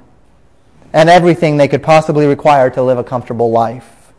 and 0.93 1.09
everything 1.09 1.57
they 1.57 1.67
could 1.67 1.83
possibly 1.83 2.25
require 2.25 2.69
to 2.69 2.83
live 2.83 2.97
a 2.97 3.03
comfortable 3.03 3.51
life. 3.51 4.13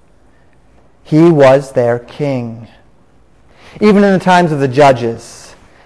He 1.05 1.31
was 1.31 1.73
their 1.73 1.99
king. 1.99 2.69
Even 3.81 4.05
in 4.05 4.13
the 4.13 4.25
times 4.25 4.53
of 4.53 4.61
the 4.61 4.69
judges, 4.69 5.44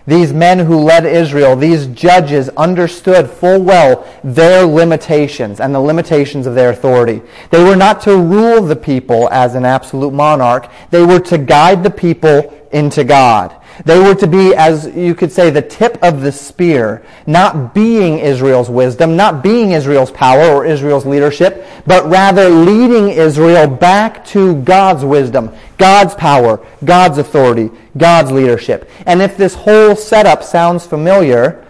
these 0.08 0.32
men 0.32 0.58
who 0.60 0.78
led 0.78 1.04
Israel, 1.04 1.54
these 1.54 1.86
judges 1.88 2.48
understood 2.56 3.28
full 3.28 3.62
well 3.62 4.08
their 4.24 4.64
limitations 4.64 5.60
and 5.60 5.74
the 5.74 5.80
limitations 5.80 6.46
of 6.46 6.54
their 6.54 6.70
authority. 6.70 7.20
They 7.50 7.62
were 7.62 7.76
not 7.76 8.00
to 8.02 8.16
rule 8.16 8.62
the 8.62 8.74
people 8.74 9.28
as 9.30 9.54
an 9.54 9.66
absolute 9.66 10.14
monarch. 10.14 10.70
They 10.88 11.04
were 11.04 11.20
to 11.20 11.36
guide 11.36 11.84
the 11.84 11.90
people 11.90 12.58
into 12.72 13.04
God. 13.04 13.54
They 13.84 13.98
were 13.98 14.14
to 14.16 14.26
be, 14.26 14.54
as 14.54 14.86
you 14.94 15.14
could 15.14 15.30
say, 15.30 15.50
the 15.50 15.62
tip 15.62 15.98
of 16.02 16.20
the 16.20 16.32
spear, 16.32 17.04
not 17.26 17.74
being 17.74 18.18
Israel's 18.18 18.68
wisdom, 18.68 19.16
not 19.16 19.42
being 19.42 19.72
Israel's 19.72 20.10
power 20.10 20.52
or 20.52 20.66
Israel's 20.66 21.06
leadership, 21.06 21.64
but 21.86 22.06
rather 22.06 22.48
leading 22.48 23.08
Israel 23.08 23.68
back 23.68 24.24
to 24.26 24.60
God's 24.62 25.04
wisdom, 25.04 25.54
God's 25.76 26.14
power, 26.14 26.64
God's 26.84 27.18
authority, 27.18 27.70
God's 27.96 28.32
leadership. 28.32 28.90
And 29.06 29.22
if 29.22 29.36
this 29.36 29.54
whole 29.54 29.94
setup 29.94 30.42
sounds 30.42 30.86
familiar, 30.86 31.64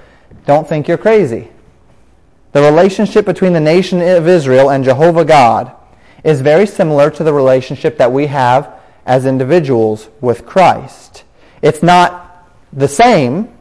don't 0.46 0.66
think 0.66 0.88
you're 0.88 0.96
crazy. 0.96 1.50
The 2.52 2.62
relationship 2.62 3.26
between 3.26 3.52
the 3.52 3.60
nation 3.60 4.00
of 4.00 4.26
Israel 4.26 4.70
and 4.70 4.82
Jehovah 4.82 5.24
God 5.24 5.72
is 6.24 6.40
very 6.40 6.66
similar 6.66 7.10
to 7.10 7.22
the 7.22 7.32
relationship 7.32 7.98
that 7.98 8.10
we 8.10 8.26
have 8.26 8.74
as 9.04 9.26
individuals 9.26 10.08
with 10.20 10.46
Christ. 10.46 11.24
It's 11.62 11.82
not 11.82 12.48
the 12.72 12.88
same, 12.88 13.52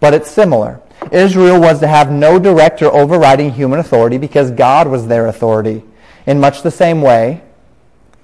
but 0.00 0.14
it's 0.14 0.30
similar. 0.30 0.80
Israel 1.12 1.60
was 1.60 1.80
to 1.80 1.86
have 1.86 2.10
no 2.10 2.38
direct 2.38 2.82
or 2.82 2.92
overriding 2.92 3.52
human 3.52 3.78
authority 3.78 4.18
because 4.18 4.50
God 4.50 4.88
was 4.88 5.06
their 5.06 5.26
authority. 5.26 5.82
In 6.26 6.40
much 6.40 6.62
the 6.62 6.70
same 6.70 7.02
way 7.02 7.42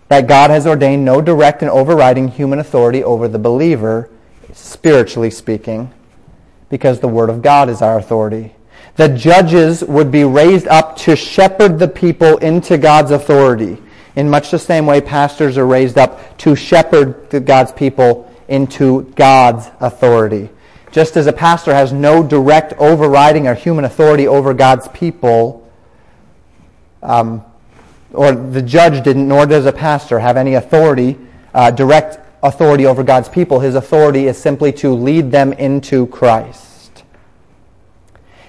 that 0.08 0.26
God 0.26 0.50
has 0.50 0.66
ordained 0.66 1.04
no 1.04 1.20
direct 1.20 1.62
and 1.62 1.70
overriding 1.70 2.28
human 2.28 2.58
authority 2.58 3.04
over 3.04 3.28
the 3.28 3.38
believer, 3.38 4.10
spiritually 4.52 5.30
speaking, 5.30 5.92
because 6.68 7.00
the 7.00 7.08
Word 7.08 7.30
of 7.30 7.42
God 7.42 7.68
is 7.68 7.82
our 7.82 7.98
authority. 7.98 8.54
The 8.96 9.08
judges 9.08 9.84
would 9.84 10.10
be 10.10 10.24
raised 10.24 10.66
up 10.68 10.96
to 10.98 11.16
shepherd 11.16 11.78
the 11.78 11.88
people 11.88 12.38
into 12.38 12.76
God's 12.78 13.10
authority. 13.10 13.78
In 14.16 14.28
much 14.28 14.50
the 14.50 14.58
same 14.58 14.86
way, 14.86 15.00
pastors 15.00 15.56
are 15.56 15.66
raised 15.66 15.96
up 15.96 16.38
to 16.38 16.56
shepherd 16.56 17.46
God's 17.46 17.72
people 17.72 18.29
into 18.50 19.04
God's 19.14 19.70
authority. 19.80 20.50
Just 20.92 21.16
as 21.16 21.26
a 21.26 21.32
pastor 21.32 21.72
has 21.72 21.92
no 21.92 22.22
direct 22.22 22.72
overriding 22.74 23.46
or 23.46 23.54
human 23.54 23.84
authority 23.84 24.26
over 24.26 24.52
God's 24.52 24.88
people, 24.88 25.70
um, 27.02 27.44
or 28.12 28.32
the 28.32 28.60
judge 28.60 29.02
didn't, 29.04 29.28
nor 29.28 29.46
does 29.46 29.66
a 29.66 29.72
pastor 29.72 30.18
have 30.18 30.36
any 30.36 30.54
authority, 30.54 31.16
uh, 31.54 31.70
direct 31.70 32.18
authority 32.42 32.86
over 32.86 33.04
God's 33.04 33.28
people. 33.28 33.60
His 33.60 33.76
authority 33.76 34.26
is 34.26 34.36
simply 34.36 34.72
to 34.74 34.92
lead 34.92 35.30
them 35.30 35.52
into 35.52 36.08
Christ. 36.08 37.04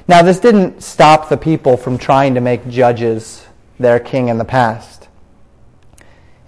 Now, 0.07 0.23
this 0.23 0.39
didn't 0.39 0.81
stop 0.81 1.29
the 1.29 1.37
people 1.37 1.77
from 1.77 1.99
trying 1.99 2.33
to 2.33 2.41
make 2.41 2.67
judges 2.67 3.45
their 3.79 3.99
king 3.99 4.29
in 4.29 4.39
the 4.39 4.45
past. 4.45 5.07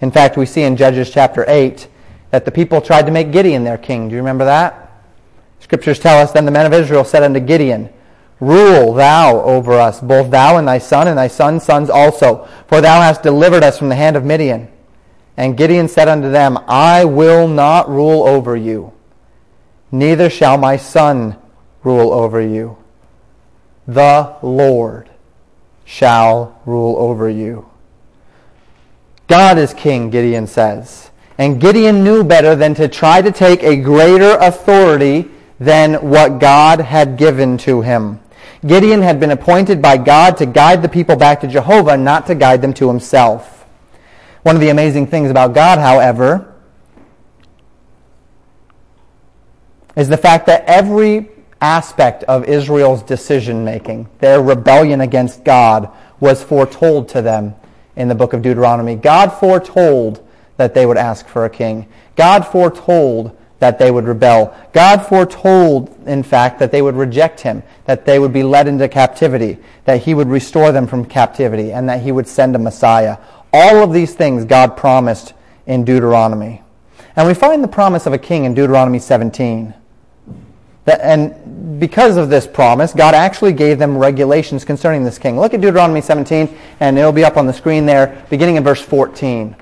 In 0.00 0.10
fact, 0.10 0.36
we 0.36 0.44
see 0.44 0.62
in 0.62 0.76
Judges 0.76 1.10
chapter 1.10 1.44
8 1.46 1.88
that 2.34 2.44
the 2.44 2.50
people 2.50 2.80
tried 2.80 3.06
to 3.06 3.12
make 3.12 3.30
Gideon 3.30 3.62
their 3.62 3.78
king. 3.78 4.08
Do 4.08 4.16
you 4.16 4.20
remember 4.20 4.46
that? 4.46 4.90
Scriptures 5.60 6.00
tell 6.00 6.18
us, 6.20 6.32
Then 6.32 6.44
the 6.44 6.50
men 6.50 6.66
of 6.66 6.72
Israel 6.72 7.04
said 7.04 7.22
unto 7.22 7.38
Gideon, 7.38 7.90
Rule 8.40 8.92
thou 8.92 9.40
over 9.42 9.74
us, 9.74 10.00
both 10.00 10.32
thou 10.32 10.56
and 10.56 10.66
thy 10.66 10.78
son, 10.78 11.06
and 11.06 11.16
thy 11.16 11.28
son's 11.28 11.62
sons 11.62 11.88
also, 11.88 12.48
for 12.66 12.80
thou 12.80 13.00
hast 13.00 13.22
delivered 13.22 13.62
us 13.62 13.78
from 13.78 13.88
the 13.88 13.94
hand 13.94 14.16
of 14.16 14.24
Midian. 14.24 14.66
And 15.36 15.56
Gideon 15.56 15.86
said 15.86 16.08
unto 16.08 16.28
them, 16.28 16.58
I 16.66 17.04
will 17.04 17.46
not 17.46 17.88
rule 17.88 18.24
over 18.24 18.56
you, 18.56 18.92
neither 19.92 20.28
shall 20.28 20.58
my 20.58 20.76
son 20.76 21.36
rule 21.84 22.12
over 22.12 22.40
you. 22.40 22.76
The 23.86 24.34
Lord 24.42 25.08
shall 25.84 26.60
rule 26.66 26.96
over 26.96 27.30
you. 27.30 27.70
God 29.28 29.56
is 29.56 29.72
king, 29.72 30.10
Gideon 30.10 30.48
says. 30.48 31.12
And 31.38 31.60
Gideon 31.60 32.04
knew 32.04 32.22
better 32.22 32.54
than 32.54 32.74
to 32.74 32.88
try 32.88 33.20
to 33.20 33.32
take 33.32 33.62
a 33.62 33.76
greater 33.76 34.36
authority 34.36 35.28
than 35.58 35.94
what 35.94 36.38
God 36.38 36.80
had 36.80 37.16
given 37.16 37.58
to 37.58 37.80
him. 37.80 38.20
Gideon 38.66 39.02
had 39.02 39.20
been 39.20 39.30
appointed 39.30 39.82
by 39.82 39.96
God 39.96 40.36
to 40.38 40.46
guide 40.46 40.82
the 40.82 40.88
people 40.88 41.16
back 41.16 41.40
to 41.40 41.48
Jehovah, 41.48 41.96
not 41.96 42.26
to 42.28 42.34
guide 42.34 42.62
them 42.62 42.72
to 42.74 42.88
himself. 42.88 43.66
One 44.42 44.54
of 44.54 44.60
the 44.60 44.70
amazing 44.70 45.08
things 45.08 45.30
about 45.30 45.54
God, 45.54 45.78
however, 45.78 46.54
is 49.96 50.08
the 50.08 50.16
fact 50.16 50.46
that 50.46 50.64
every 50.66 51.28
aspect 51.60 52.24
of 52.24 52.44
Israel's 52.44 53.02
decision 53.02 53.64
making, 53.64 54.08
their 54.18 54.42
rebellion 54.42 55.00
against 55.00 55.44
God, 55.44 55.90
was 56.20 56.42
foretold 56.42 57.08
to 57.10 57.22
them 57.22 57.54
in 57.96 58.08
the 58.08 58.14
book 58.14 58.32
of 58.32 58.42
Deuteronomy. 58.42 58.96
God 58.96 59.28
foretold 59.28 60.23
that 60.56 60.74
they 60.74 60.86
would 60.86 60.96
ask 60.96 61.26
for 61.26 61.44
a 61.44 61.50
king. 61.50 61.86
God 62.16 62.46
foretold 62.46 63.36
that 63.58 63.78
they 63.78 63.90
would 63.90 64.04
rebel. 64.04 64.54
God 64.72 65.06
foretold, 65.06 65.96
in 66.06 66.22
fact, 66.22 66.58
that 66.58 66.70
they 66.70 66.82
would 66.82 66.96
reject 66.96 67.40
him, 67.40 67.62
that 67.86 68.04
they 68.04 68.18
would 68.18 68.32
be 68.32 68.42
led 68.42 68.68
into 68.68 68.88
captivity, 68.88 69.58
that 69.84 70.02
he 70.02 70.14
would 70.14 70.28
restore 70.28 70.72
them 70.72 70.86
from 70.86 71.04
captivity, 71.04 71.72
and 71.72 71.88
that 71.88 72.02
he 72.02 72.12
would 72.12 72.28
send 72.28 72.54
a 72.54 72.58
Messiah. 72.58 73.16
All 73.52 73.82
of 73.82 73.92
these 73.92 74.14
things 74.14 74.44
God 74.44 74.76
promised 74.76 75.32
in 75.66 75.84
Deuteronomy. 75.84 76.62
And 77.16 77.26
we 77.26 77.34
find 77.34 77.62
the 77.62 77.68
promise 77.68 78.06
of 78.06 78.12
a 78.12 78.18
king 78.18 78.44
in 78.44 78.54
Deuteronomy 78.54 78.98
17. 78.98 79.72
That, 80.84 81.00
and 81.00 81.80
because 81.80 82.16
of 82.16 82.28
this 82.28 82.46
promise, 82.46 82.92
God 82.92 83.14
actually 83.14 83.52
gave 83.52 83.78
them 83.78 83.96
regulations 83.96 84.64
concerning 84.64 85.04
this 85.04 85.18
king. 85.18 85.38
Look 85.38 85.54
at 85.54 85.60
Deuteronomy 85.60 86.00
17, 86.00 86.54
and 86.80 86.98
it'll 86.98 87.12
be 87.12 87.24
up 87.24 87.36
on 87.36 87.46
the 87.46 87.52
screen 87.52 87.86
there, 87.86 88.26
beginning 88.28 88.56
in 88.56 88.64
verse 88.64 88.82
14. 88.82 89.56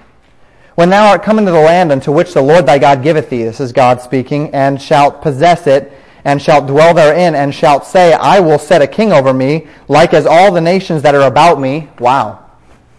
When 0.74 0.88
thou 0.88 1.10
art 1.10 1.22
come 1.22 1.38
into 1.38 1.52
the 1.52 1.60
land 1.60 1.92
unto 1.92 2.12
which 2.12 2.32
the 2.32 2.42
Lord 2.42 2.64
thy 2.64 2.78
God 2.78 3.02
giveth 3.02 3.28
thee, 3.28 3.44
this 3.44 3.60
is 3.60 3.72
God 3.72 4.00
speaking, 4.00 4.54
and 4.54 4.80
shalt 4.80 5.20
possess 5.20 5.66
it, 5.66 5.92
and 6.24 6.40
shalt 6.40 6.66
dwell 6.66 6.94
therein, 6.94 7.34
and 7.34 7.54
shalt 7.54 7.84
say, 7.84 8.14
I 8.14 8.40
will 8.40 8.58
set 8.58 8.80
a 8.80 8.86
king 8.86 9.12
over 9.12 9.34
me, 9.34 9.66
like 9.88 10.14
as 10.14 10.24
all 10.24 10.50
the 10.50 10.60
nations 10.60 11.02
that 11.02 11.14
are 11.14 11.26
about 11.26 11.60
me. 11.60 11.88
Wow. 11.98 12.50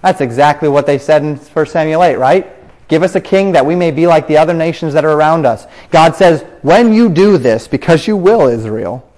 That's 0.02 0.22
exactly 0.22 0.70
what 0.70 0.86
they 0.86 1.00
said 1.00 1.24
in 1.24 1.38
1 1.38 1.66
Samuel 1.66 2.04
8, 2.04 2.16
right? 2.18 2.54
Give 2.90 3.02
us 3.02 3.16
a 3.16 3.22
king 3.22 3.54
that 3.54 3.66
we 3.66 3.76
may 3.76 3.90
be 3.90 4.06
like 4.06 4.28
the 4.28 4.38
other 4.38 4.54
nations 4.54 4.94
that 4.94 5.06
are 5.06 5.14
around 5.14 5.48
us. 5.48 5.66
God 5.90 6.16
says, 6.16 6.44
when 6.62 6.94
you 6.94 7.10
do 7.10 7.38
this, 7.38 7.68
because 7.68 8.06
you 8.06 8.16
will, 8.16 8.48
Israel, 8.48 9.10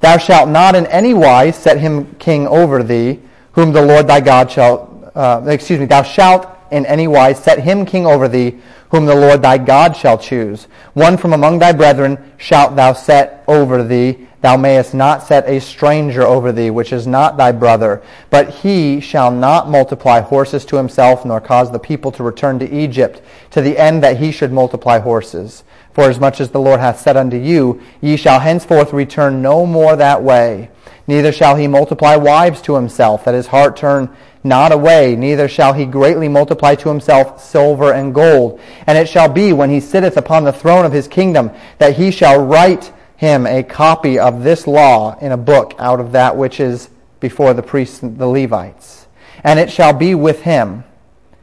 thou 0.00 0.18
shalt 0.18 0.48
not 0.48 0.76
in 0.76 0.86
any 0.86 1.14
wise 1.14 1.56
set 1.56 1.80
him 1.80 2.14
king 2.16 2.46
over 2.46 2.82
thee, 2.82 3.18
whom 3.52 3.72
the 3.72 3.82
Lord 3.82 4.06
thy 4.06 4.20
God 4.20 4.50
shall, 4.50 5.10
uh, 5.16 5.42
excuse 5.48 5.80
me, 5.80 5.86
thou 5.86 6.02
shalt 6.02 6.55
in 6.70 6.86
any 6.86 7.08
wise 7.08 7.38
set 7.42 7.60
him 7.60 7.86
king 7.86 8.06
over 8.06 8.28
thee, 8.28 8.58
whom 8.90 9.06
the 9.06 9.14
Lord 9.14 9.42
thy 9.42 9.58
God 9.58 9.96
shall 9.96 10.18
choose. 10.18 10.64
One 10.94 11.16
from 11.16 11.32
among 11.32 11.58
thy 11.58 11.72
brethren 11.72 12.32
shalt 12.36 12.76
thou 12.76 12.92
set 12.92 13.44
over 13.48 13.82
thee. 13.82 14.26
Thou 14.42 14.56
mayest 14.56 14.94
not 14.94 15.24
set 15.24 15.48
a 15.48 15.60
stranger 15.60 16.22
over 16.22 16.52
thee, 16.52 16.70
which 16.70 16.92
is 16.92 17.06
not 17.06 17.36
thy 17.36 17.50
brother. 17.52 18.02
But 18.30 18.50
he 18.50 19.00
shall 19.00 19.30
not 19.30 19.68
multiply 19.68 20.20
horses 20.20 20.64
to 20.66 20.76
himself, 20.76 21.24
nor 21.24 21.40
cause 21.40 21.72
the 21.72 21.78
people 21.78 22.12
to 22.12 22.22
return 22.22 22.58
to 22.60 22.70
Egypt, 22.70 23.22
to 23.50 23.60
the 23.60 23.76
end 23.76 24.02
that 24.04 24.18
he 24.18 24.30
should 24.30 24.52
multiply 24.52 24.98
horses. 24.98 25.64
For 25.92 26.04
as 26.04 26.20
much 26.20 26.40
as 26.40 26.50
the 26.50 26.60
Lord 26.60 26.78
hath 26.78 27.00
said 27.00 27.16
unto 27.16 27.38
you, 27.38 27.80
ye 28.00 28.16
shall 28.16 28.38
henceforth 28.38 28.92
return 28.92 29.42
no 29.42 29.66
more 29.66 29.96
that 29.96 30.22
way. 30.22 30.70
Neither 31.08 31.32
shall 31.32 31.56
he 31.56 31.66
multiply 31.68 32.16
wives 32.16 32.60
to 32.62 32.74
himself, 32.74 33.24
that 33.24 33.34
his 33.34 33.46
heart 33.46 33.76
turn 33.76 34.14
not 34.46 34.72
away, 34.72 35.16
neither 35.16 35.48
shall 35.48 35.72
he 35.72 35.84
greatly 35.84 36.28
multiply 36.28 36.74
to 36.76 36.88
himself 36.88 37.42
silver 37.42 37.92
and 37.92 38.14
gold. 38.14 38.60
And 38.86 38.96
it 38.96 39.08
shall 39.08 39.28
be, 39.28 39.52
when 39.52 39.70
he 39.70 39.80
sitteth 39.80 40.16
upon 40.16 40.44
the 40.44 40.52
throne 40.52 40.84
of 40.84 40.92
his 40.92 41.08
kingdom, 41.08 41.50
that 41.78 41.96
he 41.96 42.10
shall 42.10 42.44
write 42.44 42.92
him 43.16 43.46
a 43.46 43.62
copy 43.62 44.18
of 44.18 44.42
this 44.42 44.66
law 44.66 45.18
in 45.18 45.32
a 45.32 45.36
book 45.36 45.74
out 45.78 46.00
of 46.00 46.12
that 46.12 46.36
which 46.36 46.60
is 46.60 46.88
before 47.20 47.54
the 47.54 47.62
priests 47.62 48.00
the 48.02 48.26
Levites. 48.26 49.06
And 49.42 49.58
it 49.58 49.70
shall 49.70 49.92
be 49.92 50.14
with 50.14 50.42
him, 50.42 50.84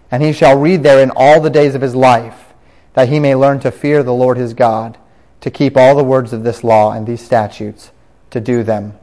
and 0.10 0.24
he 0.24 0.34
shall 0.34 0.58
read 0.58 0.84
therein 0.84 1.12
all 1.16 1.42
the 1.42 1.50
days 1.50 1.76
of 1.76 1.82
his 1.82 1.96
life, 1.96 2.54
that 2.94 3.10
he 3.10 3.20
may 3.20 3.36
learn 3.36 3.60
to 3.62 3.72
fear 3.72 4.04
the 4.04 4.14
Lord 4.14 4.38
his 4.38 4.54
God, 4.54 4.98
to 5.42 5.52
keep 5.52 5.76
all 5.76 5.96
the 5.96 6.04
words 6.04 6.34
of 6.34 6.44
this 6.44 6.64
law 6.64 6.92
and 6.92 7.06
these 7.06 7.24
statutes, 7.24 7.92
to 8.30 8.40
do 8.40 8.64
them 8.64 8.98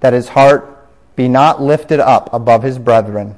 that 0.00 0.12
his 0.12 0.28
heart 0.28 0.88
be 1.14 1.28
not 1.28 1.60
lifted 1.60 2.00
up 2.00 2.32
above 2.32 2.62
his 2.62 2.78
brethren, 2.78 3.36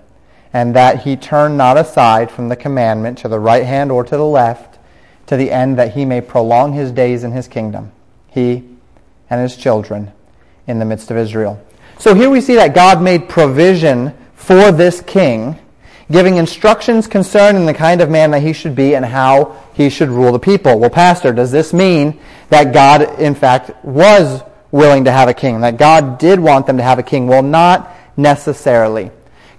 and 0.52 0.74
that 0.74 1.02
he 1.02 1.16
turn 1.16 1.56
not 1.56 1.76
aside 1.76 2.30
from 2.30 2.48
the 2.48 2.56
commandment 2.56 3.18
to 3.18 3.28
the 3.28 3.38
right 3.38 3.64
hand 3.64 3.92
or 3.92 4.04
to 4.04 4.16
the 4.16 4.24
left, 4.24 4.78
to 5.26 5.36
the 5.36 5.50
end 5.50 5.78
that 5.78 5.94
he 5.94 6.04
may 6.04 6.20
prolong 6.20 6.72
his 6.72 6.90
days 6.90 7.24
in 7.24 7.32
his 7.32 7.48
kingdom, 7.48 7.92
he 8.28 8.64
and 9.28 9.40
his 9.40 9.56
children 9.56 10.12
in 10.66 10.78
the 10.78 10.84
midst 10.84 11.10
of 11.10 11.16
Israel. 11.16 11.62
So 11.98 12.14
here 12.14 12.30
we 12.30 12.40
see 12.40 12.54
that 12.54 12.74
God 12.74 13.02
made 13.02 13.28
provision 13.28 14.14
for 14.34 14.72
this 14.72 15.00
king, 15.00 15.58
giving 16.10 16.36
instructions 16.36 17.06
concerning 17.06 17.66
the 17.66 17.74
kind 17.74 18.00
of 18.00 18.08
man 18.08 18.30
that 18.30 18.40
he 18.40 18.52
should 18.52 18.74
be 18.74 18.94
and 18.94 19.04
how 19.04 19.56
he 19.74 19.90
should 19.90 20.08
rule 20.08 20.32
the 20.32 20.38
people. 20.38 20.78
Well, 20.78 20.90
Pastor, 20.90 21.32
does 21.32 21.50
this 21.50 21.72
mean 21.72 22.18
that 22.48 22.72
God, 22.72 23.20
in 23.20 23.34
fact, 23.34 23.84
was 23.84 24.42
willing 24.70 25.04
to 25.04 25.12
have 25.12 25.28
a 25.28 25.34
king, 25.34 25.60
that 25.60 25.76
God 25.76 26.18
did 26.18 26.38
want 26.40 26.66
them 26.66 26.76
to 26.76 26.82
have 26.82 26.98
a 26.98 27.02
king. 27.02 27.26
Well, 27.26 27.42
not 27.42 27.94
necessarily. 28.16 29.10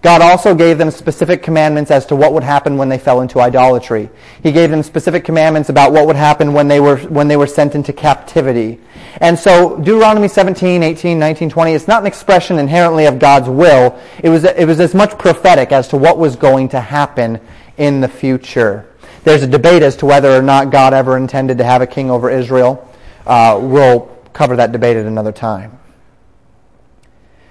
God 0.02 0.22
also 0.22 0.56
gave 0.56 0.78
them 0.78 0.92
specific 0.92 1.44
commandments 1.44 1.92
as 1.92 2.06
to 2.06 2.16
what 2.16 2.32
would 2.32 2.44
happen 2.44 2.78
when 2.78 2.88
they 2.88 2.98
fell 2.98 3.20
into 3.20 3.42
idolatry. 3.42 4.10
He 4.42 4.54
gave 4.54 4.70
them 4.70 4.82
specific 4.82 5.26
commandments 5.26 5.68
about 5.68 5.92
what 5.92 6.08
would 6.08 6.16
happen 6.16 6.54
when 6.54 6.70
they 6.70 6.80
were, 6.80 6.98
when 6.98 7.28
they 7.28 7.36
were 7.36 7.48
sent 7.48 7.76
into 7.76 7.92
captivity. 7.92 8.80
And 9.18 9.38
so 9.38 9.78
Deuteronomy 9.78 10.30
17, 10.30 10.84
18, 10.84 11.20
19, 11.20 11.50
20, 11.50 11.74
it's 11.74 11.88
not 11.88 12.02
an 12.02 12.08
expression 12.08 12.60
inherently 12.60 13.08
of 13.08 13.20
God's 13.20 13.50
will. 13.50 14.00
It 14.24 14.30
was, 14.30 14.46
it 14.46 14.66
was 14.66 14.80
as 14.80 14.94
much 14.94 15.18
prophetic 15.18 15.74
as 15.74 15.90
to 15.90 15.98
what 15.98 16.18
was 16.18 16.38
going 16.38 16.70
to 16.70 16.80
happen 16.80 17.42
in 17.78 18.00
the 18.00 18.08
future. 18.08 18.86
There's 19.26 19.44
a 19.44 19.48
debate 19.48 19.84
as 19.84 19.98
to 19.98 20.06
whether 20.06 20.32
or 20.32 20.42
not 20.42 20.72
God 20.72 20.94
ever 20.94 21.18
intended 21.18 21.58
to 21.58 21.66
have 21.66 21.82
a 21.82 21.88
king 21.88 22.10
over 22.10 22.30
Israel. 22.30 22.88
Uh, 23.26 23.60
we'll 23.62 24.06
cover 24.32 24.56
that 24.56 24.72
debate 24.72 24.96
at 24.96 25.06
another 25.06 25.34
time. 25.34 25.79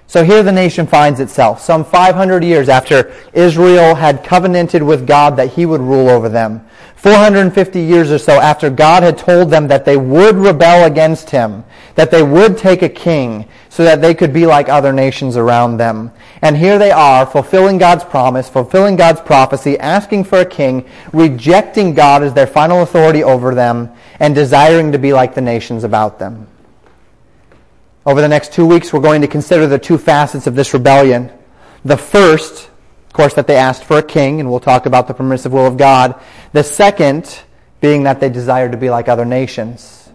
So 0.09 0.23
here 0.23 0.41
the 0.41 0.51
nation 0.51 0.87
finds 0.87 1.19
itself, 1.19 1.61
some 1.61 1.85
500 1.85 2.43
years 2.43 2.67
after 2.67 3.13
Israel 3.31 3.93
had 3.93 4.23
covenanted 4.23 4.81
with 4.81 5.05
God 5.05 5.37
that 5.37 5.53
he 5.53 5.67
would 5.67 5.81
rule 5.81 6.09
over 6.09 6.27
them. 6.27 6.65
450 6.95 7.79
years 7.79 8.11
or 8.11 8.17
so 8.17 8.39
after 8.41 8.71
God 8.71 9.03
had 9.03 9.19
told 9.19 9.51
them 9.51 9.67
that 9.67 9.85
they 9.85 9.97
would 9.97 10.35
rebel 10.35 10.85
against 10.85 11.29
him, 11.29 11.63
that 11.93 12.09
they 12.09 12.23
would 12.23 12.57
take 12.57 12.81
a 12.81 12.89
king 12.89 13.47
so 13.69 13.83
that 13.83 14.01
they 14.01 14.15
could 14.15 14.33
be 14.33 14.47
like 14.47 14.67
other 14.67 14.91
nations 14.91 15.37
around 15.37 15.77
them. 15.77 16.11
And 16.41 16.57
here 16.57 16.79
they 16.79 16.89
are, 16.89 17.23
fulfilling 17.27 17.77
God's 17.77 18.03
promise, 18.03 18.49
fulfilling 18.49 18.95
God's 18.95 19.21
prophecy, 19.21 19.77
asking 19.77 20.23
for 20.23 20.39
a 20.39 20.45
king, 20.45 20.89
rejecting 21.13 21.93
God 21.93 22.23
as 22.23 22.33
their 22.33 22.47
final 22.47 22.81
authority 22.81 23.23
over 23.23 23.53
them, 23.53 23.91
and 24.19 24.33
desiring 24.33 24.91
to 24.91 24.97
be 24.97 25.13
like 25.13 25.35
the 25.35 25.41
nations 25.41 25.83
about 25.83 26.17
them. 26.17 26.47
Over 28.05 28.21
the 28.21 28.27
next 28.27 28.53
two 28.53 28.65
weeks, 28.65 28.93
we're 28.93 29.01
going 29.01 29.21
to 29.21 29.27
consider 29.27 29.67
the 29.67 29.77
two 29.77 29.97
facets 29.97 30.47
of 30.47 30.55
this 30.55 30.73
rebellion. 30.73 31.31
The 31.83 31.97
first, 31.97 32.69
of 33.07 33.13
course, 33.13 33.33
that 33.33 33.45
they 33.45 33.57
asked 33.57 33.83
for 33.83 33.97
a 33.97 34.03
king, 34.03 34.39
and 34.39 34.49
we'll 34.49 34.61
talk 34.61 34.85
about 34.85 35.07
the 35.07 35.13
permissive 35.13 35.51
will 35.51 35.67
of 35.67 35.77
God. 35.77 36.19
The 36.53 36.63
second 36.63 37.41
being 37.81 38.03
that 38.03 38.19
they 38.19 38.29
desired 38.29 38.71
to 38.71 38.77
be 38.77 38.89
like 38.89 39.09
other 39.09 39.25
nations, 39.25 40.09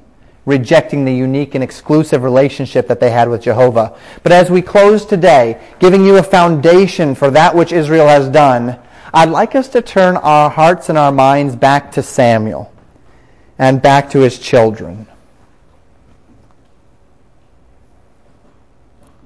rejecting 0.47 1.05
the 1.05 1.14
unique 1.14 1.55
and 1.55 1.62
exclusive 1.62 2.22
relationship 2.22 2.89
that 2.89 3.01
they 3.01 3.11
had 3.11 3.28
with 3.28 3.43
Jehovah. 3.43 3.99
But 4.22 4.32
as 4.32 4.51
we 4.51 4.62
close 4.62 5.05
today, 5.05 5.61
giving 5.78 6.05
you 6.05 6.16
a 6.16 6.22
foundation 6.22 7.14
for 7.14 7.30
that 7.30 7.55
which 7.55 7.72
Israel 7.72 8.09
has 8.09 8.28
done, 8.28 8.78
I'd 9.12 9.28
like 9.28 9.55
us 9.55 9.68
to 9.68 9.82
turn 9.82 10.16
our 10.16 10.51
hearts 10.51 10.89
and 10.89 10.99
our 10.99 11.12
minds 11.12 11.55
back 11.55 11.93
to 11.93 12.03
Samuel 12.03 12.72
and 13.59 13.80
back 13.80 14.11
to 14.11 14.20
his 14.20 14.39
children. 14.39 15.07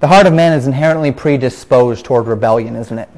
The 0.00 0.06
heart 0.06 0.28
of 0.28 0.32
man 0.32 0.52
is 0.52 0.66
inherently 0.66 1.10
predisposed 1.10 2.04
toward 2.04 2.28
rebellion, 2.28 2.76
isn't 2.76 2.98
it? 2.98 3.08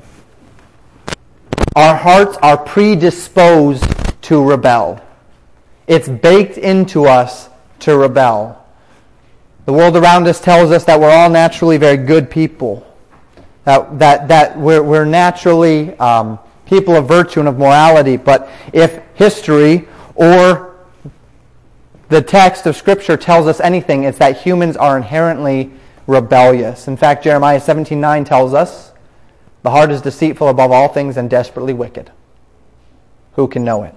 Our 1.77 1.95
hearts 1.95 2.39
are 2.39 2.57
predisposed 2.57 3.85
to 4.23 4.43
rebel. 4.43 5.01
It's 5.87 6.09
baked 6.09 6.57
into 6.57 7.05
us 7.05 7.51
to 7.81 7.99
rebel. 7.99 8.67
The 9.67 9.75
world 9.75 9.97
around 9.97 10.27
us 10.27 10.41
tells 10.41 10.71
us 10.71 10.85
that 10.87 10.99
we're 10.99 11.11
all 11.11 11.29
naturally 11.29 11.77
very 11.77 11.99
good 11.99 12.31
people, 12.31 12.87
that, 13.65 13.99
that, 13.99 14.29
that 14.29 14.59
we're, 14.59 14.83
we're 14.83 15.05
naturally 15.05 15.97
um, 15.99 16.39
people 16.65 16.97
of 16.97 17.07
virtue 17.07 17.41
and 17.41 17.49
of 17.49 17.59
morality. 17.59 18.17
But 18.17 18.49
if 18.73 19.03
history 19.15 19.87
or 20.15 20.77
the 22.09 22.23
text 22.23 22.65
of 22.67 22.75
Scripture 22.75 23.19
tells 23.19 23.47
us 23.47 23.61
anything, 23.61 24.05
it's 24.05 24.19
that 24.19 24.41
humans 24.41 24.79
are 24.79 24.97
inherently 24.97 25.71
rebellious. 26.11 26.89
In 26.89 26.97
fact, 26.97 27.25
Jeremiah 27.25 27.61
17:9 27.61 28.25
tells 28.25 28.53
us, 28.53 28.93
"The 29.63 29.71
heart 29.71 29.91
is 29.91 30.03
deceitful 30.03 30.49
above 30.49 30.73
all 30.73 30.89
things 30.89 31.17
and 31.17 31.31
desperately 31.31 31.73
wicked. 31.73 32.11
Who 33.37 33.47
can 33.47 33.65
know 33.65 33.85
it?" 33.85 33.95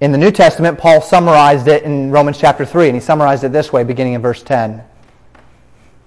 In 0.00 0.10
the 0.10 0.18
New 0.18 0.32
Testament, 0.32 0.78
Paul 0.78 1.00
summarized 1.00 1.68
it 1.68 1.84
in 1.84 2.10
Romans 2.10 2.36
chapter 2.36 2.64
3, 2.64 2.88
and 2.88 2.96
he 2.96 3.00
summarized 3.00 3.44
it 3.44 3.52
this 3.52 3.72
way, 3.72 3.84
beginning 3.84 4.14
in 4.14 4.20
verse 4.20 4.42
10. 4.42 4.82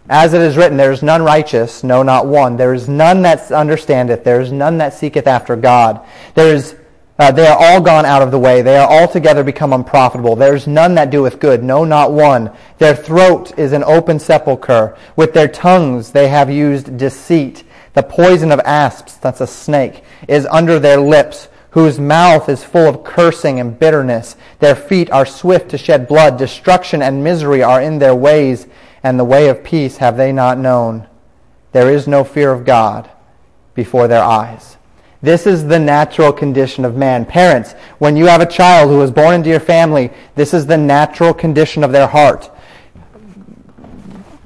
As 0.09 0.33
it 0.33 0.41
is 0.41 0.57
written, 0.57 0.77
there 0.77 0.91
is 0.91 1.01
none 1.01 1.23
righteous, 1.23 1.83
no, 1.83 2.03
not 2.03 2.27
one. 2.27 2.57
There 2.57 2.73
is 2.73 2.89
none 2.89 3.21
that 3.21 3.51
understandeth. 3.51 4.23
There 4.23 4.41
is 4.41 4.51
none 4.51 4.77
that 4.79 4.93
seeketh 4.93 5.27
after 5.27 5.55
God. 5.55 6.01
There 6.35 6.53
is 6.53 6.75
uh, 7.17 7.31
they 7.31 7.47
are 7.47 7.57
all 7.57 7.81
gone 7.81 8.05
out 8.05 8.21
of 8.21 8.31
the 8.31 8.39
way. 8.39 8.61
They 8.61 8.77
are 8.77 8.89
altogether 8.89 9.43
become 9.43 9.71
unprofitable. 9.71 10.35
There 10.35 10.55
is 10.55 10.67
none 10.67 10.95
that 10.95 11.09
doeth 11.09 11.39
good, 11.39 11.63
no, 11.63 11.85
not 11.85 12.11
one. 12.11 12.51
Their 12.77 12.95
throat 12.95 13.57
is 13.57 13.71
an 13.71 13.83
open 13.85 14.19
sepulchre. 14.19 14.97
With 15.15 15.33
their 15.33 15.47
tongues 15.47 16.11
they 16.11 16.27
have 16.27 16.51
used 16.51 16.97
deceit. 16.97 17.63
The 17.93 18.03
poison 18.03 18.51
of 18.51 18.59
asps, 18.65 19.15
that's 19.15 19.39
a 19.39 19.47
snake, 19.47 20.03
is 20.27 20.45
under 20.47 20.77
their 20.77 20.99
lips, 20.99 21.47
whose 21.69 21.99
mouth 21.99 22.49
is 22.49 22.63
full 22.63 22.87
of 22.87 23.05
cursing 23.05 23.61
and 23.61 23.79
bitterness. 23.79 24.35
Their 24.59 24.75
feet 24.75 25.09
are 25.11 25.25
swift 25.25 25.69
to 25.69 25.77
shed 25.77 26.07
blood. 26.07 26.37
Destruction 26.37 27.01
and 27.01 27.23
misery 27.23 27.63
are 27.63 27.81
in 27.81 27.99
their 27.99 28.15
ways, 28.15 28.67
and 29.03 29.17
the 29.17 29.23
way 29.23 29.47
of 29.47 29.63
peace 29.63 29.97
have 29.97 30.17
they 30.17 30.33
not 30.33 30.57
known. 30.57 31.07
There 31.71 31.89
is 31.89 32.07
no 32.07 32.25
fear 32.25 32.51
of 32.51 32.65
God 32.65 33.09
before 33.73 34.09
their 34.09 34.23
eyes. 34.23 34.75
This 35.25 35.47
is 35.47 35.65
the 35.65 35.79
natural 35.79 36.31
condition 36.31 36.85
of 36.85 36.97
man. 36.97 37.25
Parents, 37.25 37.73
when 37.97 38.15
you 38.15 38.27
have 38.27 38.41
a 38.41 38.45
child 38.45 38.91
who 38.91 39.01
is 39.01 39.09
born 39.09 39.33
into 39.33 39.49
your 39.49 39.59
family, 39.59 40.11
this 40.35 40.53
is 40.53 40.67
the 40.67 40.77
natural 40.77 41.33
condition 41.33 41.83
of 41.83 41.91
their 41.91 42.05
heart. 42.05 42.51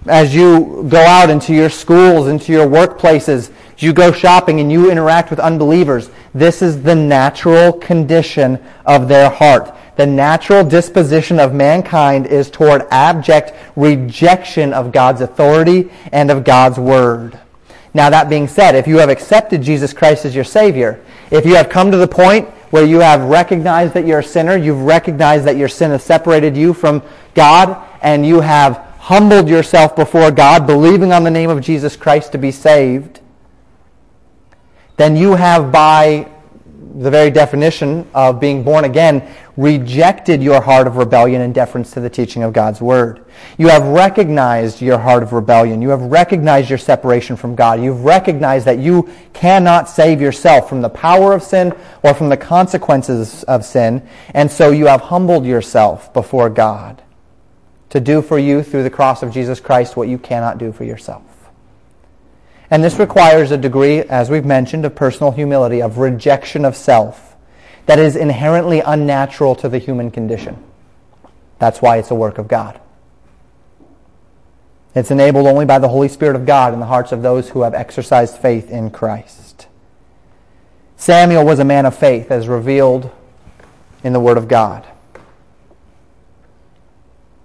As 0.05 0.33
you 0.33 0.85
go 0.87 1.01
out 1.01 1.29
into 1.29 1.53
your 1.53 1.69
schools, 1.69 2.29
into 2.29 2.53
your 2.53 2.65
workplaces, 2.65 3.51
you 3.77 3.91
go 3.91 4.13
shopping 4.13 4.61
and 4.61 4.71
you 4.71 4.89
interact 4.89 5.31
with 5.31 5.41
unbelievers, 5.41 6.11
this 6.33 6.61
is 6.61 6.81
the 6.81 6.95
natural 6.95 7.73
condition 7.73 8.57
of 8.85 9.09
their 9.09 9.29
heart. 9.29 9.75
The 9.97 10.07
natural 10.07 10.63
disposition 10.63 11.41
of 11.41 11.53
mankind 11.53 12.25
is 12.25 12.49
toward 12.49 12.87
abject 12.89 13.51
rejection 13.75 14.71
of 14.71 14.93
God's 14.93 15.19
authority 15.19 15.91
and 16.13 16.31
of 16.31 16.45
God's 16.45 16.79
word. 16.79 17.37
Now, 17.93 18.09
that 18.09 18.29
being 18.29 18.47
said, 18.47 18.75
if 18.75 18.87
you 18.87 18.97
have 18.97 19.09
accepted 19.09 19.61
Jesus 19.61 19.93
Christ 19.93 20.25
as 20.25 20.35
your 20.35 20.43
Savior, 20.43 21.03
if 21.31 21.45
you 21.45 21.55
have 21.55 21.69
come 21.69 21.91
to 21.91 21.97
the 21.97 22.07
point 22.07 22.47
where 22.71 22.85
you 22.85 22.99
have 22.99 23.21
recognized 23.23 23.93
that 23.95 24.05
you're 24.05 24.19
a 24.19 24.23
sinner, 24.23 24.55
you've 24.55 24.83
recognized 24.83 25.45
that 25.45 25.57
your 25.57 25.67
sin 25.67 25.91
has 25.91 26.03
separated 26.03 26.55
you 26.55 26.73
from 26.73 27.01
God, 27.33 27.83
and 28.01 28.25
you 28.25 28.41
have 28.41 28.77
humbled 28.99 29.49
yourself 29.49 29.95
before 29.95 30.29
God, 30.29 30.67
believing 30.67 31.11
on 31.11 31.23
the 31.23 31.31
name 31.31 31.49
of 31.49 31.61
Jesus 31.61 31.95
Christ 31.95 32.31
to 32.33 32.37
be 32.37 32.51
saved, 32.51 33.21
then 34.97 35.15
you 35.15 35.33
have 35.35 35.71
by 35.71 36.29
the 36.95 37.11
very 37.11 37.29
definition 37.29 38.07
of 38.13 38.39
being 38.39 38.63
born 38.63 38.85
again, 38.85 39.27
rejected 39.57 40.41
your 40.41 40.61
heart 40.61 40.87
of 40.87 40.95
rebellion 40.95 41.41
in 41.41 41.53
deference 41.53 41.91
to 41.91 41.99
the 41.99 42.09
teaching 42.09 42.43
of 42.43 42.53
God's 42.53 42.81
Word. 42.81 43.25
You 43.57 43.67
have 43.67 43.83
recognized 43.87 44.81
your 44.81 44.97
heart 44.97 45.21
of 45.21 45.33
rebellion. 45.33 45.81
You 45.81 45.89
have 45.89 46.01
recognized 46.01 46.69
your 46.69 46.77
separation 46.77 47.35
from 47.35 47.55
God. 47.55 47.81
You've 47.81 48.05
recognized 48.05 48.65
that 48.65 48.79
you 48.79 49.09
cannot 49.33 49.89
save 49.89 50.21
yourself 50.21 50.69
from 50.69 50.81
the 50.81 50.89
power 50.89 51.33
of 51.33 51.43
sin 51.43 51.73
or 52.03 52.13
from 52.13 52.29
the 52.29 52.37
consequences 52.37 53.43
of 53.43 53.65
sin. 53.65 54.07
And 54.33 54.49
so 54.49 54.71
you 54.71 54.87
have 54.87 55.01
humbled 55.01 55.45
yourself 55.45 56.13
before 56.13 56.49
God 56.49 57.03
to 57.89 57.99
do 57.99 58.21
for 58.21 58.39
you 58.39 58.63
through 58.63 58.83
the 58.83 58.89
cross 58.89 59.23
of 59.23 59.31
Jesus 59.31 59.59
Christ 59.59 59.95
what 59.95 60.07
you 60.07 60.17
cannot 60.17 60.57
do 60.57 60.71
for 60.71 60.83
yourself. 60.83 61.28
And 62.71 62.83
this 62.83 62.99
requires 62.99 63.51
a 63.51 63.57
degree, 63.57 63.99
as 64.01 64.29
we've 64.29 64.45
mentioned, 64.45 64.85
of 64.85 64.95
personal 64.95 65.31
humility, 65.31 65.81
of 65.81 65.97
rejection 65.97 66.65
of 66.65 66.75
self, 66.75 67.35
that 67.87 67.97
is 67.97 68.15
inherently 68.15 68.81
unnatural 68.81 69.55
to 69.55 69.69
the 69.69 69.79
human 69.79 70.11
condition. 70.11 70.63
That's 71.57 71.81
why 71.81 71.97
it's 71.97 72.11
a 72.11 72.15
work 72.15 72.37
of 72.37 72.47
God. 72.47 72.79
It's 74.93 75.11
enabled 75.11 75.47
only 75.47 75.65
by 75.65 75.79
the 75.79 75.89
Holy 75.89 76.07
Spirit 76.07 76.35
of 76.35 76.45
God 76.45 76.73
in 76.73 76.79
the 76.79 76.85
hearts 76.85 77.11
of 77.11 77.21
those 77.21 77.49
who 77.49 77.61
have 77.61 77.73
exercised 77.73 78.37
faith 78.37 78.69
in 78.69 78.91
Christ. 78.91 79.67
Samuel 80.97 81.45
was 81.45 81.59
a 81.59 81.65
man 81.65 81.85
of 81.85 81.97
faith 81.97 82.31
as 82.31 82.47
revealed 82.47 83.09
in 84.03 84.13
the 84.13 84.19
Word 84.19 84.37
of 84.37 84.47
God. 84.47 84.85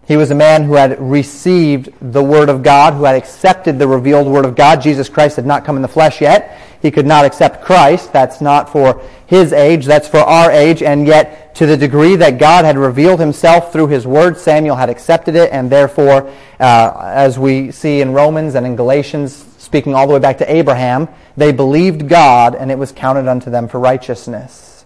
He 0.07 0.17
was 0.17 0.31
a 0.31 0.35
man 0.35 0.65
who 0.65 0.75
had 0.75 1.01
received 1.01 1.93
the 2.01 2.23
Word 2.23 2.49
of 2.49 2.63
God, 2.63 2.95
who 2.95 3.05
had 3.05 3.17
accepted 3.17 3.79
the 3.79 3.89
revealed 3.89 4.27
Word 4.27 4.45
of 4.45 4.55
God. 4.55 4.83
Jesus 4.83 5.09
Christ 5.09 5.37
had 5.37 5.47
not 5.47 5.65
come 5.65 5.77
in 5.77 5.83
the 5.83 5.89
flesh 5.89 6.21
yet. 6.21 6.61
He 6.83 6.91
could 6.91 7.07
not 7.07 7.25
accept 7.25 7.65
Christ. 7.65 8.13
That's 8.13 8.43
not 8.43 8.69
for 8.69 9.01
his 9.27 9.55
age, 9.55 9.87
that's 9.87 10.07
for 10.07 10.19
our 10.19 10.51
age. 10.51 10.83
And 10.83 11.07
yet, 11.07 11.55
to 11.55 11.65
the 11.65 11.79
degree 11.79 12.17
that 12.17 12.39
God 12.39 12.67
had 12.67 12.77
revealed 12.77 13.21
himself 13.21 13.73
through 13.73 13.87
his 13.87 14.07
Word, 14.07 14.37
Samuel 14.37 14.77
had 14.77 14.91
accepted 14.91 15.35
it. 15.35 15.51
And 15.51 15.71
therefore, 15.71 16.31
uh, 16.61 17.13
as 17.15 17.39
we 17.39 17.71
see 17.71 18.03
in 18.03 18.13
Romans 18.13 18.55
and 18.55 18.67
in 18.67 18.77
Galatians, 18.77 19.47
speaking 19.57 19.95
all 19.95 20.07
the 20.07 20.13
way 20.13 20.21
back 20.21 20.37
to 20.39 20.55
Abraham, 20.55 21.09
they 21.39 21.53
believed 21.53 22.09
God 22.09 22.55
and 22.55 22.71
it 22.71 22.79
was 22.79 22.93
counted 22.93 23.27
unto 23.27 23.51
them 23.51 23.67
for 23.69 23.81
righteousness. 23.81 24.85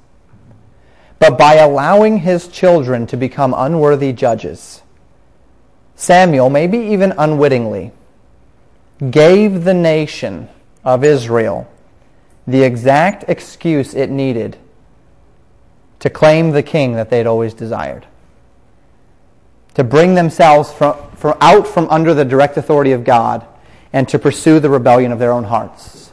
But 1.18 1.36
by 1.36 1.56
allowing 1.56 2.18
his 2.18 2.46
children 2.46 3.08
to 3.08 3.16
become 3.16 3.52
unworthy 3.56 4.12
judges, 4.12 4.82
Samuel, 5.98 6.48
maybe 6.48 6.78
even 6.78 7.12
unwittingly, 7.18 7.90
gave 9.10 9.64
the 9.64 9.74
nation 9.74 10.48
of 10.84 11.02
Israel 11.02 11.68
the 12.46 12.62
exact 12.62 13.24
excuse 13.26 13.94
it 13.94 14.08
needed 14.08 14.56
to 15.98 16.08
claim 16.08 16.52
the 16.52 16.62
king 16.62 16.92
that 16.92 17.10
they'd 17.10 17.26
always 17.26 17.52
desired. 17.52 18.06
To 19.74 19.82
bring 19.82 20.14
themselves 20.14 20.72
from, 20.72 20.96
from 21.16 21.36
out 21.40 21.66
from 21.66 21.88
under 21.90 22.14
the 22.14 22.24
direct 22.24 22.56
authority 22.56 22.92
of 22.92 23.02
God 23.02 23.44
and 23.92 24.08
to 24.08 24.20
pursue 24.20 24.60
the 24.60 24.70
rebellion 24.70 25.10
of 25.10 25.18
their 25.18 25.32
own 25.32 25.44
hearts. 25.44 26.12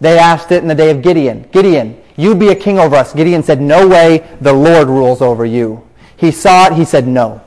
They 0.00 0.18
asked 0.18 0.50
it 0.50 0.60
in 0.60 0.68
the 0.68 0.74
day 0.74 0.90
of 0.90 1.02
Gideon. 1.02 1.48
Gideon, 1.52 2.02
you 2.16 2.34
be 2.34 2.48
a 2.48 2.56
king 2.56 2.80
over 2.80 2.96
us. 2.96 3.12
Gideon 3.12 3.44
said, 3.44 3.60
No 3.60 3.86
way, 3.86 4.28
the 4.40 4.52
Lord 4.52 4.88
rules 4.88 5.22
over 5.22 5.46
you. 5.46 5.88
He 6.16 6.32
saw 6.32 6.66
it, 6.66 6.72
he 6.72 6.84
said, 6.84 7.06
No. 7.06 7.42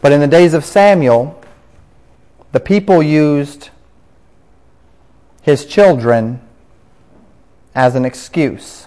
But 0.00 0.12
in 0.12 0.20
the 0.20 0.26
days 0.26 0.54
of 0.54 0.64
Samuel, 0.64 1.40
the 2.52 2.60
people 2.60 3.02
used 3.02 3.70
his 5.42 5.66
children 5.66 6.40
as 7.74 7.94
an 7.94 8.04
excuse. 8.04 8.86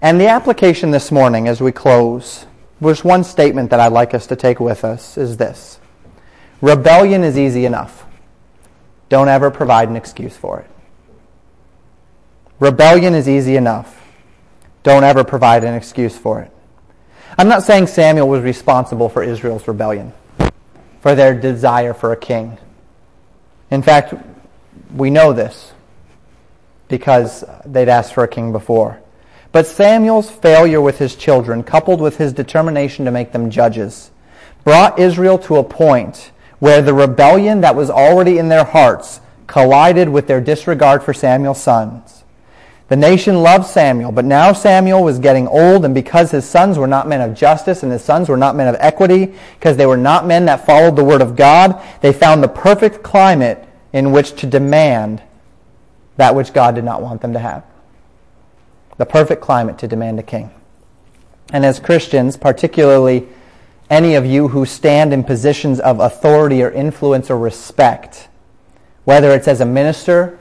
And 0.00 0.20
the 0.20 0.28
application 0.28 0.90
this 0.90 1.10
morning 1.10 1.48
as 1.48 1.60
we 1.60 1.72
close, 1.72 2.46
there's 2.80 3.04
one 3.04 3.24
statement 3.24 3.70
that 3.70 3.80
I'd 3.80 3.92
like 3.92 4.14
us 4.14 4.26
to 4.28 4.36
take 4.36 4.60
with 4.60 4.84
us 4.84 5.18
is 5.18 5.36
this. 5.36 5.80
Rebellion 6.60 7.24
is 7.24 7.38
easy 7.38 7.64
enough. 7.64 8.04
Don't 9.08 9.28
ever 9.28 9.50
provide 9.50 9.88
an 9.88 9.96
excuse 9.96 10.36
for 10.36 10.60
it. 10.60 10.70
Rebellion 12.60 13.14
is 13.14 13.28
easy 13.28 13.56
enough. 13.56 14.04
Don't 14.82 15.04
ever 15.04 15.24
provide 15.24 15.64
an 15.64 15.74
excuse 15.74 16.16
for 16.16 16.40
it. 16.40 16.52
I'm 17.40 17.46
not 17.46 17.62
saying 17.62 17.86
Samuel 17.86 18.28
was 18.28 18.42
responsible 18.42 19.08
for 19.08 19.22
Israel's 19.22 19.68
rebellion, 19.68 20.12
for 21.00 21.14
their 21.14 21.38
desire 21.38 21.94
for 21.94 22.10
a 22.10 22.16
king. 22.16 22.58
In 23.70 23.80
fact, 23.80 24.12
we 24.92 25.08
know 25.10 25.32
this 25.32 25.72
because 26.88 27.44
they'd 27.64 27.88
asked 27.88 28.12
for 28.12 28.24
a 28.24 28.28
king 28.28 28.50
before. 28.50 29.00
But 29.52 29.68
Samuel's 29.68 30.28
failure 30.28 30.80
with 30.80 30.98
his 30.98 31.14
children, 31.14 31.62
coupled 31.62 32.00
with 32.00 32.16
his 32.16 32.32
determination 32.32 33.04
to 33.04 33.12
make 33.12 33.30
them 33.30 33.50
judges, 33.50 34.10
brought 34.64 34.98
Israel 34.98 35.38
to 35.38 35.58
a 35.58 35.64
point 35.64 36.32
where 36.58 36.82
the 36.82 36.92
rebellion 36.92 37.60
that 37.60 37.76
was 37.76 37.88
already 37.88 38.38
in 38.38 38.48
their 38.48 38.64
hearts 38.64 39.20
collided 39.46 40.08
with 40.08 40.26
their 40.26 40.40
disregard 40.40 41.04
for 41.04 41.14
Samuel's 41.14 41.62
sons. 41.62 42.17
The 42.88 42.96
nation 42.96 43.42
loved 43.42 43.66
Samuel, 43.66 44.12
but 44.12 44.24
now 44.24 44.54
Samuel 44.54 45.04
was 45.04 45.18
getting 45.18 45.46
old, 45.46 45.84
and 45.84 45.94
because 45.94 46.30
his 46.30 46.46
sons 46.46 46.78
were 46.78 46.86
not 46.86 47.06
men 47.06 47.20
of 47.20 47.36
justice 47.36 47.82
and 47.82 47.92
his 47.92 48.02
sons 48.02 48.30
were 48.30 48.36
not 48.36 48.56
men 48.56 48.66
of 48.66 48.76
equity, 48.80 49.34
because 49.58 49.76
they 49.76 49.84
were 49.84 49.98
not 49.98 50.26
men 50.26 50.46
that 50.46 50.64
followed 50.64 50.96
the 50.96 51.04
word 51.04 51.20
of 51.20 51.36
God, 51.36 51.82
they 52.00 52.14
found 52.14 52.42
the 52.42 52.48
perfect 52.48 53.02
climate 53.02 53.62
in 53.92 54.10
which 54.10 54.32
to 54.40 54.46
demand 54.46 55.22
that 56.16 56.34
which 56.34 56.54
God 56.54 56.74
did 56.74 56.84
not 56.84 57.02
want 57.02 57.20
them 57.20 57.34
to 57.34 57.38
have. 57.38 57.62
The 58.96 59.06
perfect 59.06 59.42
climate 59.42 59.78
to 59.78 59.88
demand 59.88 60.18
a 60.18 60.22
king. 60.22 60.50
And 61.52 61.66
as 61.66 61.78
Christians, 61.78 62.36
particularly 62.38 63.28
any 63.90 64.14
of 64.14 64.24
you 64.24 64.48
who 64.48 64.64
stand 64.64 65.12
in 65.12 65.24
positions 65.24 65.78
of 65.78 66.00
authority 66.00 66.62
or 66.62 66.70
influence 66.70 67.30
or 67.30 67.38
respect, 67.38 68.28
whether 69.04 69.30
it's 69.30 69.48
as 69.48 69.60
a 69.60 69.66
minister 69.66 70.38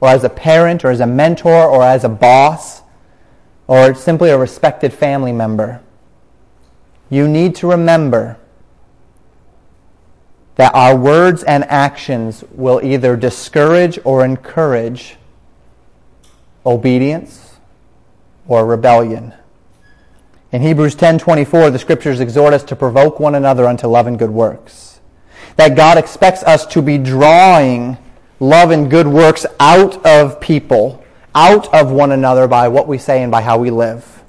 or 0.00 0.08
as 0.08 0.24
a 0.24 0.28
parent 0.28 0.84
or 0.84 0.90
as 0.90 1.00
a 1.00 1.06
mentor 1.06 1.64
or 1.64 1.82
as 1.82 2.04
a 2.04 2.08
boss 2.08 2.82
or 3.66 3.94
simply 3.94 4.30
a 4.30 4.38
respected 4.38 4.92
family 4.92 5.32
member, 5.32 5.80
you 7.10 7.26
need 7.26 7.54
to 7.56 7.70
remember 7.70 8.38
that 10.56 10.74
our 10.74 10.96
words 10.96 11.42
and 11.44 11.64
actions 11.64 12.42
will 12.50 12.80
either 12.82 13.16
discourage 13.16 13.98
or 14.04 14.24
encourage 14.24 15.16
obedience 16.66 17.56
or 18.48 18.66
rebellion. 18.66 19.32
In 20.50 20.62
Hebrews 20.62 20.96
10:24 20.96 21.70
the 21.70 21.78
scriptures 21.78 22.20
exhort 22.20 22.54
us 22.54 22.64
to 22.64 22.76
provoke 22.76 23.20
one 23.20 23.34
another 23.34 23.66
unto 23.66 23.86
love 23.86 24.06
and 24.06 24.18
good 24.18 24.30
works. 24.30 25.00
That 25.56 25.76
God 25.76 25.98
expects 25.98 26.42
us 26.42 26.66
to 26.66 26.82
be 26.82 26.98
drawing 26.98 27.98
love 28.40 28.70
and 28.70 28.90
good 28.90 29.06
works 29.06 29.44
out 29.58 30.04
of 30.06 30.40
people, 30.40 31.04
out 31.34 31.72
of 31.74 31.90
one 31.90 32.12
another 32.12 32.46
by 32.46 32.68
what 32.68 32.86
we 32.86 32.98
say 32.98 33.22
and 33.22 33.30
by 33.30 33.42
how 33.42 33.58
we 33.58 33.70
live. 33.70 34.22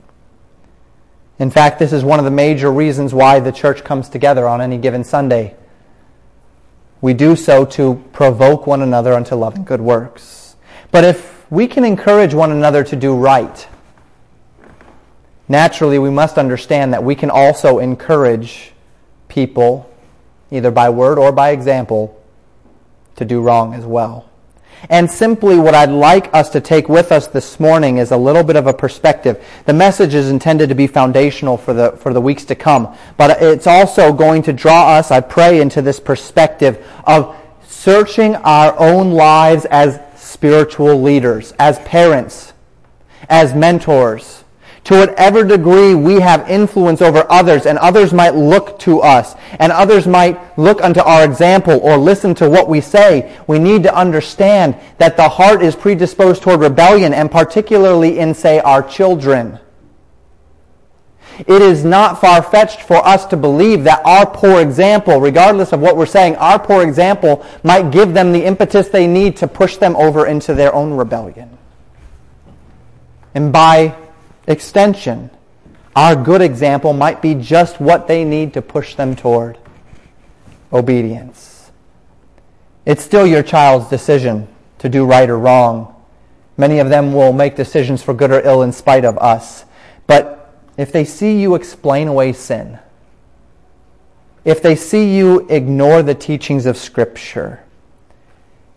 In 1.37 1.49
fact, 1.49 1.79
this 1.79 1.93
is 1.93 2.03
one 2.03 2.19
of 2.19 2.25
the 2.25 2.31
major 2.31 2.71
reasons 2.71 3.13
why 3.13 3.39
the 3.39 3.51
church 3.51 3.83
comes 3.83 4.09
together 4.09 4.47
on 4.47 4.59
any 4.59 4.77
given 4.77 5.03
Sunday. 5.03 5.55
We 7.01 7.13
do 7.13 7.37
so 7.37 7.63
to 7.65 8.03
provoke 8.11 8.67
one 8.67 8.81
another 8.81 9.13
unto 9.13 9.35
love 9.35 9.55
and 9.55 9.65
good 9.65 9.79
works. 9.79 10.57
But 10.91 11.05
if 11.05 11.49
we 11.49 11.67
can 11.67 11.85
encourage 11.85 12.33
one 12.33 12.51
another 12.51 12.83
to 12.83 12.95
do 12.95 13.15
right, 13.15 13.67
naturally 15.47 15.97
we 15.97 16.09
must 16.09 16.37
understand 16.37 16.93
that 16.93 17.03
we 17.03 17.15
can 17.15 17.29
also 17.29 17.79
encourage 17.79 18.73
people, 19.29 19.89
either 20.51 20.71
by 20.71 20.89
word 20.89 21.17
or 21.17 21.31
by 21.31 21.51
example, 21.51 22.18
to 23.19 23.25
do 23.25 23.41
wrong 23.41 23.73
as 23.73 23.85
well. 23.85 24.25
And 24.89 25.11
simply 25.11 25.57
what 25.57 25.75
I'd 25.75 25.89
like 25.89 26.33
us 26.33 26.49
to 26.49 26.61
take 26.61 26.87
with 26.87 27.11
us 27.11 27.27
this 27.27 27.59
morning 27.59 27.97
is 27.97 28.11
a 28.11 28.17
little 28.17 28.43
bit 28.43 28.55
of 28.55 28.65
a 28.65 28.73
perspective. 28.73 29.43
The 29.65 29.73
message 29.73 30.13
is 30.13 30.29
intended 30.29 30.69
to 30.69 30.75
be 30.75 30.87
foundational 30.87 31.57
for 31.57 31.73
the, 31.73 31.91
for 31.91 32.13
the 32.13 32.21
weeks 32.21 32.45
to 32.45 32.55
come, 32.55 32.95
but 33.17 33.41
it's 33.41 33.67
also 33.67 34.13
going 34.13 34.41
to 34.43 34.53
draw 34.53 34.95
us, 34.95 35.11
I 35.11 35.19
pray, 35.19 35.59
into 35.59 35.81
this 35.81 35.99
perspective 35.99 36.85
of 37.03 37.35
searching 37.67 38.35
our 38.37 38.77
own 38.79 39.11
lives 39.11 39.65
as 39.65 39.99
spiritual 40.15 41.01
leaders, 41.01 41.53
as 41.59 41.77
parents, 41.79 42.53
as 43.29 43.53
mentors, 43.53 44.38
to 44.85 44.95
whatever 44.95 45.43
degree 45.43 45.93
we 45.93 46.19
have 46.19 46.49
influence 46.49 47.01
over 47.01 47.25
others, 47.29 47.65
and 47.65 47.77
others 47.79 48.13
might 48.13 48.33
look 48.35 48.79
to 48.79 49.01
us, 49.01 49.35
and 49.59 49.71
others 49.71 50.07
might 50.07 50.57
look 50.57 50.81
unto 50.81 51.01
our 51.01 51.23
example 51.23 51.79
or 51.83 51.97
listen 51.97 52.33
to 52.35 52.49
what 52.49 52.69
we 52.69 52.81
say, 52.81 53.37
we 53.47 53.59
need 53.59 53.83
to 53.83 53.95
understand 53.95 54.75
that 54.97 55.17
the 55.17 55.29
heart 55.29 55.61
is 55.61 55.75
predisposed 55.75 56.41
toward 56.41 56.61
rebellion, 56.61 57.13
and 57.13 57.29
particularly 57.29 58.19
in, 58.19 58.33
say, 58.33 58.59
our 58.59 58.81
children. 58.81 59.59
it 61.47 61.61
is 61.61 61.85
not 61.85 62.19
far-fetched 62.19 62.81
for 62.81 63.05
us 63.07 63.25
to 63.27 63.37
believe 63.37 63.83
that 63.85 64.01
our 64.05 64.25
poor 64.25 64.61
example, 64.61 65.21
regardless 65.21 65.71
of 65.71 65.79
what 65.79 65.95
we're 65.95 66.05
saying, 66.05 66.35
our 66.35 66.59
poor 66.59 66.83
example 66.83 67.45
might 67.63 67.91
give 67.91 68.13
them 68.13 68.31
the 68.33 68.43
impetus 68.43 68.89
they 68.89 69.07
need 69.07 69.37
to 69.37 69.47
push 69.47 69.77
them 69.77 69.95
over 69.95 70.27
into 70.27 70.53
their 70.53 70.73
own 70.73 70.93
rebellion. 70.93 71.57
And 73.33 73.53
by 73.53 73.95
extension, 74.49 75.29
our 75.95 76.15
good 76.15 76.41
example 76.41 76.91
might 76.91 77.21
be 77.21 77.35
just 77.35 77.79
what 77.79 78.07
they 78.07 78.25
need 78.25 78.53
to 78.53 78.61
push 78.61 78.95
them 78.95 79.15
toward 79.15 79.57
obedience. 80.73 81.71
It's 82.85 83.03
still 83.03 83.25
your 83.25 83.43
child's 83.43 83.89
decision 83.89 84.47
to 84.79 84.89
do 84.89 85.05
right 85.05 85.29
or 85.29 85.37
wrong. 85.37 85.95
Many 86.57 86.79
of 86.79 86.89
them 86.89 87.13
will 87.13 87.31
make 87.31 87.55
decisions 87.55 88.03
for 88.03 88.13
good 88.13 88.31
or 88.31 88.41
ill 88.41 88.63
in 88.63 88.71
spite 88.71 89.05
of 89.05 89.17
us. 89.19 89.65
But 90.07 90.53
if 90.77 90.91
they 90.91 91.05
see 91.05 91.39
you 91.39 91.55
explain 91.55 92.07
away 92.07 92.33
sin, 92.33 92.79
if 94.45 94.61
they 94.61 94.75
see 94.75 95.15
you 95.15 95.45
ignore 95.49 96.01
the 96.01 96.15
teachings 96.15 96.65
of 96.65 96.77
Scripture, 96.77 97.63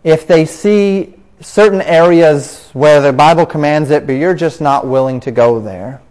if 0.03 0.27
they 0.27 0.45
see 0.45 1.15
certain 1.43 1.81
areas 1.81 2.69
where 2.73 3.01
the 3.01 3.13
Bible 3.13 3.45
commands 3.45 3.91
it, 3.91 4.07
but 4.07 4.13
you're 4.13 4.33
just 4.33 4.61
not 4.61 4.87
willing 4.87 5.19
to 5.21 5.31
go 5.31 5.59
there, 5.59 6.01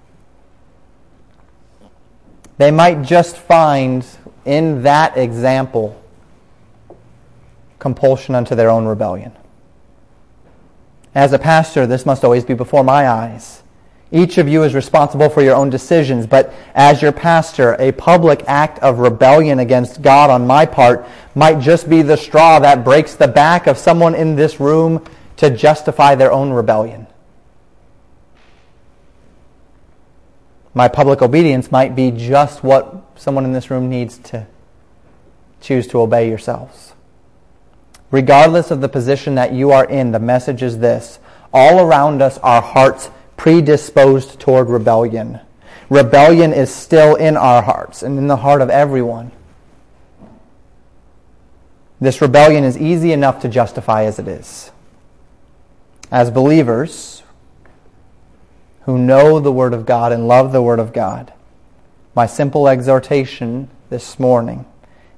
they 2.58 2.70
might 2.70 3.02
just 3.02 3.36
find 3.36 4.06
in 4.44 4.82
that 4.82 5.16
example 5.16 6.00
compulsion 7.78 8.34
unto 8.34 8.54
their 8.54 8.70
own 8.70 8.86
rebellion. 8.86 9.32
As 11.14 11.32
a 11.32 11.38
pastor, 11.38 11.86
this 11.86 12.06
must 12.06 12.24
always 12.24 12.44
be 12.44 12.54
before 12.54 12.84
my 12.84 13.08
eyes. 13.08 13.62
Each 14.12 14.36
of 14.36 14.46
you 14.46 14.62
is 14.62 14.74
responsible 14.74 15.30
for 15.30 15.42
your 15.42 15.56
own 15.56 15.70
decisions, 15.70 16.26
but 16.26 16.52
as 16.74 17.00
your 17.00 17.12
pastor, 17.12 17.76
a 17.78 17.92
public 17.92 18.44
act 18.46 18.78
of 18.80 18.98
rebellion 18.98 19.58
against 19.58 20.02
God 20.02 20.28
on 20.28 20.46
my 20.46 20.66
part 20.66 21.06
might 21.34 21.60
just 21.60 21.88
be 21.88 22.02
the 22.02 22.16
straw 22.16 22.58
that 22.58 22.84
breaks 22.84 23.14
the 23.14 23.28
back 23.28 23.66
of 23.66 23.78
someone 23.78 24.14
in 24.14 24.36
this 24.36 24.60
room 24.60 25.02
to 25.36 25.50
justify 25.50 26.14
their 26.14 26.32
own 26.32 26.50
rebellion. 26.50 27.06
My 30.74 30.88
public 30.88 31.20
obedience 31.20 31.70
might 31.70 31.94
be 31.94 32.10
just 32.10 32.64
what 32.64 33.04
someone 33.14 33.44
in 33.44 33.52
this 33.52 33.70
room 33.70 33.90
needs 33.90 34.18
to 34.18 34.46
choose 35.60 35.86
to 35.88 36.00
obey 36.00 36.28
yourselves. 36.28 36.94
Regardless 38.10 38.70
of 38.70 38.80
the 38.80 38.88
position 38.88 39.34
that 39.36 39.52
you 39.52 39.70
are 39.70 39.84
in, 39.84 40.12
the 40.12 40.18
message 40.18 40.62
is 40.62 40.78
this. 40.78 41.18
All 41.52 41.80
around 41.80 42.22
us 42.22 42.38
are 42.38 42.60
hearts 42.60 43.10
predisposed 43.36 44.40
toward 44.40 44.68
rebellion. 44.68 45.40
Rebellion 45.88 46.52
is 46.52 46.74
still 46.74 47.16
in 47.16 47.36
our 47.36 47.62
hearts 47.62 48.02
and 48.02 48.18
in 48.18 48.26
the 48.26 48.36
heart 48.36 48.62
of 48.62 48.70
everyone. 48.70 49.30
This 52.00 52.20
rebellion 52.20 52.64
is 52.64 52.76
easy 52.76 53.12
enough 53.12 53.42
to 53.42 53.48
justify 53.48 54.04
as 54.04 54.18
it 54.18 54.26
is. 54.26 54.71
As 56.12 56.30
believers 56.30 57.22
who 58.82 58.98
know 58.98 59.40
the 59.40 59.50
Word 59.50 59.72
of 59.72 59.86
God 59.86 60.12
and 60.12 60.28
love 60.28 60.52
the 60.52 60.60
Word 60.60 60.78
of 60.78 60.92
God, 60.92 61.32
my 62.14 62.26
simple 62.26 62.68
exhortation 62.68 63.70
this 63.88 64.18
morning 64.18 64.66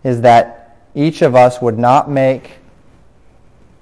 is 0.05 0.20
that 0.20 0.78
each 0.95 1.20
of 1.20 1.34
us 1.34 1.61
would 1.61 1.76
not 1.76 2.09
make 2.09 2.59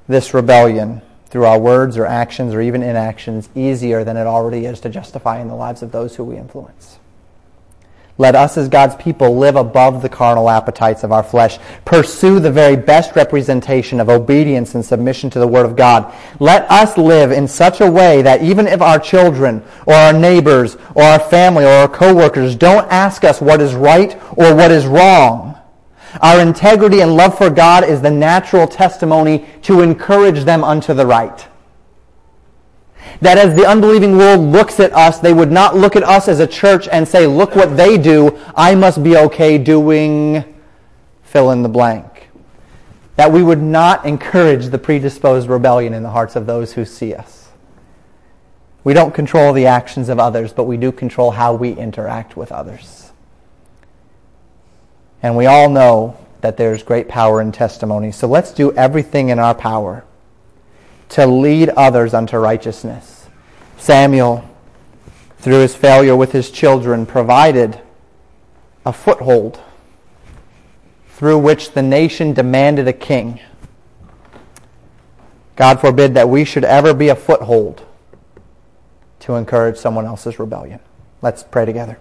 this 0.08 0.32
rebellion 0.32 1.02
through 1.26 1.44
our 1.44 1.58
words 1.58 1.98
or 1.98 2.06
actions 2.06 2.54
or 2.54 2.62
even 2.62 2.82
inactions 2.82 3.50
easier 3.54 4.04
than 4.04 4.16
it 4.16 4.26
already 4.26 4.64
is 4.64 4.80
to 4.80 4.88
justify 4.88 5.38
in 5.38 5.48
the 5.48 5.54
lives 5.54 5.82
of 5.82 5.92
those 5.92 6.16
who 6.16 6.24
we 6.24 6.38
influence. 6.38 6.98
Let 8.22 8.36
us 8.36 8.56
as 8.56 8.68
God's 8.68 8.94
people 8.94 9.36
live 9.36 9.56
above 9.56 10.00
the 10.00 10.08
carnal 10.08 10.48
appetites 10.48 11.02
of 11.02 11.10
our 11.10 11.24
flesh. 11.24 11.58
Pursue 11.84 12.38
the 12.38 12.52
very 12.52 12.76
best 12.76 13.16
representation 13.16 13.98
of 13.98 14.08
obedience 14.08 14.76
and 14.76 14.84
submission 14.84 15.28
to 15.30 15.40
the 15.40 15.48
Word 15.48 15.66
of 15.66 15.74
God. 15.74 16.14
Let 16.38 16.70
us 16.70 16.96
live 16.96 17.32
in 17.32 17.48
such 17.48 17.80
a 17.80 17.90
way 17.90 18.22
that 18.22 18.40
even 18.40 18.68
if 18.68 18.80
our 18.80 19.00
children 19.00 19.64
or 19.86 19.94
our 19.94 20.12
neighbors 20.12 20.76
or 20.94 21.02
our 21.02 21.18
family 21.18 21.64
or 21.64 21.70
our 21.70 21.88
coworkers 21.88 22.54
don't 22.54 22.86
ask 22.92 23.24
us 23.24 23.40
what 23.40 23.60
is 23.60 23.74
right 23.74 24.14
or 24.36 24.54
what 24.54 24.70
is 24.70 24.86
wrong, 24.86 25.58
our 26.20 26.40
integrity 26.40 27.00
and 27.00 27.16
love 27.16 27.36
for 27.36 27.50
God 27.50 27.82
is 27.82 28.02
the 28.02 28.10
natural 28.12 28.68
testimony 28.68 29.48
to 29.62 29.80
encourage 29.80 30.44
them 30.44 30.62
unto 30.62 30.94
the 30.94 31.06
right. 31.06 31.44
That 33.22 33.38
as 33.38 33.54
the 33.54 33.64
unbelieving 33.64 34.18
world 34.18 34.40
looks 34.40 34.80
at 34.80 34.92
us, 34.92 35.20
they 35.20 35.32
would 35.32 35.52
not 35.52 35.76
look 35.76 35.94
at 35.94 36.02
us 36.02 36.26
as 36.26 36.40
a 36.40 36.46
church 36.46 36.88
and 36.88 37.06
say, 37.06 37.24
look 37.24 37.54
what 37.54 37.76
they 37.76 37.96
do, 37.96 38.36
I 38.56 38.74
must 38.74 39.00
be 39.04 39.16
okay 39.16 39.58
doing 39.58 40.44
fill 41.22 41.52
in 41.52 41.62
the 41.62 41.68
blank. 41.68 42.30
That 43.14 43.30
we 43.30 43.44
would 43.44 43.62
not 43.62 44.04
encourage 44.04 44.66
the 44.66 44.78
predisposed 44.78 45.48
rebellion 45.48 45.94
in 45.94 46.02
the 46.02 46.10
hearts 46.10 46.34
of 46.34 46.46
those 46.46 46.72
who 46.72 46.84
see 46.84 47.14
us. 47.14 47.50
We 48.82 48.92
don't 48.92 49.14
control 49.14 49.52
the 49.52 49.66
actions 49.66 50.08
of 50.08 50.18
others, 50.18 50.52
but 50.52 50.64
we 50.64 50.76
do 50.76 50.90
control 50.90 51.30
how 51.30 51.54
we 51.54 51.70
interact 51.70 52.36
with 52.36 52.50
others. 52.50 53.12
And 55.22 55.36
we 55.36 55.46
all 55.46 55.70
know 55.70 56.16
that 56.40 56.56
there's 56.56 56.82
great 56.82 57.08
power 57.08 57.40
in 57.40 57.52
testimony. 57.52 58.10
So 58.10 58.26
let's 58.26 58.50
do 58.50 58.72
everything 58.72 59.28
in 59.28 59.38
our 59.38 59.54
power 59.54 60.04
to 61.12 61.26
lead 61.26 61.68
others 61.70 62.14
unto 62.14 62.38
righteousness. 62.38 63.26
Samuel, 63.76 64.48
through 65.38 65.60
his 65.60 65.74
failure 65.74 66.16
with 66.16 66.32
his 66.32 66.50
children, 66.50 67.04
provided 67.04 67.78
a 68.86 68.92
foothold 68.92 69.60
through 71.10 71.38
which 71.38 71.72
the 71.72 71.82
nation 71.82 72.32
demanded 72.32 72.88
a 72.88 72.92
king. 72.92 73.40
God 75.54 75.80
forbid 75.80 76.14
that 76.14 76.30
we 76.30 76.44
should 76.44 76.64
ever 76.64 76.94
be 76.94 77.08
a 77.08 77.14
foothold 77.14 77.84
to 79.20 79.34
encourage 79.34 79.76
someone 79.76 80.06
else's 80.06 80.38
rebellion. 80.38 80.80
Let's 81.20 81.42
pray 81.42 81.66
together. 81.66 81.98